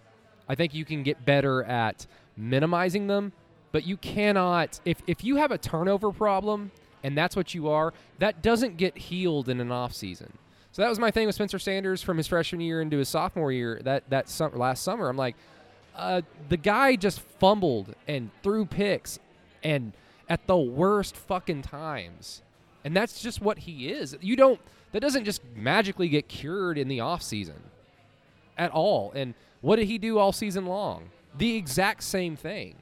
I 0.49 0.55
think 0.55 0.73
you 0.73 0.83
can 0.83 1.03
get 1.03 1.23
better 1.23 1.63
at 1.63 2.07
minimizing 2.35 3.07
them, 3.07 3.31
but 3.71 3.85
you 3.85 3.95
cannot 3.95 4.79
if 4.83 5.01
if 5.07 5.23
you 5.23 5.35
have 5.37 5.51
a 5.51 5.57
turnover 5.57 6.11
problem 6.11 6.71
and 7.03 7.17
that's 7.17 7.35
what 7.35 7.53
you 7.53 7.69
are, 7.69 7.93
that 8.17 8.41
doesn't 8.41 8.77
get 8.77 8.97
healed 8.97 9.47
in 9.47 9.61
an 9.61 9.71
off 9.71 9.93
season. 9.93 10.33
So 10.71 10.81
that 10.81 10.89
was 10.89 10.99
my 10.99 11.11
thing 11.11 11.25
with 11.25 11.35
Spencer 11.35 11.59
Sanders 11.59 12.01
from 12.01 12.17
his 12.17 12.27
freshman 12.27 12.61
year 12.61 12.81
into 12.81 12.97
his 12.97 13.09
sophomore 13.09 13.51
year. 13.51 13.79
That 13.83 14.09
that 14.09 14.29
sum- 14.29 14.57
last 14.57 14.83
summer, 14.83 15.07
I'm 15.07 15.17
like, 15.17 15.35
uh, 15.95 16.21
the 16.49 16.57
guy 16.57 16.95
just 16.95 17.21
fumbled 17.21 17.95
and 18.07 18.31
threw 18.43 18.65
picks, 18.65 19.19
and 19.63 19.93
at 20.27 20.45
the 20.47 20.57
worst 20.57 21.15
fucking 21.15 21.63
times, 21.63 22.41
and 22.83 22.95
that's 22.95 23.21
just 23.21 23.41
what 23.41 23.59
he 23.59 23.89
is. 23.89 24.17
You 24.21 24.35
don't. 24.35 24.59
That 24.91 25.01
doesn't 25.01 25.25
just 25.25 25.41
magically 25.55 26.07
get 26.09 26.27
cured 26.27 26.77
in 26.77 26.87
the 26.87 26.99
off 26.99 27.21
season, 27.21 27.61
at 28.57 28.71
all. 28.71 29.11
And 29.15 29.33
what 29.61 29.77
did 29.77 29.87
he 29.87 29.97
do 29.97 30.17
all 30.17 30.31
season 30.31 30.65
long? 30.65 31.09
The 31.37 31.55
exact 31.55 32.03
same 32.03 32.35
thing. 32.35 32.75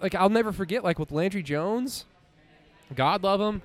Like 0.00 0.14
I'll 0.14 0.28
never 0.28 0.52
forget. 0.52 0.82
Like 0.82 0.98
with 0.98 1.12
Landry 1.12 1.42
Jones, 1.42 2.04
God 2.94 3.22
love 3.22 3.40
him. 3.40 3.62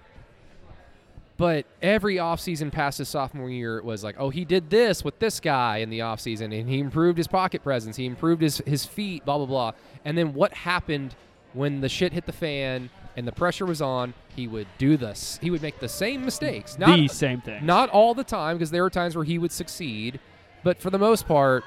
But 1.38 1.68
every 1.84 2.16
offseason 2.16 2.72
past 2.72 2.98
his 2.98 3.10
sophomore 3.10 3.50
year, 3.50 3.78
it 3.78 3.86
was 3.86 4.04
like, 4.04 4.16
oh, 4.18 4.32
he 4.32 4.44
did 4.44 4.72
this 4.72 5.04
with 5.04 5.20
this 5.20 5.40
guy 5.40 5.78
in 5.78 5.92
the 5.92 6.00
offseason, 6.00 6.46
and 6.60 6.68
he 6.68 6.80
improved 6.80 7.18
his 7.18 7.28
pocket 7.28 7.64
presence, 7.64 7.96
he 7.96 8.08
improved 8.08 8.42
his, 8.42 8.58
his 8.66 8.86
feet, 8.86 9.24
blah, 9.24 9.38
blah, 9.38 9.46
blah. 9.46 9.72
And 10.04 10.18
then 10.18 10.34
what 10.34 10.52
happened 10.54 11.16
when 11.54 11.82
the 11.82 11.90
shit 11.90 12.12
hit 12.12 12.26
the 12.26 12.32
fan 12.32 12.90
and 13.16 13.28
the 13.28 13.32
pressure 13.32 13.68
was 13.68 13.84
on? 13.84 14.16
He 14.36 14.48
would 14.48 14.68
do 14.80 14.98
this. 14.98 15.38
He 15.40 15.52
would 15.52 15.62
make 15.62 15.80
the 15.80 15.88
same 15.88 16.26
mistakes. 16.26 16.80
Not, 16.80 16.98
the 16.98 17.08
same 17.08 17.42
thing. 17.42 17.64
not 17.64 17.90
all 17.90 18.16
the 18.16 18.24
time, 18.24 18.58
because 18.58 18.72
there 18.72 18.82
were 18.82 18.90
times 18.90 19.16
where 19.16 19.26
he 19.26 19.38
would 19.38 19.52
succeed. 19.52 20.20
But 20.64 20.80
for 20.80 20.90
the 20.90 20.98
most 20.98 21.28
part, 21.28 21.64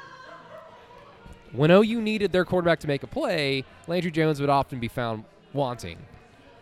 when 1.52 1.70
OU 1.70 2.00
needed 2.00 2.32
their 2.32 2.44
quarterback 2.44 2.80
to 2.80 2.86
make 2.86 3.02
a 3.02 3.06
play, 3.06 3.64
Landry 3.86 4.10
Jones 4.10 4.40
would 4.40 4.50
often 4.50 4.78
be 4.78 4.88
found 4.88 5.24
wanting. 5.52 5.98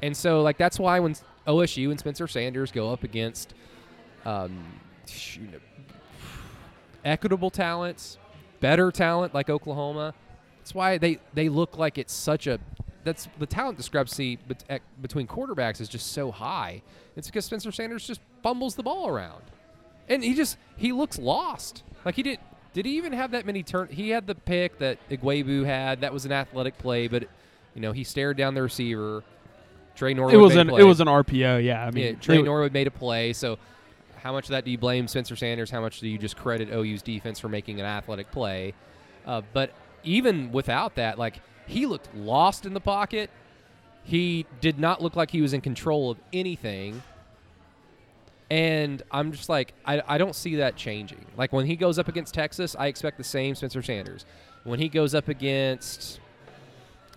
And 0.03 0.17
so, 0.17 0.43
like, 0.43 0.57
that's 0.57 0.79
why 0.79 1.01
when 1.01 1.14
OSU 1.47 1.91
and 1.91 1.99
Spencer 1.99 2.27
Sanders 2.27 2.71
go 2.71 2.93
up 2.93 3.03
against 3.03 3.55
um, 4.25 4.64
equitable 7.05 7.51
talents, 7.51 8.19
better 8.61 8.91
talent 8.91 9.35
like 9.35 9.51
Oklahoma, 9.51 10.14
that's 10.59 10.75
why 10.75 10.99
they, 10.99 11.19
they 11.35 11.49
look 11.49 11.77
like 11.77 11.99
it's 11.99 12.12
such 12.12 12.47
a 12.47 12.59
that's 13.05 13.29
the 13.38 13.47
talent 13.47 13.79
discrepancy 13.79 14.38
between 15.01 15.27
quarterbacks 15.27 15.81
is 15.81 15.88
just 15.88 16.12
so 16.12 16.31
high. 16.31 16.83
It's 17.17 17.27
because 17.29 17.47
Spencer 17.47 17.73
Sanders 17.73 18.07
just 18.07 18.21
fumbles 18.43 18.75
the 18.75 18.83
ball 18.83 19.09
around, 19.09 19.43
and 20.09 20.23
he 20.23 20.35
just 20.35 20.57
he 20.77 20.92
looks 20.92 21.18
lost. 21.18 21.83
Like 22.05 22.14
he 22.14 22.23
did. 22.23 22.38
Did 22.75 22.87
he 22.87 22.97
even 22.97 23.12
have 23.12 23.33
that 23.33 23.47
many 23.47 23.62
turn? 23.62 23.88
He 23.88 24.11
had 24.11 24.27
the 24.27 24.35
pick 24.35 24.79
that 24.79 24.99
Iguebu 25.09 25.64
had. 25.64 26.03
That 26.03 26.12
was 26.12 26.25
an 26.25 26.33
athletic 26.33 26.79
play, 26.79 27.09
but 27.09 27.25
you 27.75 27.81
know 27.81 27.92
he 27.92 28.05
stared 28.05 28.37
down 28.37 28.55
the 28.55 28.62
receiver. 28.62 29.25
Tre 29.94 30.14
Norwood. 30.14 30.35
it 30.35 30.37
was 30.37 30.55
made 30.55 30.59
a 30.59 30.61
an 30.61 30.68
play. 30.68 30.81
it 30.81 30.85
was 30.85 31.01
an 31.01 31.09
RPO. 31.09 31.64
Yeah, 31.64 31.85
I 31.85 31.90
mean, 31.90 32.05
Yeah, 32.05 32.12
Tre 32.21 32.40
Norwood 32.40 32.73
made 32.73 32.87
a 32.87 32.90
play. 32.90 33.33
So, 33.33 33.59
how 34.16 34.33
much 34.33 34.44
of 34.44 34.51
that 34.51 34.64
do 34.64 34.71
you 34.71 34.79
blame 34.79 35.09
Spencer 35.09 35.35
Sanders? 35.35 35.71
How 35.71 35.81
much 35.81 35.99
do 35.99 36.09
you 36.09 36.18
just 36.18 36.37
credit 36.37 36.68
OU's 36.73 37.03
defense 37.03 37.40
for 37.40 37.49
making 37.49 37.81
an 37.81 37.87
athletic 37.87 38.31
play? 38.31 38.75
Uh, 39.27 39.42
but 39.53 39.73
even 40.05 40.53
without 40.53 40.94
that, 40.94 41.18
like 41.18 41.40
he 41.66 41.87
looked 41.87 42.14
lost 42.14 42.64
in 42.64 42.75
the 42.75 42.81
pocket. 42.81 43.31
He 44.05 44.47
did 44.61 44.79
not 44.79 45.03
look 45.03 45.16
like 45.16 45.31
he 45.31 45.42
was 45.42 45.53
in 45.53 45.61
control 45.61 46.11
of 46.11 46.18
anything. 46.33 47.03
And 48.51 49.03
I'm 49.11 49.33
just 49.33 49.49
like, 49.49 49.75
I, 49.85 50.03
I 50.07 50.19
don't 50.19 50.35
see 50.35 50.57
that 50.57 50.75
changing. 50.77 51.25
Like 51.37 51.53
when 51.53 51.67
he 51.67 51.77
goes 51.77 51.99
up 51.99 52.09
against 52.09 52.33
Texas, 52.35 52.75
I 52.79 52.87
expect 52.87 53.19
the 53.19 53.25
same 53.25 53.55
Spencer 53.55 53.83
Sanders. 53.83 54.25
When 54.65 54.79
he 54.79 54.89
goes 54.89 55.15
up 55.15 55.29
against, 55.29 56.19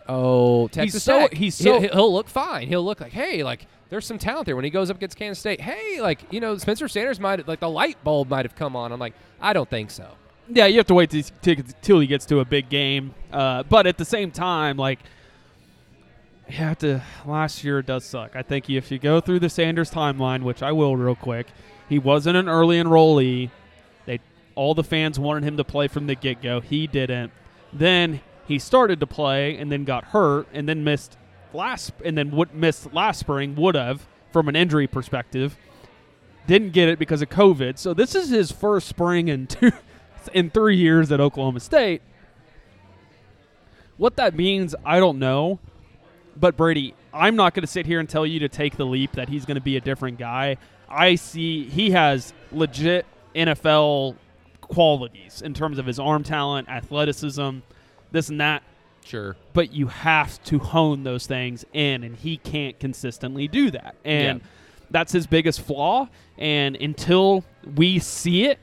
oh, 0.08 0.67
Texas 0.70 1.04
so- 1.04 1.20
Tech, 1.20 1.34
he's 1.34 1.58
he- 1.58 1.63
so- 1.63 1.80
he'll 1.80 2.13
look 2.13 2.28
fine. 2.28 2.67
He'll 2.67 2.84
look 2.84 3.02
like, 3.02 3.12
hey, 3.13 3.44
like 3.44 3.65
there's 3.89 4.06
some 4.06 4.17
talent 4.17 4.46
there. 4.46 4.56
When 4.56 4.65
he 4.65 4.72
goes 4.72 4.89
up 4.89 4.98
against 4.98 5.17
Kansas 5.17 5.39
State, 5.39 5.62
hey, 5.62 6.02
like 6.02 6.22
you 6.32 6.39
know, 6.39 6.58
Spencer 6.58 6.88
Sanders 6.88 7.20
might 7.20 7.48
like 7.48 7.60
the 7.60 7.70
light 7.70 8.02
bulb 8.04 8.30
might 8.30 8.46
have 8.46 8.56
come 8.56 8.76
on. 8.76 8.91
I'm 8.91 9.00
like, 9.00 9.13
I 9.41 9.54
don't 9.54 9.70
think 9.70 9.91
so. 9.91 10.08
yeah, 10.50 10.65
you 10.65 10.78
have 10.78 10.88
to 10.88 10.94
wait 10.94 11.10
till 11.82 12.00
he 12.00 12.08
gets 12.08 12.26
to 12.26 12.39
a 12.39 12.46
big 12.46 12.70
game. 12.70 13.13
Uh, 13.32 13.63
but 13.63 13.88
at 13.88 13.98
the 13.98 14.06
same 14.06 14.32
time, 14.32 14.78
like 14.78 15.00
you 16.47 16.75
to. 16.75 17.01
Last 17.25 17.63
year 17.63 17.82
does 17.82 18.06
suck. 18.06 18.36
I 18.36 18.41
think 18.41 18.69
if 18.69 18.91
you 18.91 18.99
go 18.99 19.21
through 19.21 19.39
the 19.39 19.49
Sanders 19.49 19.91
timeline, 19.91 20.43
which 20.43 20.62
I 20.62 20.71
will 20.71 20.95
real 20.95 21.15
quick, 21.15 21.47
he 21.89 21.99
wasn't 21.99 22.38
an 22.38 22.49
early 22.49 22.77
enrollee. 22.77 23.49
They 24.06 24.19
all 24.56 24.73
the 24.73 24.84
fans 24.84 25.19
wanted 25.19 25.43
him 25.43 25.58
to 25.58 25.63
play 25.63 25.88
from 25.88 26.08
the 26.08 26.15
get 26.15 26.41
go. 26.41 26.62
He 26.62 26.88
didn't. 26.88 27.32
Then 27.73 28.21
he 28.47 28.60
started 28.60 28.99
to 28.99 29.08
play 29.08 29.58
and 29.58 29.71
then 29.71 29.86
got 29.86 30.06
hurt 30.06 30.47
and 30.54 30.67
then 30.67 30.84
missed 30.84 31.17
last 31.54 31.93
and 32.04 32.17
then 32.17 32.32
would 32.32 32.54
missed 32.54 32.93
last 32.93 33.19
spring 33.19 33.56
would 33.56 33.75
have 33.75 34.08
from 34.32 34.47
an 34.47 34.56
injury 34.56 34.88
perspective. 34.88 35.58
Didn't 36.47 36.71
get 36.71 36.89
it 36.89 36.97
because 36.97 37.21
of 37.21 37.30
COVID. 37.30 37.77
So 37.77 37.93
this 37.93 38.15
is 38.15 38.30
his 38.30 38.51
first 38.51 38.88
spring 38.88 39.27
in 39.27 39.47
two 39.47 39.71
in 40.34 40.49
three 40.49 40.77
years 40.77 41.12
at 41.12 41.19
Oklahoma 41.19 41.60
State. 41.60 42.01
What 43.97 44.15
that 44.15 44.36
means, 44.36 44.73
I 44.84 44.99
don't 44.99 45.19
know. 45.19 45.60
But 46.38 46.56
Brady, 46.58 46.94
I'm 47.13 47.36
not 47.36 47.54
going 47.54 47.62
to 47.62 47.67
sit 47.72 47.86
here 47.86 48.00
and 48.00 48.08
tell 48.10 48.26
you 48.26 48.39
to 48.39 48.50
take 48.50 48.78
the 48.78 48.86
leap 48.86 49.13
that 49.13 49.30
he's 49.30 49.46
going 49.46 49.56
to 49.56 49.62
be 49.62 49.78
a 49.78 49.82
different 49.82 50.17
guy. 50.17 50.58
I 50.89 51.15
see 51.15 51.65
he 51.65 51.91
has 51.91 52.34
legit 52.52 53.06
NFL 53.36 54.15
qualities 54.62 55.41
in 55.41 55.54
terms 55.54 55.78
of 55.78 55.86
his 55.86 56.00
arm 56.00 56.24
talent, 56.24 56.70
athleticism, 56.70 57.60
this 58.12 58.30
and 58.30 58.39
that. 58.41 58.63
Sure. 59.04 59.36
But 59.54 59.74
you 59.74 59.88
have 59.88 60.41
to 60.46 60.60
hone 60.60 61.04
those 61.04 61.26
things 61.28 61.65
in, 61.74 62.04
and 62.04 62.15
he 62.15 62.38
can't 62.38 62.80
consistently 62.80 63.48
do 63.48 63.72
that. 63.72 63.96
And 64.06 64.39
Yeah. 64.41 64.48
that's 64.91 65.12
his 65.12 65.28
biggest 65.28 65.62
flaw. 65.62 66.08
And 66.38 66.76
until 66.76 67.44
we 67.76 68.00
see 68.00 68.46
it, 68.46 68.60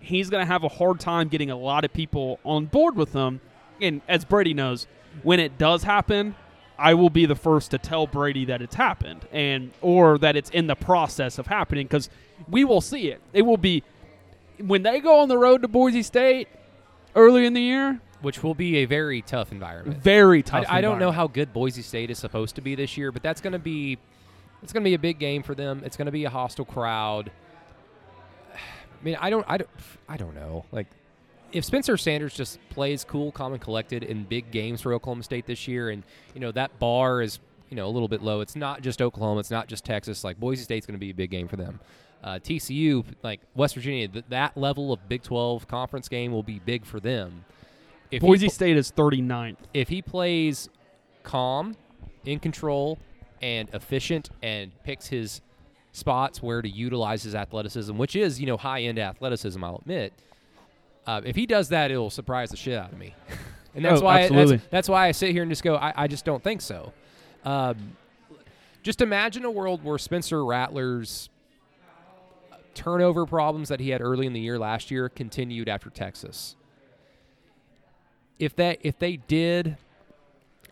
he's 0.00 0.30
going 0.30 0.40
to 0.42 0.46
have 0.46 0.64
a 0.64 0.68
hard 0.68 1.00
time 1.00 1.28
getting 1.28 1.50
a 1.50 1.56
lot 1.56 1.84
of 1.84 1.92
people 1.92 2.38
on 2.44 2.66
board 2.66 2.96
with 2.96 3.12
him. 3.12 3.40
And 3.80 4.00
as 4.08 4.24
Brady 4.24 4.54
knows, 4.54 4.86
when 5.22 5.40
it 5.40 5.58
does 5.58 5.82
happen, 5.82 6.34
I 6.78 6.94
will 6.94 7.10
be 7.10 7.26
the 7.26 7.36
first 7.36 7.70
to 7.70 7.78
tell 7.78 8.06
Brady 8.06 8.46
that 8.46 8.60
it's 8.60 8.74
happened 8.74 9.26
and 9.32 9.70
or 9.80 10.18
that 10.18 10.36
it's 10.36 10.50
in 10.50 10.66
the 10.66 10.74
process 10.74 11.38
of 11.38 11.46
happening 11.46 11.86
because 11.86 12.10
we 12.48 12.64
will 12.64 12.80
see 12.80 13.08
it. 13.08 13.20
It 13.32 13.42
will 13.42 13.56
be 13.56 13.82
when 14.58 14.82
they 14.82 15.00
go 15.00 15.20
on 15.20 15.28
the 15.28 15.38
road 15.38 15.62
to 15.62 15.68
Boise 15.68 16.02
State 16.02 16.48
early 17.14 17.46
in 17.46 17.54
the 17.54 17.60
year. 17.60 18.00
Which 18.22 18.42
will 18.42 18.54
be 18.54 18.78
a 18.78 18.84
very 18.86 19.20
tough 19.20 19.52
environment. 19.52 20.02
Very 20.02 20.42
tough. 20.42 20.64
I, 20.68 20.78
I 20.78 20.80
don't 20.80 20.98
know 20.98 21.12
how 21.12 21.26
good 21.26 21.52
Boise 21.52 21.82
State 21.82 22.10
is 22.10 22.18
supposed 22.18 22.54
to 22.54 22.62
be 22.62 22.74
this 22.74 22.96
year, 22.96 23.12
but 23.12 23.22
that's 23.22 23.42
going 23.42 23.52
to 23.52 23.58
be 23.58 23.98
it's 24.64 24.72
going 24.72 24.82
to 24.82 24.88
be 24.88 24.94
a 24.94 24.98
big 24.98 25.18
game 25.18 25.42
for 25.42 25.54
them. 25.54 25.82
It's 25.84 25.96
going 25.96 26.06
to 26.06 26.12
be 26.12 26.24
a 26.24 26.30
hostile 26.30 26.64
crowd. 26.64 27.30
I 28.54 29.04
mean, 29.04 29.16
I 29.20 29.28
don't, 29.28 29.44
I 29.46 29.58
don't, 29.58 29.70
I 30.08 30.16
don't 30.16 30.34
know. 30.34 30.64
Like, 30.72 30.86
if 31.54 31.64
Spencer 31.64 31.96
Sanders 31.96 32.34
just 32.34 32.58
plays 32.68 33.04
cool, 33.04 33.30
calm, 33.32 33.52
and 33.52 33.62
collected 33.62 34.02
in 34.02 34.24
big 34.24 34.50
games 34.50 34.80
for 34.82 34.92
Oklahoma 34.92 35.22
State 35.22 35.46
this 35.46 35.66
year, 35.68 35.88
and 35.90 36.02
you 36.34 36.40
know 36.40 36.52
that 36.52 36.78
bar 36.78 37.22
is 37.22 37.38
you 37.70 37.76
know 37.76 37.86
a 37.86 37.88
little 37.88 38.08
bit 38.08 38.22
low. 38.22 38.40
It's 38.40 38.56
not 38.56 38.82
just 38.82 39.00
Oklahoma. 39.00 39.40
It's 39.40 39.50
not 39.50 39.68
just 39.68 39.84
Texas. 39.84 40.24
Like 40.24 40.38
Boise 40.38 40.64
State's 40.64 40.84
going 40.84 40.96
to 40.96 41.00
be 41.00 41.10
a 41.10 41.14
big 41.14 41.30
game 41.30 41.48
for 41.48 41.56
them. 41.56 41.80
Uh, 42.22 42.38
TCU, 42.38 43.04
like 43.22 43.40
West 43.54 43.74
Virginia, 43.74 44.08
th- 44.08 44.24
that 44.30 44.56
level 44.56 44.92
of 44.92 45.08
Big 45.08 45.22
12 45.22 45.68
conference 45.68 46.08
game 46.08 46.32
will 46.32 46.42
be 46.42 46.58
big 46.58 46.84
for 46.84 46.98
them. 46.98 47.44
If 48.10 48.22
Boise 48.22 48.46
pl- 48.46 48.52
State 48.52 48.76
is 48.76 48.90
39th. 48.92 49.56
if 49.74 49.88
he 49.88 50.00
plays 50.02 50.68
calm, 51.22 51.76
in 52.24 52.38
control, 52.40 52.98
and 53.42 53.68
efficient, 53.74 54.30
and 54.42 54.72
picks 54.84 55.06
his 55.06 55.42
spots 55.92 56.42
where 56.42 56.62
to 56.62 56.68
utilize 56.68 57.22
his 57.22 57.34
athleticism, 57.34 57.96
which 57.96 58.16
is 58.16 58.40
you 58.40 58.46
know 58.46 58.56
high 58.56 58.82
end 58.82 58.98
athleticism, 58.98 59.62
I'll 59.62 59.76
admit. 59.76 60.12
Uh, 61.06 61.20
if 61.24 61.36
he 61.36 61.46
does 61.46 61.68
that, 61.68 61.90
it'll 61.90 62.10
surprise 62.10 62.50
the 62.50 62.56
shit 62.56 62.78
out 62.78 62.92
of 62.92 62.98
me, 62.98 63.14
and 63.74 63.84
that's 63.84 64.00
Oh, 64.00 64.04
why 64.04 64.20
absolutely. 64.22 64.56
that's, 64.56 64.68
that's 64.70 64.88
why 64.88 65.06
I 65.08 65.12
sit 65.12 65.32
here 65.32 65.42
and 65.42 65.50
just 65.50 65.62
go, 65.62 65.76
I, 65.76 65.92
I 65.96 66.06
just 66.06 66.24
don't 66.24 66.42
think 66.42 66.60
so. 66.62 66.92
Um, 67.44 67.76
just 68.82 69.00
imagine 69.00 69.44
a 69.44 69.50
world 69.50 69.84
where 69.84 69.98
Spencer 69.98 70.44
Rattler's 70.44 71.28
turnover 72.74 73.24
problems 73.26 73.68
that 73.68 73.80
he 73.80 73.90
had 73.90 74.00
early 74.00 74.26
in 74.26 74.32
the 74.32 74.40
year 74.40 74.58
last 74.58 74.90
year 74.90 75.08
continued 75.08 75.68
after 75.68 75.90
Texas. 75.90 76.56
If 78.38 78.56
that 78.56 78.78
if 78.82 78.98
they 78.98 79.16
did, 79.16 79.76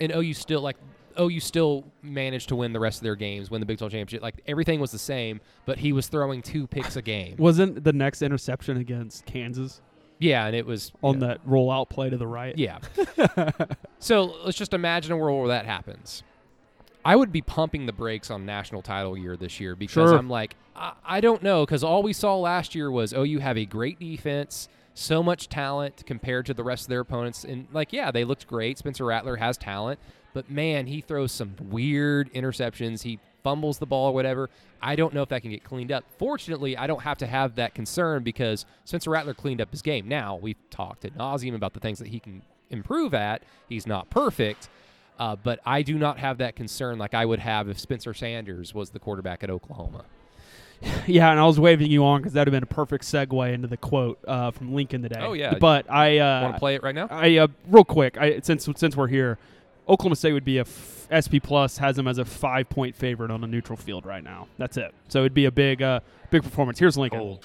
and 0.01 0.12
OU 0.14 0.35
still 0.35 0.61
like 0.62 0.76
OU 1.20 1.41
still 1.41 1.85
managed 2.03 2.49
to 2.49 2.57
win 2.57 2.72
the 2.72 2.80
rest 2.80 2.99
of 2.99 3.05
their 3.05 3.14
games, 3.16 3.51
win 3.51 3.61
the 3.61 3.66
Big 3.66 3.78
12 3.78 3.93
championship. 3.93 4.22
Like 4.22 4.41
everything 4.47 4.80
was 4.80 4.91
the 4.91 4.99
same, 4.99 5.41
but 5.64 5.78
he 5.78 5.93
was 5.93 6.09
throwing 6.09 6.43
two 6.43 6.66
picks 6.66 6.97
a 6.97 7.03
game. 7.03 7.37
Wasn't 7.39 7.85
the 7.85 7.93
next 7.93 8.22
interception 8.22 8.78
against 8.78 9.26
Kansas 9.26 9.80
yeah, 10.19 10.47
and 10.47 10.55
it 10.55 10.67
was 10.67 10.93
on 11.03 11.19
know, 11.19 11.29
that 11.29 11.47
rollout 11.47 11.89
play 11.91 12.11
to 12.11 12.17
the 12.17 12.27
right? 12.27 12.57
Yeah. 12.57 12.79
so 13.99 14.35
let's 14.45 14.57
just 14.57 14.75
imagine 14.75 15.13
a 15.13 15.17
world 15.17 15.41
where 15.41 15.49
that 15.49 15.67
happens. 15.67 16.23
I 17.05 17.17
would 17.17 17.33
be 17.33 17.43
pumping 17.43 17.87
the 17.87 17.93
brakes 17.93 18.31
on 18.31 18.47
national 18.47 18.83
title 18.83 19.19
year 19.19 19.37
this 19.37 19.59
year 19.59 19.75
because 19.75 20.11
Sure. 20.11 20.17
I'm 20.17 20.31
like, 20.31 20.55
I, 20.77 20.93
I 21.05 21.21
don't 21.21 21.43
know, 21.43 21.65
because 21.65 21.83
all 21.83 22.03
we 22.03 22.13
saw 22.13 22.37
last 22.37 22.75
year 22.75 22.91
was, 22.91 23.13
oh, 23.13 23.25
you 23.25 23.41
have 23.41 23.59
a 23.59 23.65
great 23.65 23.99
defense, 23.99 24.69
so 24.95 25.23
much 25.23 25.49
talent 25.49 26.05
compared 26.07 26.47
to 26.47 26.55
the 26.55 26.63
rest 26.63 26.85
of 26.85 26.89
their 26.91 27.01
opponents. 27.01 27.45
And, 27.45 27.67
like, 27.73 27.93
yeah, 27.93 28.11
they 28.11 28.25
looked 28.25 28.47
great. 28.47 28.79
Spencer 28.79 29.05
Rattler 29.05 29.37
has 29.37 29.57
talent, 29.57 29.99
but 30.33 30.49
man, 30.51 30.87
he 30.87 31.01
throws 31.01 31.33
some 31.33 31.57
weird 31.61 32.33
interceptions. 32.35 33.03
He 33.03 33.19
fumbles 33.43 33.78
the 33.78 33.86
ball 33.86 34.09
or 34.09 34.14
whatever. 34.14 34.51
I 34.80 34.97
don't 34.97 35.14
know 35.14 35.22
if 35.22 35.28
that 35.28 35.43
can 35.43 35.51
get 35.51 35.64
cleaned 35.64 35.93
up. 35.93 36.05
Fortunately, 36.18 36.76
I 36.76 36.86
don't 36.86 37.03
have 37.03 37.18
to 37.18 37.26
have 37.26 37.57
that 37.57 37.74
concern 37.74 38.22
because 38.22 38.64
Spencer 38.84 39.11
Rattler 39.11 39.34
cleaned 39.34 39.61
up 39.61 39.70
his 39.70 39.82
game. 39.82 40.09
Now, 40.09 40.36
we've 40.36 40.57
talked 40.70 41.05
ad 41.05 41.14
nauseum 41.14 41.55
about 41.55 41.74
the 41.74 41.80
things 41.80 41.99
that 41.99 42.09
he 42.09 42.20
can 42.20 42.43
improve 42.70 43.14
at. 43.14 43.43
He's 43.68 43.86
not 43.86 44.11
perfect. 44.11 44.68
Uh, 45.18 45.36
but 45.36 45.61
I 45.64 45.82
do 45.82 45.99
not 45.99 46.18
have 46.18 46.38
that 46.38 46.57
concern 46.57 46.99
like 46.99 47.14
I 47.14 47.24
would 47.24 47.38
have 47.38 47.68
if 47.68 47.78
Spencer 47.78 48.14
Sanders 48.14 48.74
was 48.74 48.90
the 48.90 48.99
quarterback 48.99 49.45
at 49.45 49.51
Oklahoma. 49.51 50.05
Yeah, 51.07 51.30
and 51.30 51.38
I 51.38 51.45
was 51.45 51.61
waving 51.61 51.93
you 51.93 52.05
on 52.05 52.20
because 52.20 52.32
that 52.32 52.40
would 52.40 52.49
have 52.49 52.61
been 52.61 52.64
a 52.64 52.74
perfect 52.74 53.05
segue 53.05 53.55
into 53.55 53.68
the 53.68 53.76
quote 53.76 54.18
uh, 54.26 54.51
from 54.51 54.74
Lincoln 54.74 55.03
today. 55.03 55.20
Oh, 55.20 55.32
yeah. 55.32 55.55
But 55.55 55.88
I 55.88 56.18
uh, 56.18 56.43
Want 56.43 56.55
to 56.57 56.59
play 56.59 56.74
it 56.74 56.82
right 56.82 56.95
now? 56.95 57.07
I 57.09 57.36
uh, 57.38 57.47
real 57.68 57.84
quick, 57.84 58.18
I, 58.18 58.40
since 58.40 58.68
since 58.74 58.97
we're 58.97 59.07
here, 59.07 59.38
Oklahoma 59.89 60.16
State 60.16 60.33
would 60.33 60.45
be 60.45 60.59
a 60.59 60.62
f- 60.62 61.09
SP 61.11 61.43
plus 61.43 61.78
has 61.78 61.97
them 61.97 62.09
as 62.09 62.18
a 62.18 62.24
five 62.24 62.68
point 62.68 62.95
favorite 62.97 63.30
on 63.30 63.43
a 63.45 63.47
neutral 63.47 63.76
field 63.76 64.07
right 64.07 64.22
now. 64.22 64.49
That's 64.59 64.76
it. 64.76 64.95
So 65.09 65.20
it'd 65.20 65.35
be 65.35 65.47
a 65.47 65.53
big 65.53 65.83
uh, 65.83 66.01
big 66.30 66.43
performance. 66.43 66.78
Here's 66.78 66.97
Lincoln. 66.97 67.18
goal. 67.18 67.43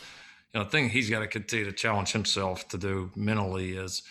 You 0.54 0.60
know, 0.60 0.64
the 0.64 0.70
thing 0.70 0.90
he's 0.90 1.10
got 1.10 1.20
to 1.20 1.28
continue 1.28 1.66
to 1.66 1.72
challenge 1.72 2.12
himself 2.12 2.68
to 2.70 2.78
do 2.78 3.12
mentally 3.16 3.76
is 3.76 4.04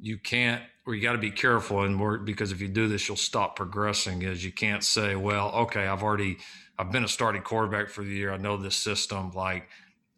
you 0.00 0.18
can't, 0.18 0.62
or 0.86 0.94
you 0.94 1.02
got 1.02 1.12
to 1.12 1.18
be 1.18 1.30
careful 1.30 1.82
and 1.82 2.00
work 2.00 2.24
because 2.24 2.52
if 2.52 2.60
you 2.60 2.68
do 2.68 2.88
this, 2.88 3.08
you'll 3.08 3.16
stop 3.16 3.56
progressing. 3.56 4.22
Is 4.22 4.44
you 4.44 4.52
can't 4.52 4.82
say, 4.82 5.16
well, 5.16 5.50
okay, 5.50 5.86
I've 5.86 6.02
already, 6.02 6.38
I've 6.78 6.92
been 6.92 7.04
a 7.04 7.08
starting 7.08 7.42
quarterback 7.42 7.90
for 7.90 8.02
the 8.02 8.10
year. 8.10 8.32
I 8.32 8.36
know 8.36 8.56
this 8.56 8.76
system. 8.76 9.32
Like, 9.32 9.68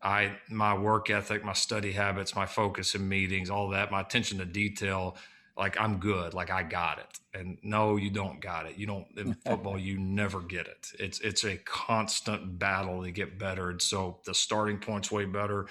I, 0.02 0.32
my 0.48 0.76
work 0.76 1.10
ethic, 1.10 1.44
my 1.44 1.52
study 1.52 1.92
habits, 1.92 2.34
my 2.34 2.46
focus 2.46 2.94
in 2.94 3.08
meetings, 3.08 3.50
all 3.50 3.68
that, 3.70 3.90
my 3.90 4.00
attention 4.00 4.38
to 4.38 4.44
detail. 4.44 5.16
Like 5.56 5.78
I'm 5.80 5.98
good. 5.98 6.34
Like 6.34 6.50
I 6.50 6.62
got 6.62 6.98
it. 6.98 7.20
And 7.38 7.58
no, 7.62 7.96
you 7.96 8.10
don't 8.10 8.40
got 8.40 8.66
it. 8.66 8.76
You 8.76 8.86
don't 8.86 9.06
in 9.16 9.34
football. 9.46 9.78
You 9.78 9.98
never 9.98 10.40
get 10.40 10.66
it. 10.66 10.92
It's 10.98 11.20
it's 11.20 11.44
a 11.44 11.56
constant 11.58 12.58
battle 12.58 13.02
to 13.02 13.10
get 13.10 13.38
better. 13.38 13.70
And 13.70 13.80
so 13.80 14.18
the 14.24 14.34
starting 14.34 14.78
point's 14.78 15.10
way 15.10 15.24
better. 15.24 15.66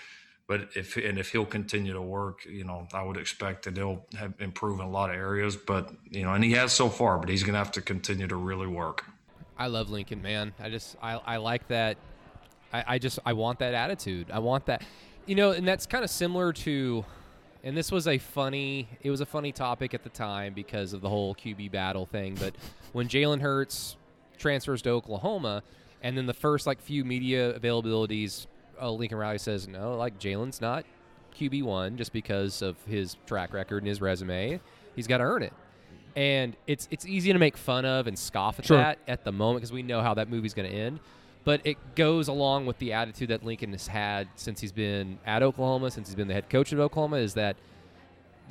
But 0.47 0.69
if 0.75 0.97
and 0.97 1.19
if 1.19 1.31
he'll 1.31 1.45
continue 1.45 1.93
to 1.93 2.01
work, 2.01 2.45
you 2.45 2.63
know, 2.63 2.87
I 2.93 3.03
would 3.03 3.17
expect 3.17 3.65
that 3.65 3.77
he'll 3.77 4.05
have 4.17 4.33
improve 4.39 4.79
in 4.79 4.85
a 4.85 4.89
lot 4.89 5.11
of 5.11 5.15
areas. 5.15 5.55
But 5.55 5.91
you 6.09 6.23
know, 6.23 6.33
and 6.33 6.43
he 6.43 6.53
has 6.53 6.71
so 6.71 6.89
far. 6.89 7.19
But 7.19 7.29
he's 7.29 7.43
going 7.43 7.53
to 7.53 7.59
have 7.59 7.71
to 7.73 7.81
continue 7.81 8.27
to 8.27 8.35
really 8.35 8.67
work. 8.67 9.05
I 9.59 9.67
love 9.67 9.89
Lincoln, 9.89 10.21
man. 10.21 10.53
I 10.59 10.69
just 10.69 10.95
I, 11.01 11.15
I 11.17 11.37
like 11.37 11.67
that. 11.67 11.97
I, 12.73 12.83
I 12.87 12.97
just 12.97 13.19
I 13.25 13.33
want 13.33 13.59
that 13.59 13.73
attitude. 13.73 14.31
I 14.31 14.39
want 14.39 14.65
that. 14.67 14.83
You 15.25 15.35
know, 15.35 15.51
and 15.51 15.67
that's 15.67 15.85
kind 15.85 16.03
of 16.03 16.09
similar 16.09 16.53
to 16.53 17.05
and 17.63 17.75
this 17.75 17.91
was 17.91 18.07
a 18.07 18.17
funny 18.17 18.87
it 19.01 19.11
was 19.11 19.21
a 19.21 19.25
funny 19.25 19.51
topic 19.51 19.93
at 19.93 20.03
the 20.03 20.09
time 20.09 20.53
because 20.53 20.93
of 20.93 21.01
the 21.01 21.09
whole 21.09 21.35
QB 21.35 21.71
battle 21.71 22.05
thing. 22.05 22.35
But 22.39 22.55
when 22.93 23.07
Jalen 23.07 23.41
Hurts 23.41 23.97
transfers 24.37 24.81
to 24.83 24.89
Oklahoma, 24.91 25.63
and 26.01 26.17
then 26.17 26.25
the 26.25 26.33
first 26.33 26.65
like 26.67 26.81
few 26.81 27.03
media 27.03 27.53
availabilities, 27.59 28.47
uh, 28.81 28.89
Lincoln 28.91 29.17
Riley 29.17 29.37
says 29.37 29.67
no, 29.67 29.95
like 29.97 30.19
Jalen's 30.19 30.61
not 30.61 30.85
QB 31.37 31.63
one 31.63 31.97
just 31.97 32.13
because 32.13 32.61
of 32.61 32.75
his 32.85 33.15
track 33.25 33.53
record 33.53 33.79
and 33.79 33.87
his 33.87 34.01
resume. 34.01 34.59
He's 34.95 35.07
got 35.07 35.17
to 35.19 35.23
earn 35.23 35.43
it. 35.43 35.53
And 36.15 36.55
it's 36.67 36.87
it's 36.91 37.05
easy 37.05 37.31
to 37.33 37.39
make 37.39 37.55
fun 37.55 37.85
of 37.85 38.07
and 38.07 38.17
scoff 38.17 38.59
at 38.59 38.65
Sure. 38.65 38.77
that 38.77 38.99
at 39.07 39.23
the 39.23 39.31
moment 39.31 39.61
because 39.61 39.71
we 39.71 39.83
know 39.83 40.01
how 40.01 40.15
that 40.15 40.29
movie's 40.29 40.53
going 40.53 40.69
to 40.69 40.75
end. 40.75 40.99
But 41.45 41.61
it 41.63 41.77
goes 41.95 42.27
along 42.27 42.65
with 42.65 42.77
the 42.79 42.93
attitude 42.93 43.29
that 43.29 43.43
Lincoln 43.43 43.71
has 43.71 43.87
had 43.87 44.27
since 44.35 44.59
he's 44.59 44.71
been 44.71 45.19
at 45.25 45.41
Oklahoma, 45.41 45.89
since 45.89 46.09
he's 46.09 46.15
been 46.15 46.27
the 46.27 46.33
head 46.33 46.49
coach 46.49 46.73
at 46.73 46.79
Oklahoma, 46.79 47.17
is 47.17 47.33
that 47.35 47.55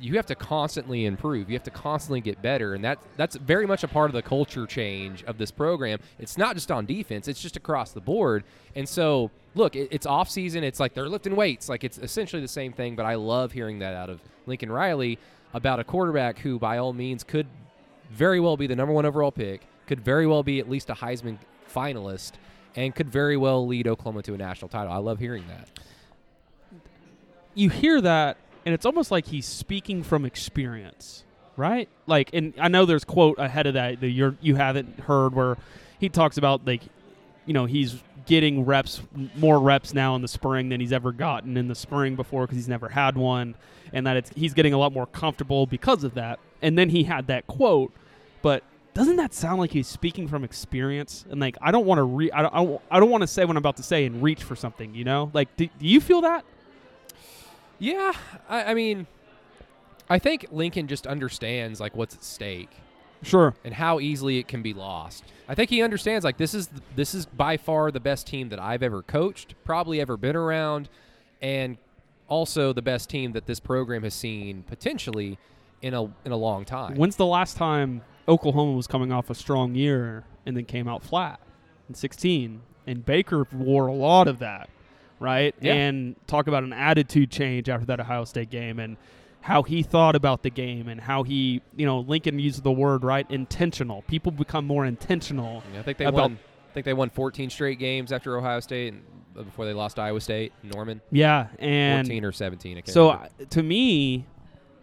you 0.01 0.15
have 0.15 0.25
to 0.27 0.35
constantly 0.35 1.05
improve. 1.05 1.49
You 1.49 1.55
have 1.55 1.63
to 1.63 1.71
constantly 1.71 2.21
get 2.21 2.41
better, 2.41 2.73
and 2.73 2.83
that 2.83 2.99
that's 3.17 3.35
very 3.35 3.65
much 3.65 3.83
a 3.83 3.87
part 3.87 4.09
of 4.09 4.13
the 4.13 4.21
culture 4.21 4.65
change 4.65 5.23
of 5.25 5.37
this 5.37 5.51
program. 5.51 5.99
It's 6.17 6.37
not 6.37 6.55
just 6.55 6.71
on 6.71 6.85
defense; 6.85 7.27
it's 7.27 7.41
just 7.41 7.57
across 7.57 7.91
the 7.91 8.01
board. 8.01 8.43
And 8.75 8.87
so, 8.87 9.29
look, 9.55 9.75
it, 9.75 9.89
it's 9.91 10.05
off 10.05 10.29
season. 10.29 10.63
It's 10.63 10.79
like 10.79 10.93
they're 10.93 11.09
lifting 11.09 11.35
weights. 11.35 11.69
Like 11.69 11.83
it's 11.83 11.97
essentially 11.97 12.41
the 12.41 12.47
same 12.47 12.71
thing. 12.73 12.95
But 12.95 13.05
I 13.05 13.15
love 13.15 13.51
hearing 13.51 13.79
that 13.79 13.93
out 13.93 14.09
of 14.09 14.21
Lincoln 14.45 14.71
Riley 14.71 15.19
about 15.53 15.79
a 15.79 15.83
quarterback 15.83 16.39
who, 16.39 16.59
by 16.59 16.77
all 16.77 16.93
means, 16.93 17.23
could 17.23 17.47
very 18.11 18.39
well 18.39 18.57
be 18.57 18.67
the 18.67 18.75
number 18.75 18.93
one 18.93 19.05
overall 19.05 19.31
pick, 19.31 19.61
could 19.87 19.99
very 19.99 20.25
well 20.27 20.43
be 20.43 20.59
at 20.59 20.69
least 20.69 20.89
a 20.89 20.93
Heisman 20.93 21.37
finalist, 21.73 22.33
and 22.79 22.95
could 22.95 23.09
very 23.09 23.35
well 23.35 23.67
lead 23.67 23.87
Oklahoma 23.87 24.21
to 24.23 24.33
a 24.33 24.37
national 24.37 24.69
title. 24.69 24.91
I 24.91 24.97
love 24.97 25.19
hearing 25.19 25.43
that. 25.47 25.67
you 27.53 27.69
hear 27.69 27.99
that 28.01 28.37
and 28.65 28.73
it's 28.73 28.85
almost 28.85 29.11
like 29.11 29.25
he's 29.27 29.45
speaking 29.45 30.03
from 30.03 30.25
experience 30.25 31.23
right 31.57 31.89
like 32.07 32.29
and 32.33 32.53
i 32.59 32.67
know 32.67 32.85
there's 32.85 33.03
quote 33.03 33.37
ahead 33.39 33.65
of 33.67 33.73
that 33.73 33.99
that 33.99 34.09
you're 34.09 34.35
you 34.41 34.55
haven't 34.55 34.99
heard 35.01 35.33
where 35.33 35.57
he 35.99 36.07
talks 36.07 36.37
about 36.37 36.65
like 36.65 36.81
you 37.45 37.53
know 37.53 37.65
he's 37.65 38.01
getting 38.25 38.63
reps 38.63 39.01
more 39.35 39.59
reps 39.59 39.93
now 39.93 40.15
in 40.15 40.21
the 40.21 40.27
spring 40.27 40.69
than 40.69 40.79
he's 40.79 40.93
ever 40.93 41.11
gotten 41.11 41.57
in 41.57 41.67
the 41.67 41.75
spring 41.75 42.15
before 42.15 42.43
because 42.43 42.55
he's 42.57 42.69
never 42.69 42.87
had 42.87 43.17
one 43.17 43.55
and 43.91 44.05
that 44.05 44.15
it's 44.15 44.29
he's 44.35 44.53
getting 44.53 44.73
a 44.73 44.77
lot 44.77 44.93
more 44.93 45.07
comfortable 45.07 45.65
because 45.65 46.03
of 46.03 46.13
that 46.13 46.39
and 46.61 46.77
then 46.77 46.89
he 46.89 47.03
had 47.03 47.27
that 47.27 47.45
quote 47.47 47.91
but 48.41 48.63
doesn't 48.99 49.15
that 49.15 49.33
sound 49.33 49.59
like 49.59 49.71
he's 49.71 49.87
speaking 49.87 50.27
from 50.27 50.43
experience 50.43 51.25
and 51.29 51.39
like 51.39 51.57
i 51.61 51.71
don't 51.71 51.85
want 51.85 51.99
to 51.99 52.03
re 52.03 52.29
i 52.31 52.41
don't, 52.41 52.81
I 52.91 52.99
don't, 52.99 53.09
want 53.09 53.21
to 53.21 53.27
say 53.27 53.45
what 53.45 53.51
i'm 53.51 53.57
about 53.57 53.77
to 53.77 53.83
say 53.83 54.05
and 54.05 54.21
reach 54.21 54.43
for 54.43 54.55
something 54.55 54.93
you 54.93 55.05
know 55.05 55.31
like 55.33 55.55
do, 55.55 55.67
do 55.67 55.87
you 55.87 56.01
feel 56.01 56.21
that 56.21 56.43
Yeah, 57.79 58.11
I, 58.47 58.65
I 58.65 58.73
mean, 58.73 59.07
I 60.09 60.19
think 60.19 60.47
Lincoln 60.51 60.87
just 60.87 61.07
understands 61.07 61.79
like 61.79 61.95
what's 61.95 62.13
at 62.13 62.23
stake 62.23 62.69
sure 63.21 63.53
and 63.65 63.73
how 63.73 63.99
easily 63.99 64.37
it 64.37 64.47
can 64.47 64.61
be 64.61 64.73
lost. 64.73 65.23
I 65.47 65.55
think 65.55 65.69
he 65.69 65.81
understands 65.81 66.23
like 66.23 66.37
this 66.37 66.53
is 66.53 66.69
this 66.95 67.15
is 67.15 67.25
by 67.25 67.57
far 67.57 67.91
the 67.91 67.99
best 67.99 68.27
team 68.27 68.49
that 68.49 68.59
I've 68.59 68.83
ever 68.83 69.01
coached, 69.01 69.55
probably 69.63 70.01
ever 70.01 70.17
been 70.17 70.35
around, 70.35 70.89
and 71.41 71.77
also 72.27 72.73
the 72.73 72.81
best 72.81 73.09
team 73.09 73.31
that 73.31 73.45
this 73.45 73.59
program 73.59 74.03
has 74.03 74.13
seen 74.13 74.63
potentially 74.63 75.37
in 75.81 75.93
a 75.93 76.03
in 76.25 76.31
a 76.31 76.37
long 76.37 76.65
time. 76.65 76.97
When's 76.97 77.15
the 77.15 77.25
last 77.25 77.55
time 77.55 78.01
Oklahoma 78.29 78.73
was 78.73 78.87
coming 78.87 79.11
off 79.11 79.29
a 79.29 79.35
strong 79.35 79.75
year 79.75 80.23
and 80.45 80.55
then 80.55 80.65
came 80.65 80.87
out 80.87 81.03
flat 81.03 81.39
in 81.89 81.95
16? 81.95 82.61
And 82.87 83.05
Baker 83.05 83.45
wore 83.51 83.87
a 83.87 83.93
lot 83.93 84.27
of 84.27 84.39
that, 84.39 84.69
right? 85.19 85.53
Yeah. 85.61 85.73
And 85.73 86.15
talk 86.27 86.47
about 86.47 86.63
an 86.63 86.73
attitude 86.73 87.31
change 87.31 87.67
after 87.69 87.85
that 87.87 87.99
Ohio 87.99 88.23
State 88.25 88.49
game 88.49 88.79
and 88.79 88.97
how 89.41 89.63
he 89.63 89.83
thought 89.83 90.15
about 90.15 90.43
the 90.43 90.49
game 90.49 90.87
and 90.87 90.99
how 91.01 91.23
he, 91.23 91.61
you 91.75 91.85
know, 91.85 91.99
Lincoln 91.99 92.39
used 92.39 92.63
the 92.63 92.71
word, 92.71 93.03
right? 93.03 93.25
Intentional. 93.29 94.01
People 94.03 94.31
become 94.31 94.65
more 94.65 94.85
intentional. 94.85 95.63
I 95.77 95.81
think 95.81 95.97
they 95.97 96.05
about- 96.05 96.21
won. 96.21 96.39
I 96.69 96.71
think 96.73 96.85
they 96.85 96.93
won 96.93 97.09
14 97.09 97.49
straight 97.49 97.79
games 97.79 98.11
after 98.11 98.37
Ohio 98.37 98.59
State 98.59 98.93
and 98.93 99.03
before 99.33 99.65
they 99.65 99.73
lost 99.73 99.95
to 99.95 100.01
Iowa 100.03 100.21
State. 100.21 100.53
Norman, 100.61 101.01
Yeah. 101.11 101.47
And 101.57 102.05
14 102.07 102.25
or 102.25 102.31
17. 102.31 102.77
I 102.77 102.81
can't 102.81 102.89
So 102.93 103.07
remember. 103.07 103.29
uh, 103.41 103.45
to 103.49 103.63
me, 103.63 104.25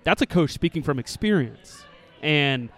that's 0.03 0.20
a 0.22 0.26
coach 0.26 0.51
speaking 0.53 0.82
from 0.82 0.99
experience, 0.99 1.84
and 2.22 2.70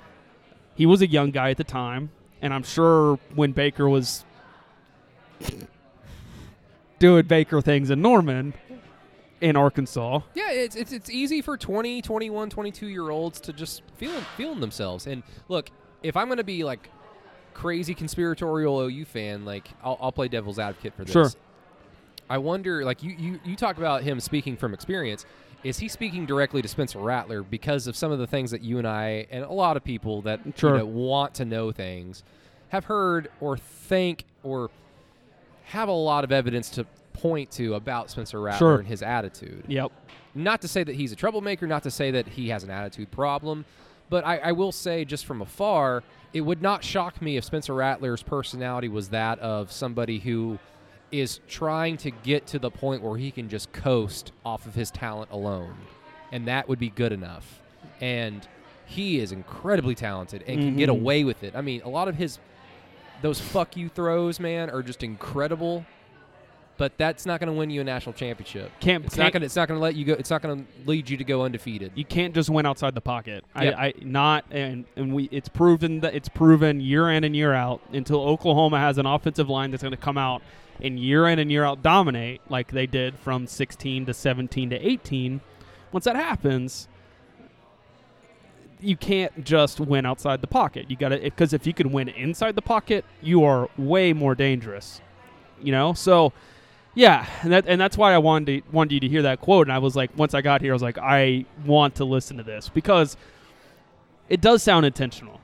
he 0.79 0.87
was 0.87 1.03
a 1.03 1.09
young 1.09 1.33
guy 1.33 1.51
at 1.51 1.57
the 1.57 1.65
time, 1.65 2.11
and 2.41 2.55
I'm 2.55 2.63
sure 2.63 3.19
when 3.35 3.51
Baker 3.51 3.89
was 3.89 4.25
doing 7.01 7.27
Baker 7.27 7.61
things 7.61 7.91
in 7.91 8.01
Norman, 8.01 8.55
in 9.41 9.57
Arkansas, 9.57 10.21
Yeah, 10.35 10.51
it's, 10.53 10.77
it's 10.77 10.93
it's 10.93 11.11
easy 11.11 11.43
for 11.43 11.57
20, 11.57 12.01
21, 12.01 12.51
22 12.51 12.87
year 12.87 13.11
olds 13.11 13.41
to 13.41 13.53
just 13.53 13.83
feel 13.97 14.13
feeling 14.37 14.61
themselves. 14.61 15.09
And 15.09 15.25
look, 15.49 15.71
if 16.05 16.17
I'm 16.17 16.29
going 16.29 16.39
to 16.39 16.45
be 16.45 16.63
like 16.63 16.91
crazy 17.55 17.93
conspiratorial 17.95 18.81
OU 18.81 19.05
fan, 19.05 19.45
like 19.45 19.69
I'll, 19.83 19.99
I'll 20.01 20.13
play 20.13 20.29
devil's 20.29 20.61
advocate 20.61 20.95
for 20.95 21.05
this. 21.05 21.13
Sure. 21.13 21.31
I 22.31 22.39
wonder, 22.39 22.85
like 22.85 23.03
you, 23.03 23.17
you 23.19 23.41
you 23.45 23.57
talk 23.57 23.79
about 23.79 24.03
him 24.05 24.21
speaking 24.21 24.57
from 24.57 24.75
experience. 24.75 25.27
Is 25.65 25.79
he 25.79 25.89
speaking 25.89 26.25
directly 26.25 26.63
to 26.63 26.69
Spencer 26.69 26.99
Rattler 27.01 27.43
because 27.43 27.87
of 27.87 27.97
some 27.97 28.13
of 28.13 28.19
the 28.19 28.27
things 28.27 28.53
that 28.53 28.63
you 28.63 28.79
and 28.79 28.87
I 28.87 29.27
and 29.31 29.45
a 29.45 29.53
lot 29.53 29.77
of 29.77 29.85
people 29.85 30.23
that 30.23 30.41
you 30.47 30.53
know, 30.71 30.87
want 30.87 31.35
to 31.35 31.45
know 31.45 31.73
things 31.73 32.23
have 32.69 32.85
heard 32.85 33.29
or 33.41 33.57
think 33.57 34.25
or 34.43 34.71
have 35.65 35.89
a 35.89 35.93
lot 35.93 36.23
of 36.25 36.31
evidence 36.33 36.71
to 36.71 36.87
point 37.13 37.51
to 37.53 37.75
about 37.75 38.11
Spencer 38.11 38.41
Rattler 38.41 38.59
Sure. 38.59 38.79
and 38.79 38.87
his 38.87 39.03
attitude? 39.03 39.65
yep, 39.67 39.91
not 40.35 40.61
to 40.63 40.69
say 40.69 40.85
that 40.85 40.95
he's 40.95 41.11
a 41.11 41.17
troublemaker, 41.17 41.67
not 41.67 41.83
to 41.83 41.91
say 41.91 42.13
that 42.13 42.29
he 42.29 42.51
has 42.51 42.63
an 42.63 42.71
attitude 42.71 43.11
problem, 43.11 43.65
but 44.09 44.25
I, 44.25 44.39
I 44.39 44.53
will 44.53 44.73
say 44.73 45.05
just 45.05 45.27
from 45.27 45.43
afar, 45.43 46.05
it 46.33 46.43
would 46.43 46.63
not 46.63 46.85
shock 46.85 47.21
me 47.21 47.37
if 47.37 47.45
Spencer 47.45 47.75
Rattler's 47.75 48.23
personality 48.23 48.89
was 48.89 49.09
that 49.09 49.39
of 49.41 49.73
somebody 49.73 50.21
who 50.21 50.59
is 51.11 51.41
trying 51.49 51.97
to 51.99 52.11
get 52.11 52.47
to 52.49 52.59
the 52.59 52.71
point 52.71 53.03
where 53.03 53.17
he 53.17 53.31
can 53.31 53.49
just 53.49 53.73
coast 53.73 54.33
off 54.45 54.67
of 54.67 54.75
his 54.75 54.91
talent 54.91 55.31
alone. 55.31 55.75
And 56.33 56.47
that 56.49 56.69
would 56.69 56.79
be 56.79 56.91
good 56.91 57.13
enough. 57.13 57.61
And 58.01 58.47
he 58.87 59.19
is 59.19 59.33
incredibly 59.33 59.95
talented 59.95 60.43
and 60.47 60.61
can 60.61 60.77
get 60.77 60.89
Mhm. 60.89 61.01
away 61.01 61.25
with 61.25 61.43
it. 61.43 61.55
I 61.57 61.61
mean, 61.63 61.83
a 61.83 61.89
lot 61.89 62.09
of 62.09 62.17
his 62.17 62.39
those 63.21 63.41
fuck 63.41 63.77
you 63.77 63.89
throws, 63.89 64.39
man, 64.39 64.71
are 64.71 64.83
just 64.83 65.03
incredible. 65.03 65.85
But 66.77 66.97
that's 66.97 67.27
not 67.27 67.41
going 67.41 67.49
to 67.53 67.59
win 67.59 67.71
you 67.71 67.81
a 67.81 67.85
national 67.85 68.13
championship. 68.13 68.71
Can't- 68.79 69.05
It's 69.05 69.17
can't- 69.17 69.25
not 69.27 69.33
going. 69.33 69.41
to 69.41 69.47
It's 69.47 69.57
not 69.57 69.67
going 69.67 69.79
to 69.81 69.83
let 69.83 69.97
you 69.97 70.05
go. 70.05 70.13
It's 70.13 70.31
not 70.31 70.41
going 70.43 70.65
to 70.65 70.89
lead 70.89 71.11
you 71.11 71.17
to 71.17 71.25
go 71.25 71.43
undefeated. 71.43 71.91
You 71.97 72.05
can't 72.05 72.33
just 72.33 72.49
win 72.49 72.65
outside 72.67 72.95
the 72.95 73.01
pocket. 73.01 73.45
Yep. 73.61 73.75
I, 73.77 73.87
I 73.89 73.93
not 74.03 74.45
and 74.53 74.85
and 74.95 75.13
we 75.13 75.29
it's 75.33 75.49
proven 75.49 75.99
that 76.01 76.15
it's 76.15 76.29
proven 76.29 76.81
year 76.81 77.11
in 77.11 77.25
and 77.25 77.35
year 77.35 77.53
out 77.53 77.81
until 77.93 78.21
Oklahoma 78.23 78.79
has 78.79 78.97
an 78.99 79.07
offensive 79.07 79.49
line 79.49 79.73
that's 79.73 79.83
going 79.83 79.91
to 79.91 79.97
come 79.97 80.17
out 80.17 80.41
and 80.81 80.99
year 80.99 81.27
in 81.27 81.39
and 81.39 81.51
year 81.51 81.65
out 81.65 81.83
dominate 81.83 82.41
like 82.49 82.73
they 82.73 82.87
did 82.87 83.19
from 83.19 83.47
16 83.47 84.07
to 84.07 84.15
17 84.15 84.71
to 84.71 84.77
18. 84.77 85.41
Once 85.93 86.05
that 86.05 86.17
happens, 86.17 86.89
you 88.81 88.97
can't 88.97 89.45
just 89.45 89.81
win 89.81 90.07
outside 90.07 90.41
the 90.41 90.47
pocket. 90.47 90.91
You 90.91 90.97
got 90.97 91.11
to 91.11 91.19
because 91.19 91.53
if 91.53 91.67
you 91.67 91.75
can 91.75 91.91
win 91.91 92.09
inside 92.09 92.55
the 92.55 92.63
pocket, 92.63 93.05
you 93.23 93.45
are 93.45 93.69
way 93.77 94.13
more 94.13 94.35
dangerous. 94.35 95.01
You 95.61 95.73
know, 95.73 95.93
so 95.93 96.33
yeah, 96.95 97.27
and 97.43 97.53
that 97.53 97.65
and 97.67 97.81
that's 97.81 97.97
why 97.97 98.15
I 98.15 98.19
wanted 98.19 98.65
to, 98.65 98.73
wanted 98.73 98.93
you 98.93 99.01
to 99.01 99.09
hear 99.09 99.23
that 99.23 99.41
quote. 99.41 99.67
And 99.67 99.73
I 99.73 99.79
was 99.79 99.97
like, 99.97 100.17
once 100.17 100.35
I 100.35 100.41
got 100.41 100.61
here, 100.61 100.73
I 100.73 100.75
was 100.75 100.83
like, 100.83 100.99
I 100.99 101.45
want 101.65 101.97
to 101.97 102.05
listen 102.05 102.37
to 102.37 102.43
this 102.43 102.69
because 102.69 103.17
it 104.29 104.41
does 104.41 104.63
sound 104.63 104.87
intentional. 104.87 105.41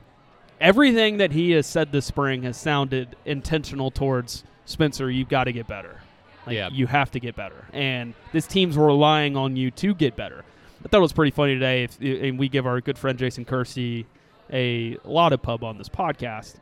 Everything 0.61 1.17
that 1.17 1.33
he 1.33 1.51
has 1.51 1.67
said 1.67 1.91
this 1.91 2.05
spring 2.05 2.43
has 2.43 2.55
sounded 2.55 3.15
intentional 3.25 3.91
towards 3.91 4.43
Spencer. 4.65 5.09
You've 5.09 5.29
got 5.29 5.45
to 5.45 5.51
get 5.53 5.67
better. 5.67 6.01
Like, 6.45 6.55
Yeah. 6.55 6.69
you 6.71 6.85
have 6.87 7.09
to 7.11 7.19
get 7.19 7.35
better, 7.35 7.65
and 7.73 8.13
this 8.31 8.45
team's 8.45 8.77
relying 8.77 9.35
on 9.35 9.55
you 9.55 9.71
to 9.71 9.95
get 9.95 10.15
better. 10.15 10.43
I 10.83 10.87
thought 10.87 10.99
it 10.99 11.01
was 11.01 11.13
pretty 11.13 11.31
funny 11.31 11.55
today, 11.55 11.83
if, 11.85 11.99
and 11.99 12.37
we 12.37 12.49
give 12.49 12.67
our 12.67 12.79
good 12.81 12.97
friend 12.99 13.17
Jason 13.17 13.45
Kersey 13.45 14.05
a 14.53 14.97
lot 15.03 15.33
of 15.33 15.41
pub 15.41 15.63
on 15.63 15.79
this 15.79 15.89
podcast 15.89 16.57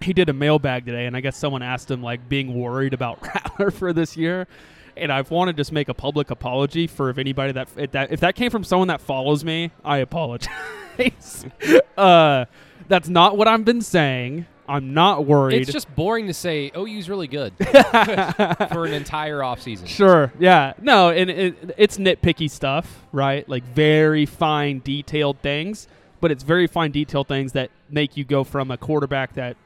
he 0.00 0.12
did 0.12 0.28
a 0.28 0.32
mailbag 0.32 0.84
today, 0.84 1.06
and 1.06 1.16
I 1.16 1.20
guess 1.20 1.36
someone 1.36 1.62
asked 1.62 1.90
him 1.90 2.02
like 2.02 2.28
being 2.28 2.54
worried 2.54 2.92
about 2.92 3.22
Rattler 3.26 3.70
for 3.70 3.92
this 3.94 4.16
year. 4.16 4.46
And 4.94 5.10
I've 5.12 5.30
wanted 5.30 5.56
to 5.56 5.60
just 5.60 5.72
make 5.72 5.88
a 5.88 5.94
public 5.94 6.30
apology 6.30 6.86
for 6.86 7.10
if 7.10 7.18
anybody 7.18 7.52
that 7.52 7.68
if 7.76 7.92
that 7.92 8.12
if 8.12 8.20
that 8.20 8.34
came 8.34 8.50
from 8.50 8.64
someone 8.64 8.88
that 8.88 9.00
follows 9.00 9.44
me, 9.44 9.70
I 9.84 9.98
apologize. 9.98 11.46
uh, 11.98 12.44
that's 12.88 13.08
not 13.08 13.36
what 13.36 13.48
I've 13.48 13.64
been 13.64 13.82
saying. 13.82 14.46
I'm 14.68 14.94
not 14.94 15.26
worried. 15.26 15.62
It's 15.62 15.72
just 15.72 15.94
boring 15.94 16.26
to 16.26 16.34
say 16.34 16.70
OU's 16.76 17.08
really 17.08 17.28
good 17.28 17.52
for 17.58 18.84
an 18.84 18.92
entire 18.92 19.38
offseason. 19.38 19.86
Sure. 19.86 20.32
Yeah. 20.38 20.74
No, 20.80 21.10
and 21.10 21.30
it, 21.30 21.74
it's 21.76 21.98
nitpicky 21.98 22.50
stuff, 22.50 23.02
right? 23.12 23.48
Like 23.48 23.64
very 23.64 24.26
fine, 24.26 24.80
detailed 24.80 25.38
things, 25.38 25.88
but 26.20 26.30
it's 26.30 26.42
very 26.42 26.66
fine, 26.66 26.90
detailed 26.90 27.28
things 27.28 27.52
that 27.52 27.70
make 27.88 28.16
you 28.16 28.24
go 28.24 28.44
from 28.44 28.70
a 28.70 28.76
quarterback 28.76 29.34
that 29.34 29.56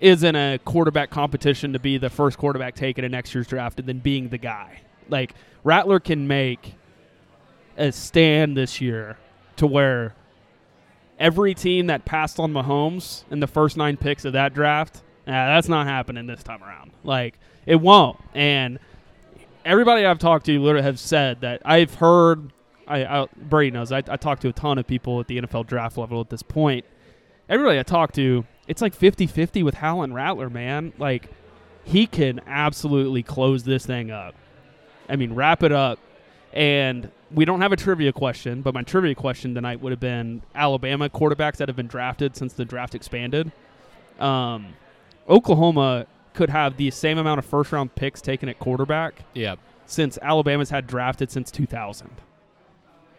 is 0.00 0.22
in 0.22 0.36
a 0.36 0.58
quarterback 0.64 1.10
competition 1.10 1.72
to 1.72 1.78
be 1.78 1.98
the 1.98 2.10
first 2.10 2.38
quarterback 2.38 2.74
taken 2.74 3.04
in 3.04 3.12
next 3.12 3.34
year's 3.34 3.46
draft 3.46 3.78
and 3.78 3.88
then 3.88 3.98
being 3.98 4.28
the 4.28 4.38
guy. 4.38 4.80
Like 5.08 5.34
Rattler 5.64 6.00
can 6.00 6.28
make 6.28 6.74
a 7.76 7.90
stand 7.90 8.56
this 8.56 8.80
year 8.80 9.16
to 9.56 9.66
where 9.66 10.14
every 11.24 11.54
team 11.54 11.86
that 11.86 12.04
passed 12.04 12.38
on 12.38 12.52
Mahomes 12.52 13.24
in 13.30 13.40
the 13.40 13.46
first 13.46 13.78
nine 13.78 13.96
picks 13.96 14.26
of 14.26 14.34
that 14.34 14.52
draft, 14.52 14.98
uh, 15.26 15.30
that's 15.30 15.70
not 15.70 15.86
happening 15.86 16.26
this 16.26 16.42
time 16.42 16.62
around. 16.62 16.92
Like 17.02 17.38
it 17.64 17.76
won't. 17.76 18.20
And 18.34 18.78
everybody 19.64 20.04
I've 20.04 20.18
talked 20.18 20.44
to 20.46 20.60
literally 20.60 20.84
have 20.84 21.00
said 21.00 21.40
that 21.40 21.62
I've 21.64 21.94
heard. 21.94 22.52
I, 22.86 23.04
I 23.06 23.26
Brady 23.36 23.70
knows. 23.70 23.90
I, 23.90 23.98
I 23.98 24.18
talked 24.18 24.42
to 24.42 24.48
a 24.48 24.52
ton 24.52 24.76
of 24.76 24.86
people 24.86 25.18
at 25.18 25.26
the 25.26 25.40
NFL 25.40 25.66
draft 25.66 25.96
level 25.96 26.20
at 26.20 26.28
this 26.28 26.42
point. 26.42 26.84
Everybody 27.48 27.78
I 27.78 27.82
talked 27.82 28.14
to, 28.16 28.44
it's 28.68 28.82
like 28.82 28.96
50-50 28.96 29.64
with 29.64 29.74
Howell 29.76 30.02
and 30.02 30.14
Rattler, 30.14 30.50
man. 30.50 30.92
Like 30.98 31.30
he 31.84 32.06
can 32.06 32.42
absolutely 32.46 33.22
close 33.22 33.64
this 33.64 33.86
thing 33.86 34.10
up. 34.10 34.34
I 35.08 35.16
mean, 35.16 35.34
wrap 35.34 35.62
it 35.62 35.72
up. 35.72 35.98
And 36.52 37.10
we 37.34 37.44
don't 37.44 37.60
have 37.60 37.72
a 37.72 37.76
trivia 37.76 38.12
question, 38.12 38.62
but 38.62 38.74
my 38.74 38.82
trivia 38.82 39.14
question 39.14 39.54
tonight 39.54 39.80
would 39.80 39.90
have 39.92 40.00
been 40.00 40.42
Alabama 40.54 41.08
quarterbacks 41.08 41.56
that 41.56 41.68
have 41.68 41.76
been 41.76 41.86
drafted 41.86 42.36
since 42.36 42.52
the 42.52 42.64
draft 42.64 42.94
expanded. 42.94 43.50
Um, 44.20 44.74
Oklahoma 45.28 46.06
could 46.34 46.50
have 46.50 46.76
the 46.76 46.90
same 46.90 47.18
amount 47.18 47.38
of 47.38 47.44
first 47.44 47.72
round 47.72 47.94
picks 47.94 48.20
taken 48.20 48.48
at 48.48 48.58
quarterback 48.58 49.14
Yeah. 49.34 49.56
since 49.86 50.18
Alabama's 50.22 50.70
had 50.70 50.86
drafted 50.86 51.30
since 51.30 51.50
2000. 51.50 52.10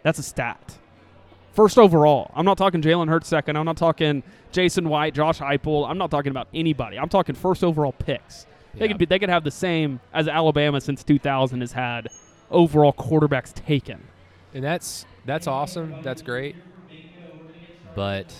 That's 0.04 0.20
a 0.20 0.24
stat. 0.24 0.78
First 1.54 1.78
overall. 1.78 2.32
I'm 2.36 2.46
not 2.46 2.58
talking 2.58 2.82
Jalen 2.82 3.08
Hurts 3.10 3.28
second. 3.28 3.56
I'm 3.58 3.66
not 3.66 3.78
talking 3.78 4.24
Jason 4.52 4.90
White, 4.90 5.14
Josh 5.14 5.40
Heupel. 5.40 5.90
I'm 5.90 5.98
not 5.98 6.12
talking 6.12 6.30
about 6.30 6.48
anybody. 6.54 7.00
I'm 7.00 7.10
talking 7.10 7.34
first 7.34 7.64
overall 7.64 7.94
picks. 7.94 8.46
They 8.74 8.82
Yeah. 8.82 8.88
could 8.90 8.98
be, 8.98 9.06
they 9.06 9.20
could 9.20 9.30
have 9.30 9.46
the 9.46 9.52
same 9.52 10.02
as 10.14 10.28
Alabama 10.28 10.82
since 10.82 11.04
2000 11.04 11.62
has 11.62 11.72
had 11.72 12.10
overall 12.56 12.94
quarterbacks 12.94 13.54
taken. 13.54 14.02
And 14.54 14.64
that's 14.64 15.06
that's 15.26 15.48
awesome. 15.48 16.02
That's 16.02 16.22
great. 16.22 16.56
But 17.94 18.34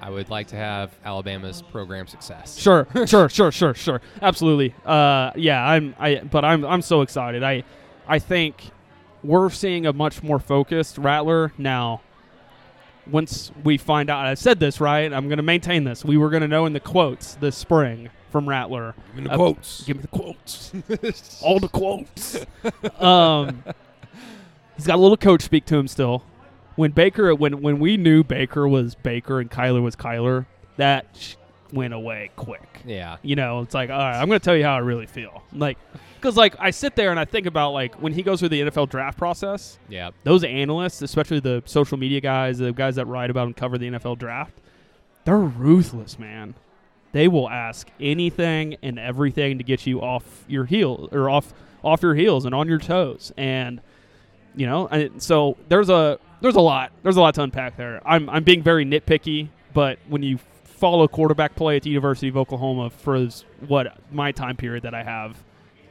I 0.00 0.10
would 0.10 0.30
like 0.30 0.48
to 0.48 0.56
have 0.56 0.92
Alabama's 1.04 1.62
program 1.62 2.06
success. 2.06 2.58
Sure, 2.58 2.86
sure, 3.06 3.28
sure, 3.28 3.52
sure, 3.52 3.74
sure. 3.74 4.00
Absolutely. 4.22 4.74
Uh, 4.84 5.32
yeah, 5.36 5.66
I'm. 5.66 5.94
I. 5.98 6.16
But 6.20 6.44
I'm. 6.44 6.64
I'm 6.64 6.82
so 6.82 7.02
excited. 7.02 7.42
I. 7.42 7.64
I 8.06 8.18
think 8.18 8.70
we're 9.22 9.50
seeing 9.50 9.84
a 9.86 9.92
much 9.92 10.22
more 10.22 10.38
focused 10.38 10.98
Rattler 10.98 11.52
now. 11.58 12.00
Once 13.06 13.50
we 13.64 13.78
find 13.78 14.10
out, 14.10 14.26
I 14.26 14.34
said 14.34 14.60
this 14.60 14.80
right. 14.80 15.10
I'm 15.10 15.28
going 15.28 15.38
to 15.38 15.42
maintain 15.42 15.84
this. 15.84 16.04
We 16.04 16.18
were 16.18 16.28
going 16.28 16.42
to 16.42 16.48
know 16.48 16.66
in 16.66 16.74
the 16.74 16.80
quotes 16.80 17.34
this 17.36 17.56
spring 17.56 18.10
from 18.30 18.48
Rattler. 18.48 18.94
Give 19.14 19.24
me 19.24 19.28
the 19.28 19.34
Uh, 19.34 19.36
quotes. 19.36 19.84
Give 19.84 19.96
me 19.96 20.02
the 20.02 20.08
quotes. 20.08 20.72
All 21.42 21.58
the 21.58 21.68
quotes. 21.68 22.36
um, 23.00 23.62
he's 24.76 24.86
got 24.86 24.96
a 24.96 25.00
little 25.02 25.16
coach 25.16 25.42
speak 25.42 25.64
to 25.66 25.76
him 25.76 25.88
still. 25.88 26.22
When 26.76 26.92
Baker, 26.92 27.34
when 27.34 27.60
when 27.62 27.80
we 27.80 27.96
knew 27.96 28.22
Baker 28.22 28.68
was 28.68 28.94
Baker 28.94 29.40
and 29.40 29.50
Kyler 29.50 29.82
was 29.82 29.96
Kyler, 29.96 30.46
that 30.76 31.06
sh- 31.18 31.34
went 31.72 31.92
away 31.92 32.30
quick. 32.36 32.80
Yeah. 32.86 33.16
You 33.22 33.34
know, 33.36 33.60
it's 33.62 33.74
like, 33.74 33.90
all 33.90 33.98
right, 33.98 34.18
I'm 34.20 34.28
going 34.28 34.38
to 34.38 34.44
tell 34.44 34.56
you 34.56 34.62
how 34.64 34.74
I 34.76 34.78
really 34.78 35.06
feel. 35.06 35.42
Like, 35.52 35.76
because 36.14 36.36
like 36.36 36.54
I 36.60 36.70
sit 36.70 36.94
there 36.94 37.10
and 37.10 37.18
I 37.18 37.24
think 37.24 37.46
about 37.46 37.72
like 37.72 37.96
when 37.96 38.12
he 38.12 38.22
goes 38.22 38.38
through 38.38 38.50
the 38.50 38.60
NFL 38.62 38.88
draft 38.90 39.18
process, 39.18 39.78
Yeah. 39.88 40.10
those 40.22 40.44
analysts, 40.44 41.02
especially 41.02 41.40
the 41.40 41.62
social 41.66 41.98
media 41.98 42.20
guys, 42.20 42.58
the 42.58 42.72
guys 42.72 42.94
that 42.94 43.06
write 43.06 43.30
about 43.30 43.46
and 43.46 43.56
cover 43.56 43.76
the 43.76 43.88
NFL 43.90 44.18
draft, 44.18 44.52
they're 45.24 45.36
ruthless, 45.38 46.16
man. 46.18 46.54
They 47.18 47.26
will 47.26 47.50
ask 47.50 47.90
anything 47.98 48.76
and 48.80 48.96
everything 48.96 49.58
to 49.58 49.64
get 49.64 49.88
you 49.88 50.00
off 50.00 50.44
your 50.46 50.66
heel 50.66 51.08
or 51.10 51.28
off 51.28 51.52
off 51.82 52.00
your 52.00 52.14
heels 52.14 52.44
and 52.44 52.54
on 52.54 52.68
your 52.68 52.78
toes. 52.78 53.32
And 53.36 53.80
you 54.54 54.66
know, 54.66 55.10
so 55.18 55.56
there's 55.68 55.90
a 55.90 56.20
there's 56.42 56.54
a 56.54 56.60
lot 56.60 56.92
there's 57.02 57.16
a 57.16 57.20
lot 57.20 57.34
to 57.34 57.42
unpack 57.42 57.76
there. 57.76 58.00
I'm 58.06 58.30
I'm 58.30 58.44
being 58.44 58.62
very 58.62 58.84
nitpicky, 58.84 59.48
but 59.74 59.98
when 60.06 60.22
you 60.22 60.38
follow 60.62 61.08
quarterback 61.08 61.56
play 61.56 61.74
at 61.74 61.82
the 61.82 61.90
University 61.90 62.28
of 62.28 62.36
Oklahoma 62.36 62.88
for 62.88 63.26
what 63.66 63.98
my 64.12 64.30
time 64.30 64.56
period 64.56 64.84
that 64.84 64.94
I 64.94 65.02
have, 65.02 65.42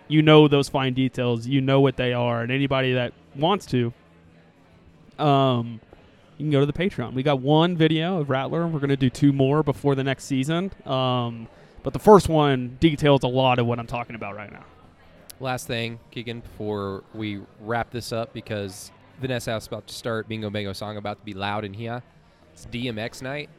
you 0.08 0.22
know 0.22 0.48
those 0.48 0.70
fine 0.70 0.94
details, 0.94 1.46
you 1.46 1.60
know 1.60 1.82
what 1.82 1.98
they 1.98 2.14
are, 2.14 2.42
and 2.42 2.54
anybody 2.54 2.94
that 2.94 3.12
wants 3.36 3.66
to, 3.66 3.92
um, 5.20 5.82
you 6.38 6.46
can 6.46 6.52
go 6.52 6.60
to 6.60 6.66
the 6.66 6.74
Patreon. 6.74 7.14
We 7.14 7.24
got 7.24 7.40
one 7.40 7.76
video 7.76 8.20
of 8.20 8.30
Rattler. 8.30 8.68
We're 8.68 8.80
gonna 8.80 8.96
do 8.98 9.10
two 9.10 9.34
more 9.34 9.64
before 9.64 9.96
the 9.96 10.04
next 10.04 10.26
season. 10.26 10.72
Um, 10.86 11.48
but 11.84 11.94
the 11.94 12.00
first 12.00 12.30
one 12.30 12.78
details 12.80 13.24
a 13.24 13.28
lot 13.28 13.60
of 13.60 13.66
what 13.66 13.80
I'm 13.80 13.88
talking 13.88 14.16
about 14.16 14.36
right 14.36 14.52
now. 14.52 14.66
Last 15.40 15.68
thing, 15.68 16.00
Keegan, 16.12 16.42
before 16.42 17.04
we 17.14 17.42
wrap 17.62 17.92
this 17.92 18.12
up, 18.12 18.34
because 18.34 18.92
Vanessa 19.22 19.56
is 19.56 19.68
about 19.68 19.88
to 19.88 19.94
start 19.94 20.28
Bingo 20.28 20.50
Bango 20.50 20.74
song 20.74 20.98
about 20.98 21.20
to 21.20 21.26
be 21.26 21.34
loud 21.34 21.64
in 21.64 21.74
here. 21.74 22.02
It's 22.54 22.66
DMX 22.66 23.22
night. 23.22 23.50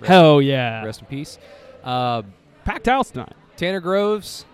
Rest, 0.00 0.08
Hell 0.08 0.42
yeah! 0.42 0.84
Rest 0.84 1.00
in 1.00 1.06
peace. 1.06 1.38
Uh, 1.84 2.22
Packed 2.64 2.86
house 2.86 3.10
tonight. 3.10 3.32
Tanner 3.56 3.80
Groves 3.80 4.44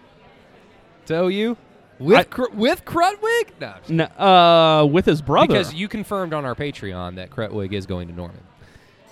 to 1.06 1.24
OU 1.24 1.56
with 1.98 2.18
I- 2.18 2.22
Cr- 2.24 2.52
with 2.54 2.84
Krutwig. 2.84 3.50
No, 3.60 3.66
I'm 3.68 3.78
just- 3.80 3.90
N- 3.90 4.00
uh, 4.00 4.84
with 4.90 5.06
his 5.06 5.22
brother. 5.22 5.46
because 5.48 5.74
you 5.74 5.88
confirmed 5.88 6.32
on 6.34 6.44
our 6.44 6.54
Patreon 6.54 7.16
that 7.16 7.30
Krutwig 7.30 7.72
is 7.72 7.86
going 7.86 8.08
to 8.08 8.14
Norman. 8.14 8.40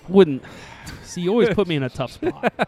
wouldn't. 0.07 0.43
See, 1.03 1.21
you 1.21 1.31
always 1.31 1.49
put 1.49 1.67
me 1.67 1.75
in 1.75 1.83
a 1.83 1.89
tough 1.89 2.11
spot. 2.11 2.53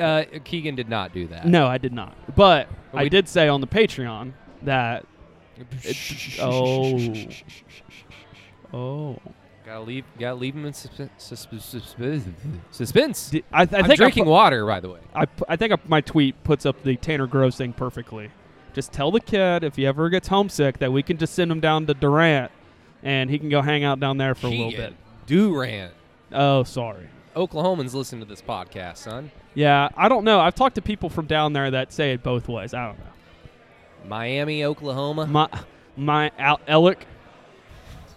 Uh, 0.00 0.24
Keegan 0.44 0.74
did 0.76 0.88
not 0.88 1.12
do 1.12 1.26
that. 1.28 1.44
No, 1.46 1.66
I 1.66 1.76
did 1.78 1.92
not. 1.92 2.14
But 2.34 2.68
But 2.92 3.00
I 3.02 3.08
did 3.08 3.28
say 3.28 3.48
on 3.48 3.60
the 3.60 3.66
Patreon 3.66 4.32
that. 4.62 5.04
oh. 6.40 6.98
Oh. 8.72 9.16
Gotta 9.66 9.80
leave. 9.80 10.04
Gotta 10.18 10.34
leave 10.36 10.54
him 10.54 10.64
in 10.64 10.72
suspense. 10.72 11.10
Suspense. 12.70 13.32
I, 13.34 13.38
I 13.52 13.60
I'm 13.62 13.68
think 13.68 13.96
drinking 13.96 14.22
I, 14.24 14.26
pu- 14.26 14.30
water, 14.30 14.66
by 14.66 14.80
the 14.80 14.88
way. 14.90 15.00
I, 15.14 15.26
I 15.48 15.56
think 15.56 15.72
my 15.88 16.00
tweet 16.00 16.42
puts 16.44 16.66
up 16.66 16.82
the 16.82 16.96
Tanner 16.96 17.26
Groves 17.26 17.56
thing 17.56 17.72
perfectly. 17.72 18.30
Just 18.74 18.92
tell 18.92 19.10
the 19.10 19.20
kid 19.20 19.64
if 19.64 19.76
he 19.76 19.86
ever 19.86 20.08
gets 20.08 20.28
homesick 20.28 20.78
that 20.78 20.92
we 20.92 21.02
can 21.02 21.16
just 21.18 21.34
send 21.34 21.50
him 21.50 21.60
down 21.60 21.86
to 21.86 21.94
Durant, 21.94 22.50
and 23.02 23.30
he 23.30 23.38
can 23.38 23.48
go 23.48 23.62
hang 23.62 23.84
out 23.84 24.00
down 24.00 24.18
there 24.18 24.34
for 24.34 24.46
a 24.48 24.50
little 24.50 24.70
bit. 24.70 24.94
Durant. 25.26 25.92
Oh, 26.32 26.62
sorry. 26.64 27.08
Oklahomans 27.36 27.94
listen 27.94 28.18
to 28.18 28.24
this 28.24 28.42
podcast, 28.42 28.98
son. 28.98 29.30
Yeah, 29.54 29.88
I 29.96 30.08
don't 30.08 30.24
know. 30.24 30.40
I've 30.40 30.54
talked 30.54 30.74
to 30.76 30.82
people 30.82 31.08
from 31.08 31.26
down 31.26 31.52
there 31.52 31.70
that 31.70 31.92
say 31.92 32.12
it 32.12 32.22
both 32.22 32.48
ways. 32.48 32.74
I 32.74 32.86
don't 32.86 32.98
know. 32.98 33.04
Miami, 34.08 34.64
Oklahoma. 34.64 35.26
My 35.26 35.48
my 35.96 36.30
Al- 36.38 36.60
Alec. 36.66 37.06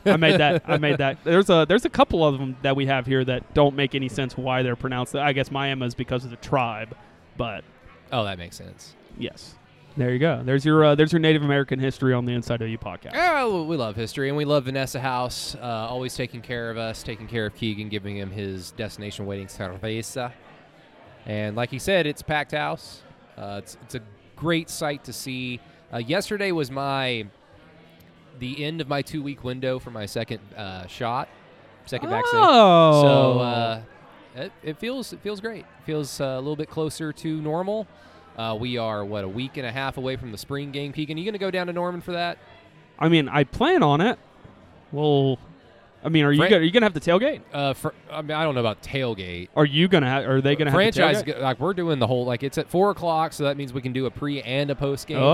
I 0.06 0.18
made 0.18 0.40
that. 0.40 0.64
I 0.68 0.78
made 0.78 0.98
that. 0.98 1.20
There's 1.24 1.50
a 1.50 1.66
there's 1.68 1.86
a 1.86 1.90
couple 1.90 2.26
of 2.26 2.38
them 2.38 2.58
that 2.62 2.76
we 2.76 2.86
have 2.88 3.06
here 3.06 3.24
that 3.24 3.54
don't 3.54 3.76
make 3.76 3.96
any 3.96 4.10
sense 4.10 4.36
why 4.36 4.62
they're 4.62 4.76
pronounced. 4.76 5.16
I 5.16 5.32
guess 5.34 5.50
Miami 5.50 5.86
is 5.86 5.96
because 5.96 6.26
of 6.26 6.32
the 6.32 6.38
tribe, 6.38 6.96
but 7.38 7.64
oh, 8.12 8.24
that 8.26 8.38
makes 8.38 8.58
sense. 8.58 8.96
yes. 9.18 9.56
There 9.96 10.12
you 10.12 10.18
go. 10.18 10.42
There's 10.44 10.66
your 10.66 10.84
uh, 10.84 10.96
there's 10.96 11.12
your 11.12 11.20
Native 11.20 11.44
American 11.44 11.80
history 11.80 12.14
on 12.14 12.26
the 12.26 12.34
Inside 12.34 12.62
of 12.64 12.68
OU 12.68 12.80
podcast. 12.80 13.12
Oh, 13.14 13.64
we 13.64 13.78
love 13.78 13.96
history, 13.96 14.28
and 14.28 14.36
we 14.36 14.44
love 14.44 14.66
Vanessa 14.66 15.00
House, 15.00 15.56
uh, 15.56 15.60
always 15.62 16.16
taking 16.16 16.42
care 16.42 16.72
of 16.72 16.78
us, 16.78 17.04
taking 17.04 17.28
care 17.28 17.46
of 17.46 17.56
Keegan, 17.56 17.90
giving 17.90 18.18
him 18.18 18.32
his 18.32 18.72
destination 18.72 19.28
waiting 19.28 19.46
cerveza. 19.48 20.32
And 21.28 21.56
like 21.56 21.70
he 21.70 21.78
said, 21.78 22.08
it's 22.08 22.24
packed 22.24 22.54
house. 22.54 23.04
Uh, 23.38 23.60
it's 23.62 23.78
it's 23.84 23.96
a 23.96 24.02
great 24.36 24.70
sight 24.70 25.04
to 25.04 25.14
see. 25.14 25.60
Uh, 25.94 25.98
yesterday 25.98 26.52
was 26.52 26.72
my 26.72 27.28
the 28.40 28.66
end 28.66 28.82
of 28.82 28.88
my 28.88 29.04
two 29.04 29.22
week 29.22 29.44
window 29.44 29.78
for 29.78 29.92
my 29.92 30.08
second 30.08 30.40
uh, 30.58 30.88
shot, 30.88 31.30
second 31.86 32.10
vaccine. 32.10 32.40
Oh, 32.44 33.02
So 33.04 33.40
uh, 33.40 33.82
it, 34.36 34.52
it 34.64 34.78
feels 34.80 35.14
it 35.14 35.20
feels 35.22 35.40
great. 35.40 35.60
It 35.60 35.86
feels 35.86 36.20
uh, 36.20 36.26
a 36.26 36.38
little 36.40 36.56
bit 36.56 36.70
closer 36.70 37.14
to 37.14 37.42
normal. 37.44 37.88
Uh, 38.38 38.58
we 38.60 38.78
are 38.78 39.06
what 39.06 39.24
a 39.24 39.28
week 39.28 39.58
and 39.58 39.66
a 39.66 39.72
half 39.72 39.98
away 39.98 40.16
from 40.16 40.32
the 40.32 40.38
spring 40.38 40.72
game. 40.72 40.92
Keegan, 40.92 41.18
you 41.18 41.26
gonna 41.26 41.38
go 41.38 41.52
down 41.52 41.68
to 41.68 41.74
Norman 41.74 42.02
for 42.02 42.14
that? 42.14 42.38
I 43.00 43.10
mean, 43.10 43.30
I 43.30 43.44
plan 43.44 43.84
on 43.84 44.02
it. 44.02 44.18
Well, 44.92 45.40
I 46.04 46.10
mean, 46.10 46.26
are 46.26 46.32
you 46.32 46.40
gonna, 46.42 46.58
are 46.58 46.62
you 46.62 46.72
gonna 46.72 46.86
have 46.86 46.94
the 46.94 47.00
tailgate? 47.00 47.42
Uh, 47.54 47.74
for, 47.74 47.94
I 48.12 48.22
mean, 48.22 48.32
I 48.32 48.44
don't 48.44 48.56
know 48.56 48.60
about 48.62 48.82
tailgate. 48.82 49.50
Are 49.56 49.66
you 49.66 49.88
gonna 49.88 50.10
have? 50.10 50.28
Are 50.28 50.42
they 50.42 50.56
gonna 50.56 50.72
have 50.72 50.78
franchise? 50.78 51.24
The 51.24 51.34
tailgate? 51.34 51.42
like 51.42 51.60
we're 51.60 51.74
doing 51.74 52.00
the 52.00 52.08
whole 52.08 52.26
like 52.26 52.44
it's 52.44 52.58
at 52.58 52.70
four 52.70 52.92
o'clock, 52.92 53.34
so 53.34 53.46
that 53.46 53.56
means 53.56 53.72
we 53.72 53.82
can 53.82 53.94
do 53.94 54.06
a 54.06 54.12
pre 54.12 54.42
and 54.42 54.70
a 54.70 54.76
post 54.76 55.08
game. 55.08 55.18
Oh. 55.20 55.34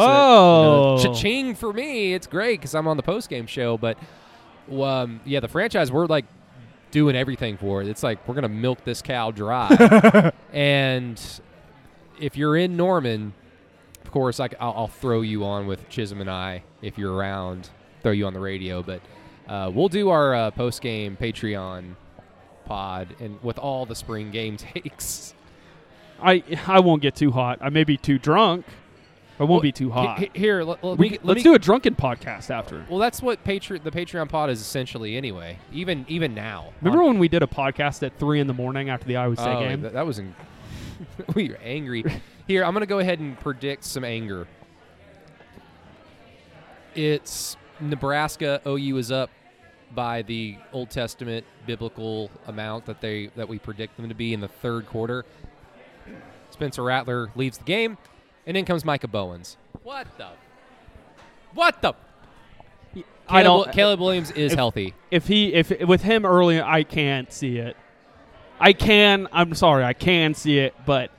so 0.98 1.04
that, 1.04 1.04
you 1.04 1.10
know, 1.10 1.14
cha-ching 1.16 1.56
for 1.56 1.74
me, 1.74 2.14
it's 2.14 2.28
great 2.28 2.60
because 2.60 2.76
I'm 2.76 2.88
on 2.88 2.98
the 2.98 3.04
post 3.04 3.30
game 3.30 3.48
show. 3.48 3.78
But 3.78 3.98
um, 4.72 5.22
yeah, 5.26 5.40
the 5.40 5.48
franchise 5.48 5.92
we're 5.92 6.06
like 6.06 6.26
doing 6.92 7.16
everything 7.16 7.58
for 7.58 7.82
it. 7.82 7.88
It's 7.88 8.04
like 8.04 8.28
we're 8.28 8.36
gonna 8.36 8.50
milk 8.50 8.84
this 8.84 9.02
cow 9.02 9.32
dry. 9.32 10.32
and 10.54 11.20
if 12.20 12.38
you're 12.38 12.58
in 12.58 12.78
Norman, 12.78 13.34
of 14.04 14.12
course, 14.12 14.40
I, 14.40 14.48
will 14.48 14.58
I'll 14.60 14.88
throw 14.88 15.22
you 15.22 15.44
on 15.46 15.68
with 15.68 15.88
Chisholm 15.90 16.22
and 16.22 16.30
I 16.30 16.64
if 16.82 16.98
you're 16.98 17.14
around. 17.14 17.70
Throw 18.02 18.12
you 18.14 18.26
on 18.28 18.34
the 18.34 18.40
radio, 18.40 18.82
but 18.82 19.02
uh, 19.48 19.70
we'll 19.74 19.90
do 19.90 20.10
our 20.10 20.34
uh, 20.34 20.52
post 20.52 20.82
game 20.82 21.18
Patreon 21.20 21.96
pod 22.66 23.16
and 23.20 23.42
with 23.44 23.58
all 23.60 23.86
the 23.86 23.96
spring 23.96 24.32
game 24.32 24.56
takes. 24.58 25.34
I 26.22 26.44
I 26.68 26.80
won't 26.80 27.02
get 27.02 27.16
too 27.16 27.32
hot. 27.32 27.60
I 27.62 27.70
may 27.70 27.84
be 27.84 27.98
too 27.98 28.18
drunk. 28.20 28.66
I 29.40 29.44
won't 29.44 29.52
Well, 29.52 29.62
be 29.62 29.72
too 29.72 29.90
hot. 29.90 30.20
He- 30.20 30.32
Here, 30.34 30.64
let, 30.64 30.84
let 30.84 30.98
we, 30.98 31.12
me, 31.12 31.18
let 31.18 31.26
let's 31.26 31.38
me- 31.38 31.44
do 31.44 31.54
a 31.54 31.60
drunken 31.60 31.96
podcast 31.96 32.50
after. 32.50 32.86
Well, 32.90 33.00
that's 33.00 33.22
what 33.22 33.42
Patreon, 33.46 33.84
the 33.84 33.92
Patreon 33.92 34.28
pod 34.28 34.50
is 34.50 34.60
essentially 34.60 35.16
anyway. 35.16 35.60
Even 35.72 36.06
even 36.10 36.34
now. 36.36 36.74
Remember 36.82 37.02
On- 37.04 37.08
when 37.12 37.20
we 37.20 37.30
did 37.30 37.42
a 37.42 37.48
podcast 37.48 38.04
at 38.04 38.20
three 38.20 38.42
in 38.42 38.48
the 38.48 38.54
morning 38.54 38.90
after 38.90 39.08
the 39.08 39.16
Iowa 39.16 39.36
State 39.38 39.56
oh, 39.56 39.60
game? 39.62 39.82
That, 39.82 39.94
that 39.94 40.06
was 40.06 40.20
in. 40.20 40.36
we 41.36 41.50
were 41.50 41.58
angry. 41.64 42.04
Here, 42.48 42.64
I'm 42.64 42.74
gonna 42.74 42.86
go 42.86 43.00
ahead 43.00 43.20
and 43.20 43.40
predict 43.40 43.84
some 43.84 44.04
anger. 44.04 44.48
It's 46.96 47.56
Nebraska. 47.80 48.62
OU 48.66 48.98
is 48.98 49.12
up 49.12 49.30
by 49.94 50.22
the 50.24 50.58
Old 50.72 50.90
Testament 50.90 51.46
biblical 51.66 52.30
amount 52.48 52.86
that 52.86 53.02
they 53.02 53.28
that 53.36 53.48
we 53.48 53.60
predict 53.60 53.98
them 53.98 54.10
to 54.10 54.16
be 54.16 54.34
in 54.34 54.40
the 54.40 54.48
third 54.48 54.86
quarter. 54.88 55.26
Spencer 56.52 56.84
Rattler 56.84 57.32
leaves 57.36 57.58
the 57.58 57.64
game, 57.64 57.98
and 58.46 58.58
in 58.58 58.66
comes 58.66 58.84
Micah 58.84 59.08
Bowens. 59.08 59.58
What 59.84 60.08
the? 60.18 60.30
What 61.54 61.82
the? 61.82 61.94
I 63.28 63.44
Caleb, 63.44 63.66
don't. 63.66 63.74
Caleb 63.74 64.00
Williams 64.00 64.32
is 64.32 64.52
if- 64.54 64.58
healthy. 64.58 64.94
if 65.12 65.28
he 65.28 65.54
if 65.54 65.70
with 65.88 66.02
him 66.02 66.26
early, 66.26 66.62
I 66.62 66.84
can't 66.84 67.32
see 67.32 67.58
it. 67.60 67.78
I 68.60 68.74
can. 68.74 69.28
I'm 69.32 69.56
sorry. 69.56 69.84
I 69.84 69.94
can 69.94 70.34
see 70.34 70.60
it, 70.60 70.76
but 70.86 71.12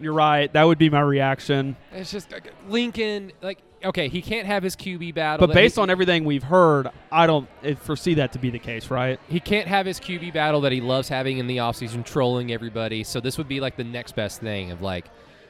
you're 0.00 0.12
right. 0.12 0.52
That 0.52 0.64
would 0.64 0.78
be 0.78 0.90
my 0.90 1.00
reaction. 1.00 1.76
It's 1.92 2.10
just 2.10 2.32
like, 2.32 2.52
Lincoln, 2.68 3.32
like 3.42 3.58
okay, 3.84 4.08
he 4.08 4.22
can't 4.22 4.46
have 4.46 4.62
his 4.62 4.76
QB 4.76 5.14
battle. 5.14 5.46
But 5.46 5.54
based 5.54 5.76
he, 5.76 5.82
on 5.82 5.90
everything 5.90 6.24
we've 6.24 6.42
heard, 6.42 6.88
I 7.10 7.26
don't 7.26 7.48
foresee 7.78 8.14
that 8.14 8.32
to 8.32 8.38
be 8.38 8.50
the 8.50 8.58
case, 8.58 8.90
right? 8.90 9.18
he 9.28 9.40
can't 9.40 9.68
have 9.68 9.86
his 9.86 10.00
QB 10.00 10.32
battle 10.32 10.60
that 10.62 10.72
he 10.72 10.80
loves 10.80 11.08
having 11.08 11.38
in 11.38 11.46
the 11.46 11.58
offseason, 11.58 12.04
trolling 12.04 12.52
everybody. 12.52 13.04
So 13.04 13.20
this 13.20 13.38
would 13.38 13.48
be 13.48 13.60
like 13.60 13.76
the 13.76 13.84
next 13.84 14.14
best 14.14 14.40
thing 14.40 14.70
of 14.70 14.82
like, 14.82 15.06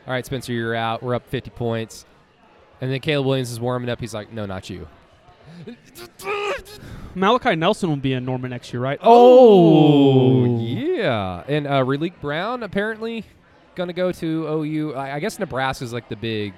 all 0.07 0.13
right, 0.13 0.25
Spencer, 0.25 0.53
you're 0.53 0.75
out. 0.75 1.03
We're 1.03 1.15
up 1.15 1.27
50 1.29 1.51
points, 1.51 2.05
and 2.81 2.91
then 2.91 3.01
Caleb 3.01 3.27
Williams 3.27 3.51
is 3.51 3.61
warming 3.61 3.89
up. 3.89 4.01
He's 4.01 4.15
like, 4.15 4.33
no, 4.33 4.47
not 4.47 4.69
you. 4.69 4.89
Malachi 7.15 7.57
Nelson 7.57 7.89
will 7.89 7.97
be 7.97 8.15
in 8.15 8.25
Norman 8.25 8.51
next 8.51 8.73
year, 8.73 8.81
right? 8.81 8.99
Oh, 9.03 10.59
yeah. 10.59 11.45
And 11.47 11.67
uh, 11.67 11.83
Raleek 11.85 12.15
Brown 12.21 12.63
apparently 12.63 13.25
going 13.75 13.89
to 13.89 13.93
go 13.93 14.13
to 14.13 14.47
OU. 14.49 14.95
I, 14.95 15.17
I 15.17 15.21
guess 15.21 15.39
Nebraska's 15.39 15.93
like 15.93 16.09
the 16.09 16.17
big 16.17 16.55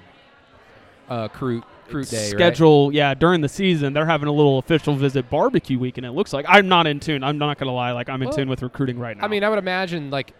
uh, 1.09 1.27
crew 1.27 1.61
crew 1.89 2.03
day. 2.03 2.17
right? 2.23 2.29
schedule. 2.31 2.91
Yeah, 2.93 3.13
during 3.13 3.41
the 3.41 3.49
season, 3.49 3.93
they're 3.93 4.05
having 4.05 4.27
a 4.27 4.31
little 4.31 4.57
official 4.59 4.95
visit 4.95 5.29
barbecue 5.29 5.77
week, 5.77 5.97
and 5.97 6.05
it 6.05 6.11
looks 6.11 6.33
like 6.33 6.45
I'm 6.47 6.67
not 6.67 6.87
in 6.87 6.99
tune. 6.99 7.23
I'm 7.23 7.37
not 7.37 7.57
gonna 7.59 7.73
lie, 7.73 7.91
like 7.91 8.09
I'm 8.09 8.21
in 8.21 8.29
Well, 8.29 8.37
tune 8.37 8.49
with 8.49 8.61
recruiting 8.63 8.97
right 8.97 9.15
now. 9.15 9.23
I 9.25 9.27
mean, 9.27 9.43
I 9.43 9.49
would 9.49 9.59
imagine 9.59 10.09
like 10.09 10.33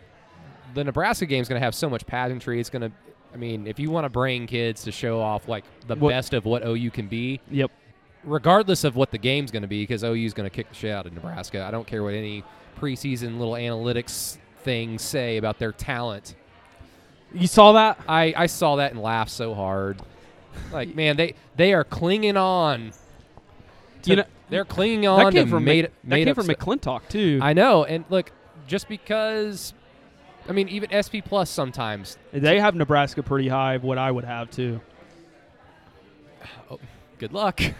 the 0.73 0.83
Nebraska 0.83 1.25
game's 1.25 1.47
going 1.47 1.59
to 1.59 1.63
have 1.63 1.73
so 1.75 1.89
much 1.89 2.05
pageantry. 2.05 2.59
It's 2.59 2.69
going 2.69 2.81
to, 2.81 2.91
I 3.33 3.37
mean, 3.37 3.65
if 3.65 3.79
you 3.79 3.89
want 3.91 4.03
to 4.03 4.09
bring 4.09 4.45
kids 4.45 4.83
to 4.83 4.91
show 4.91 5.21
off 5.21 5.47
like 5.47 5.63
the 5.87 5.95
What- 5.95 6.09
best 6.09 6.33
of 6.33 6.43
what 6.45 6.65
OU 6.67 6.91
can 6.91 7.07
be, 7.07 7.39
yep. 7.49 7.71
Regardless 8.25 8.83
of 8.83 8.95
what 8.95 9.11
the 9.11 9.17
game's 9.17 9.51
going 9.51 9.61
to 9.61 9.67
be, 9.67 9.83
because 9.83 10.03
OU's 10.03 10.33
going 10.33 10.49
to 10.49 10.53
kick 10.55 10.69
the 10.69 10.75
shit 10.75 10.91
out 10.91 11.05
of 11.05 11.13
Nebraska. 11.13 11.63
I 11.63 11.71
don't 11.71 11.87
care 11.87 12.03
what 12.03 12.13
any 12.13 12.43
preseason 12.79 13.37
little 13.37 13.53
analytics 13.53 14.37
things 14.63 15.01
say 15.01 15.37
about 15.37 15.59
their 15.59 15.71
talent. 15.71 16.35
You 17.33 17.47
saw 17.47 17.73
that? 17.73 17.99
I, 18.07 18.33
I 18.35 18.45
saw 18.47 18.77
that 18.77 18.91
and 18.91 19.01
laughed 19.01 19.31
so 19.31 19.53
hard. 19.53 20.01
Like, 20.71 20.95
man, 20.95 21.17
they 21.17 21.35
they 21.57 21.73
are 21.73 21.83
clinging 21.83 22.37
on. 22.37 22.91
To, 24.03 24.09
You 24.09 24.15
know- 24.17 24.23
they're 24.49 24.63
clinging 24.65 25.07
on. 25.07 25.25
That 25.25 25.33
came 25.33 25.45
to 25.45 25.51
from 25.51 25.63
made, 25.65 25.85
Mc, 25.85 25.91
that 26.05 26.23
came 26.23 26.35
from 26.35 26.47
McClintock 26.47 27.07
too. 27.09 27.39
I 27.41 27.53
know, 27.53 27.83
and 27.83 28.05
look, 28.09 28.31
just 28.67 28.87
because, 28.87 29.73
I 30.47 30.51
mean, 30.51 30.69
even 30.69 30.89
SP 30.93 31.19
Plus 31.25 31.49
sometimes. 31.49 32.17
they 32.31 32.59
have 32.59 32.75
Nebraska 32.75 33.23
pretty 33.23 33.47
high. 33.49 33.73
of 33.73 33.83
What 33.83 33.97
I 33.97 34.11
would 34.11 34.23
have 34.23 34.49
too. 34.51 34.79
Oh, 36.69 36.79
Good 37.17 37.33
luck. 37.33 37.61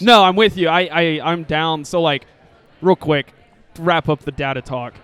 No, 0.00 0.24
I'm 0.24 0.34
with 0.34 0.56
you. 0.56 0.68
I, 0.68 0.88
I 0.90 1.20
I'm 1.22 1.42
down. 1.44 1.84
So 1.84 2.00
like, 2.00 2.26
real 2.80 2.96
quick, 2.96 3.34
to 3.74 3.82
wrap 3.82 4.08
up 4.08 4.20
the 4.20 4.32
data 4.32 4.62
talk. 4.62 4.94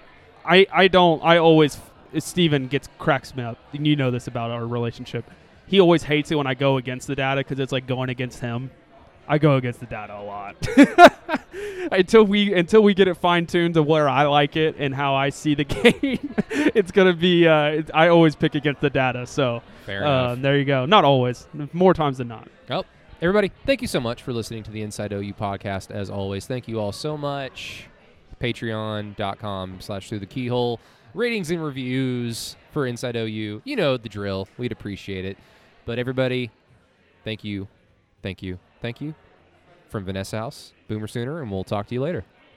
I 0.42 0.66
I 0.72 0.88
don't. 0.88 1.22
I 1.22 1.36
always 1.36 1.78
Steven 2.18 2.66
gets 2.66 2.88
cracks 2.98 3.34
me 3.36 3.42
up. 3.42 3.58
You 3.72 3.94
know 3.96 4.10
this 4.10 4.26
about 4.26 4.50
our 4.50 4.66
relationship. 4.66 5.30
He 5.66 5.80
always 5.80 6.02
hates 6.02 6.30
it 6.30 6.36
when 6.36 6.46
I 6.46 6.54
go 6.54 6.78
against 6.78 7.08
the 7.08 7.14
data 7.14 7.40
because 7.40 7.58
it's 7.58 7.72
like 7.72 7.86
going 7.86 8.08
against 8.08 8.40
him. 8.40 8.70
I 9.28 9.36
go 9.38 9.56
against 9.56 9.80
the 9.80 9.86
data 9.86 10.16
a 10.18 10.22
lot 10.24 10.56
until 11.92 12.24
we 12.24 12.54
until 12.54 12.82
we 12.82 12.94
get 12.94 13.06
it 13.06 13.14
fine 13.18 13.46
tuned 13.46 13.74
to 13.74 13.82
where 13.82 14.08
I 14.08 14.24
like 14.24 14.56
it 14.56 14.76
and 14.78 14.94
how 14.94 15.14
I 15.14 15.28
see 15.28 15.54
the 15.54 15.64
game. 15.64 16.34
it's 16.50 16.90
gonna 16.90 17.12
be. 17.12 17.46
Uh, 17.46 17.64
it's, 17.66 17.90
I 17.92 18.08
always 18.08 18.34
pick 18.34 18.54
against 18.54 18.80
the 18.80 18.90
data. 18.90 19.26
So 19.26 19.62
Fair 19.84 20.06
uh, 20.06 20.32
enough. 20.32 20.38
there 20.42 20.58
you 20.58 20.64
go. 20.64 20.86
Not 20.86 21.04
always. 21.04 21.46
More 21.72 21.92
times 21.92 22.18
than 22.18 22.28
not. 22.28 22.48
Well, 22.68 22.86
everybody, 23.22 23.50
thank 23.66 23.82
you 23.82 23.88
so 23.88 24.00
much 24.00 24.22
for 24.22 24.32
listening 24.32 24.62
to 24.64 24.70
the 24.70 24.82
Inside 24.82 25.12
OU 25.12 25.34
podcast. 25.34 25.90
As 25.90 26.10
always, 26.10 26.46
thank 26.46 26.68
you 26.68 26.80
all 26.80 26.92
so 26.92 27.16
much. 27.16 27.86
Patreon.com 28.40 29.80
slash 29.80 30.08
through 30.08 30.20
the 30.20 30.26
keyhole. 30.26 30.80
Ratings 31.12 31.50
and 31.50 31.62
reviews 31.62 32.56
for 32.72 32.86
Inside 32.86 33.16
OU. 33.16 33.62
You 33.64 33.76
know 33.76 33.96
the 33.96 34.08
drill. 34.08 34.48
We'd 34.56 34.72
appreciate 34.72 35.24
it. 35.24 35.36
But 35.84 35.98
everybody, 35.98 36.50
thank 37.24 37.44
you, 37.44 37.68
thank 38.22 38.42
you, 38.42 38.58
thank 38.80 39.00
you. 39.00 39.14
From 39.88 40.04
Vanessa 40.04 40.38
House, 40.38 40.72
Boomer 40.86 41.08
Sooner, 41.08 41.42
and 41.42 41.50
we'll 41.50 41.64
talk 41.64 41.88
to 41.88 41.94
you 41.94 42.00
later. 42.00 42.24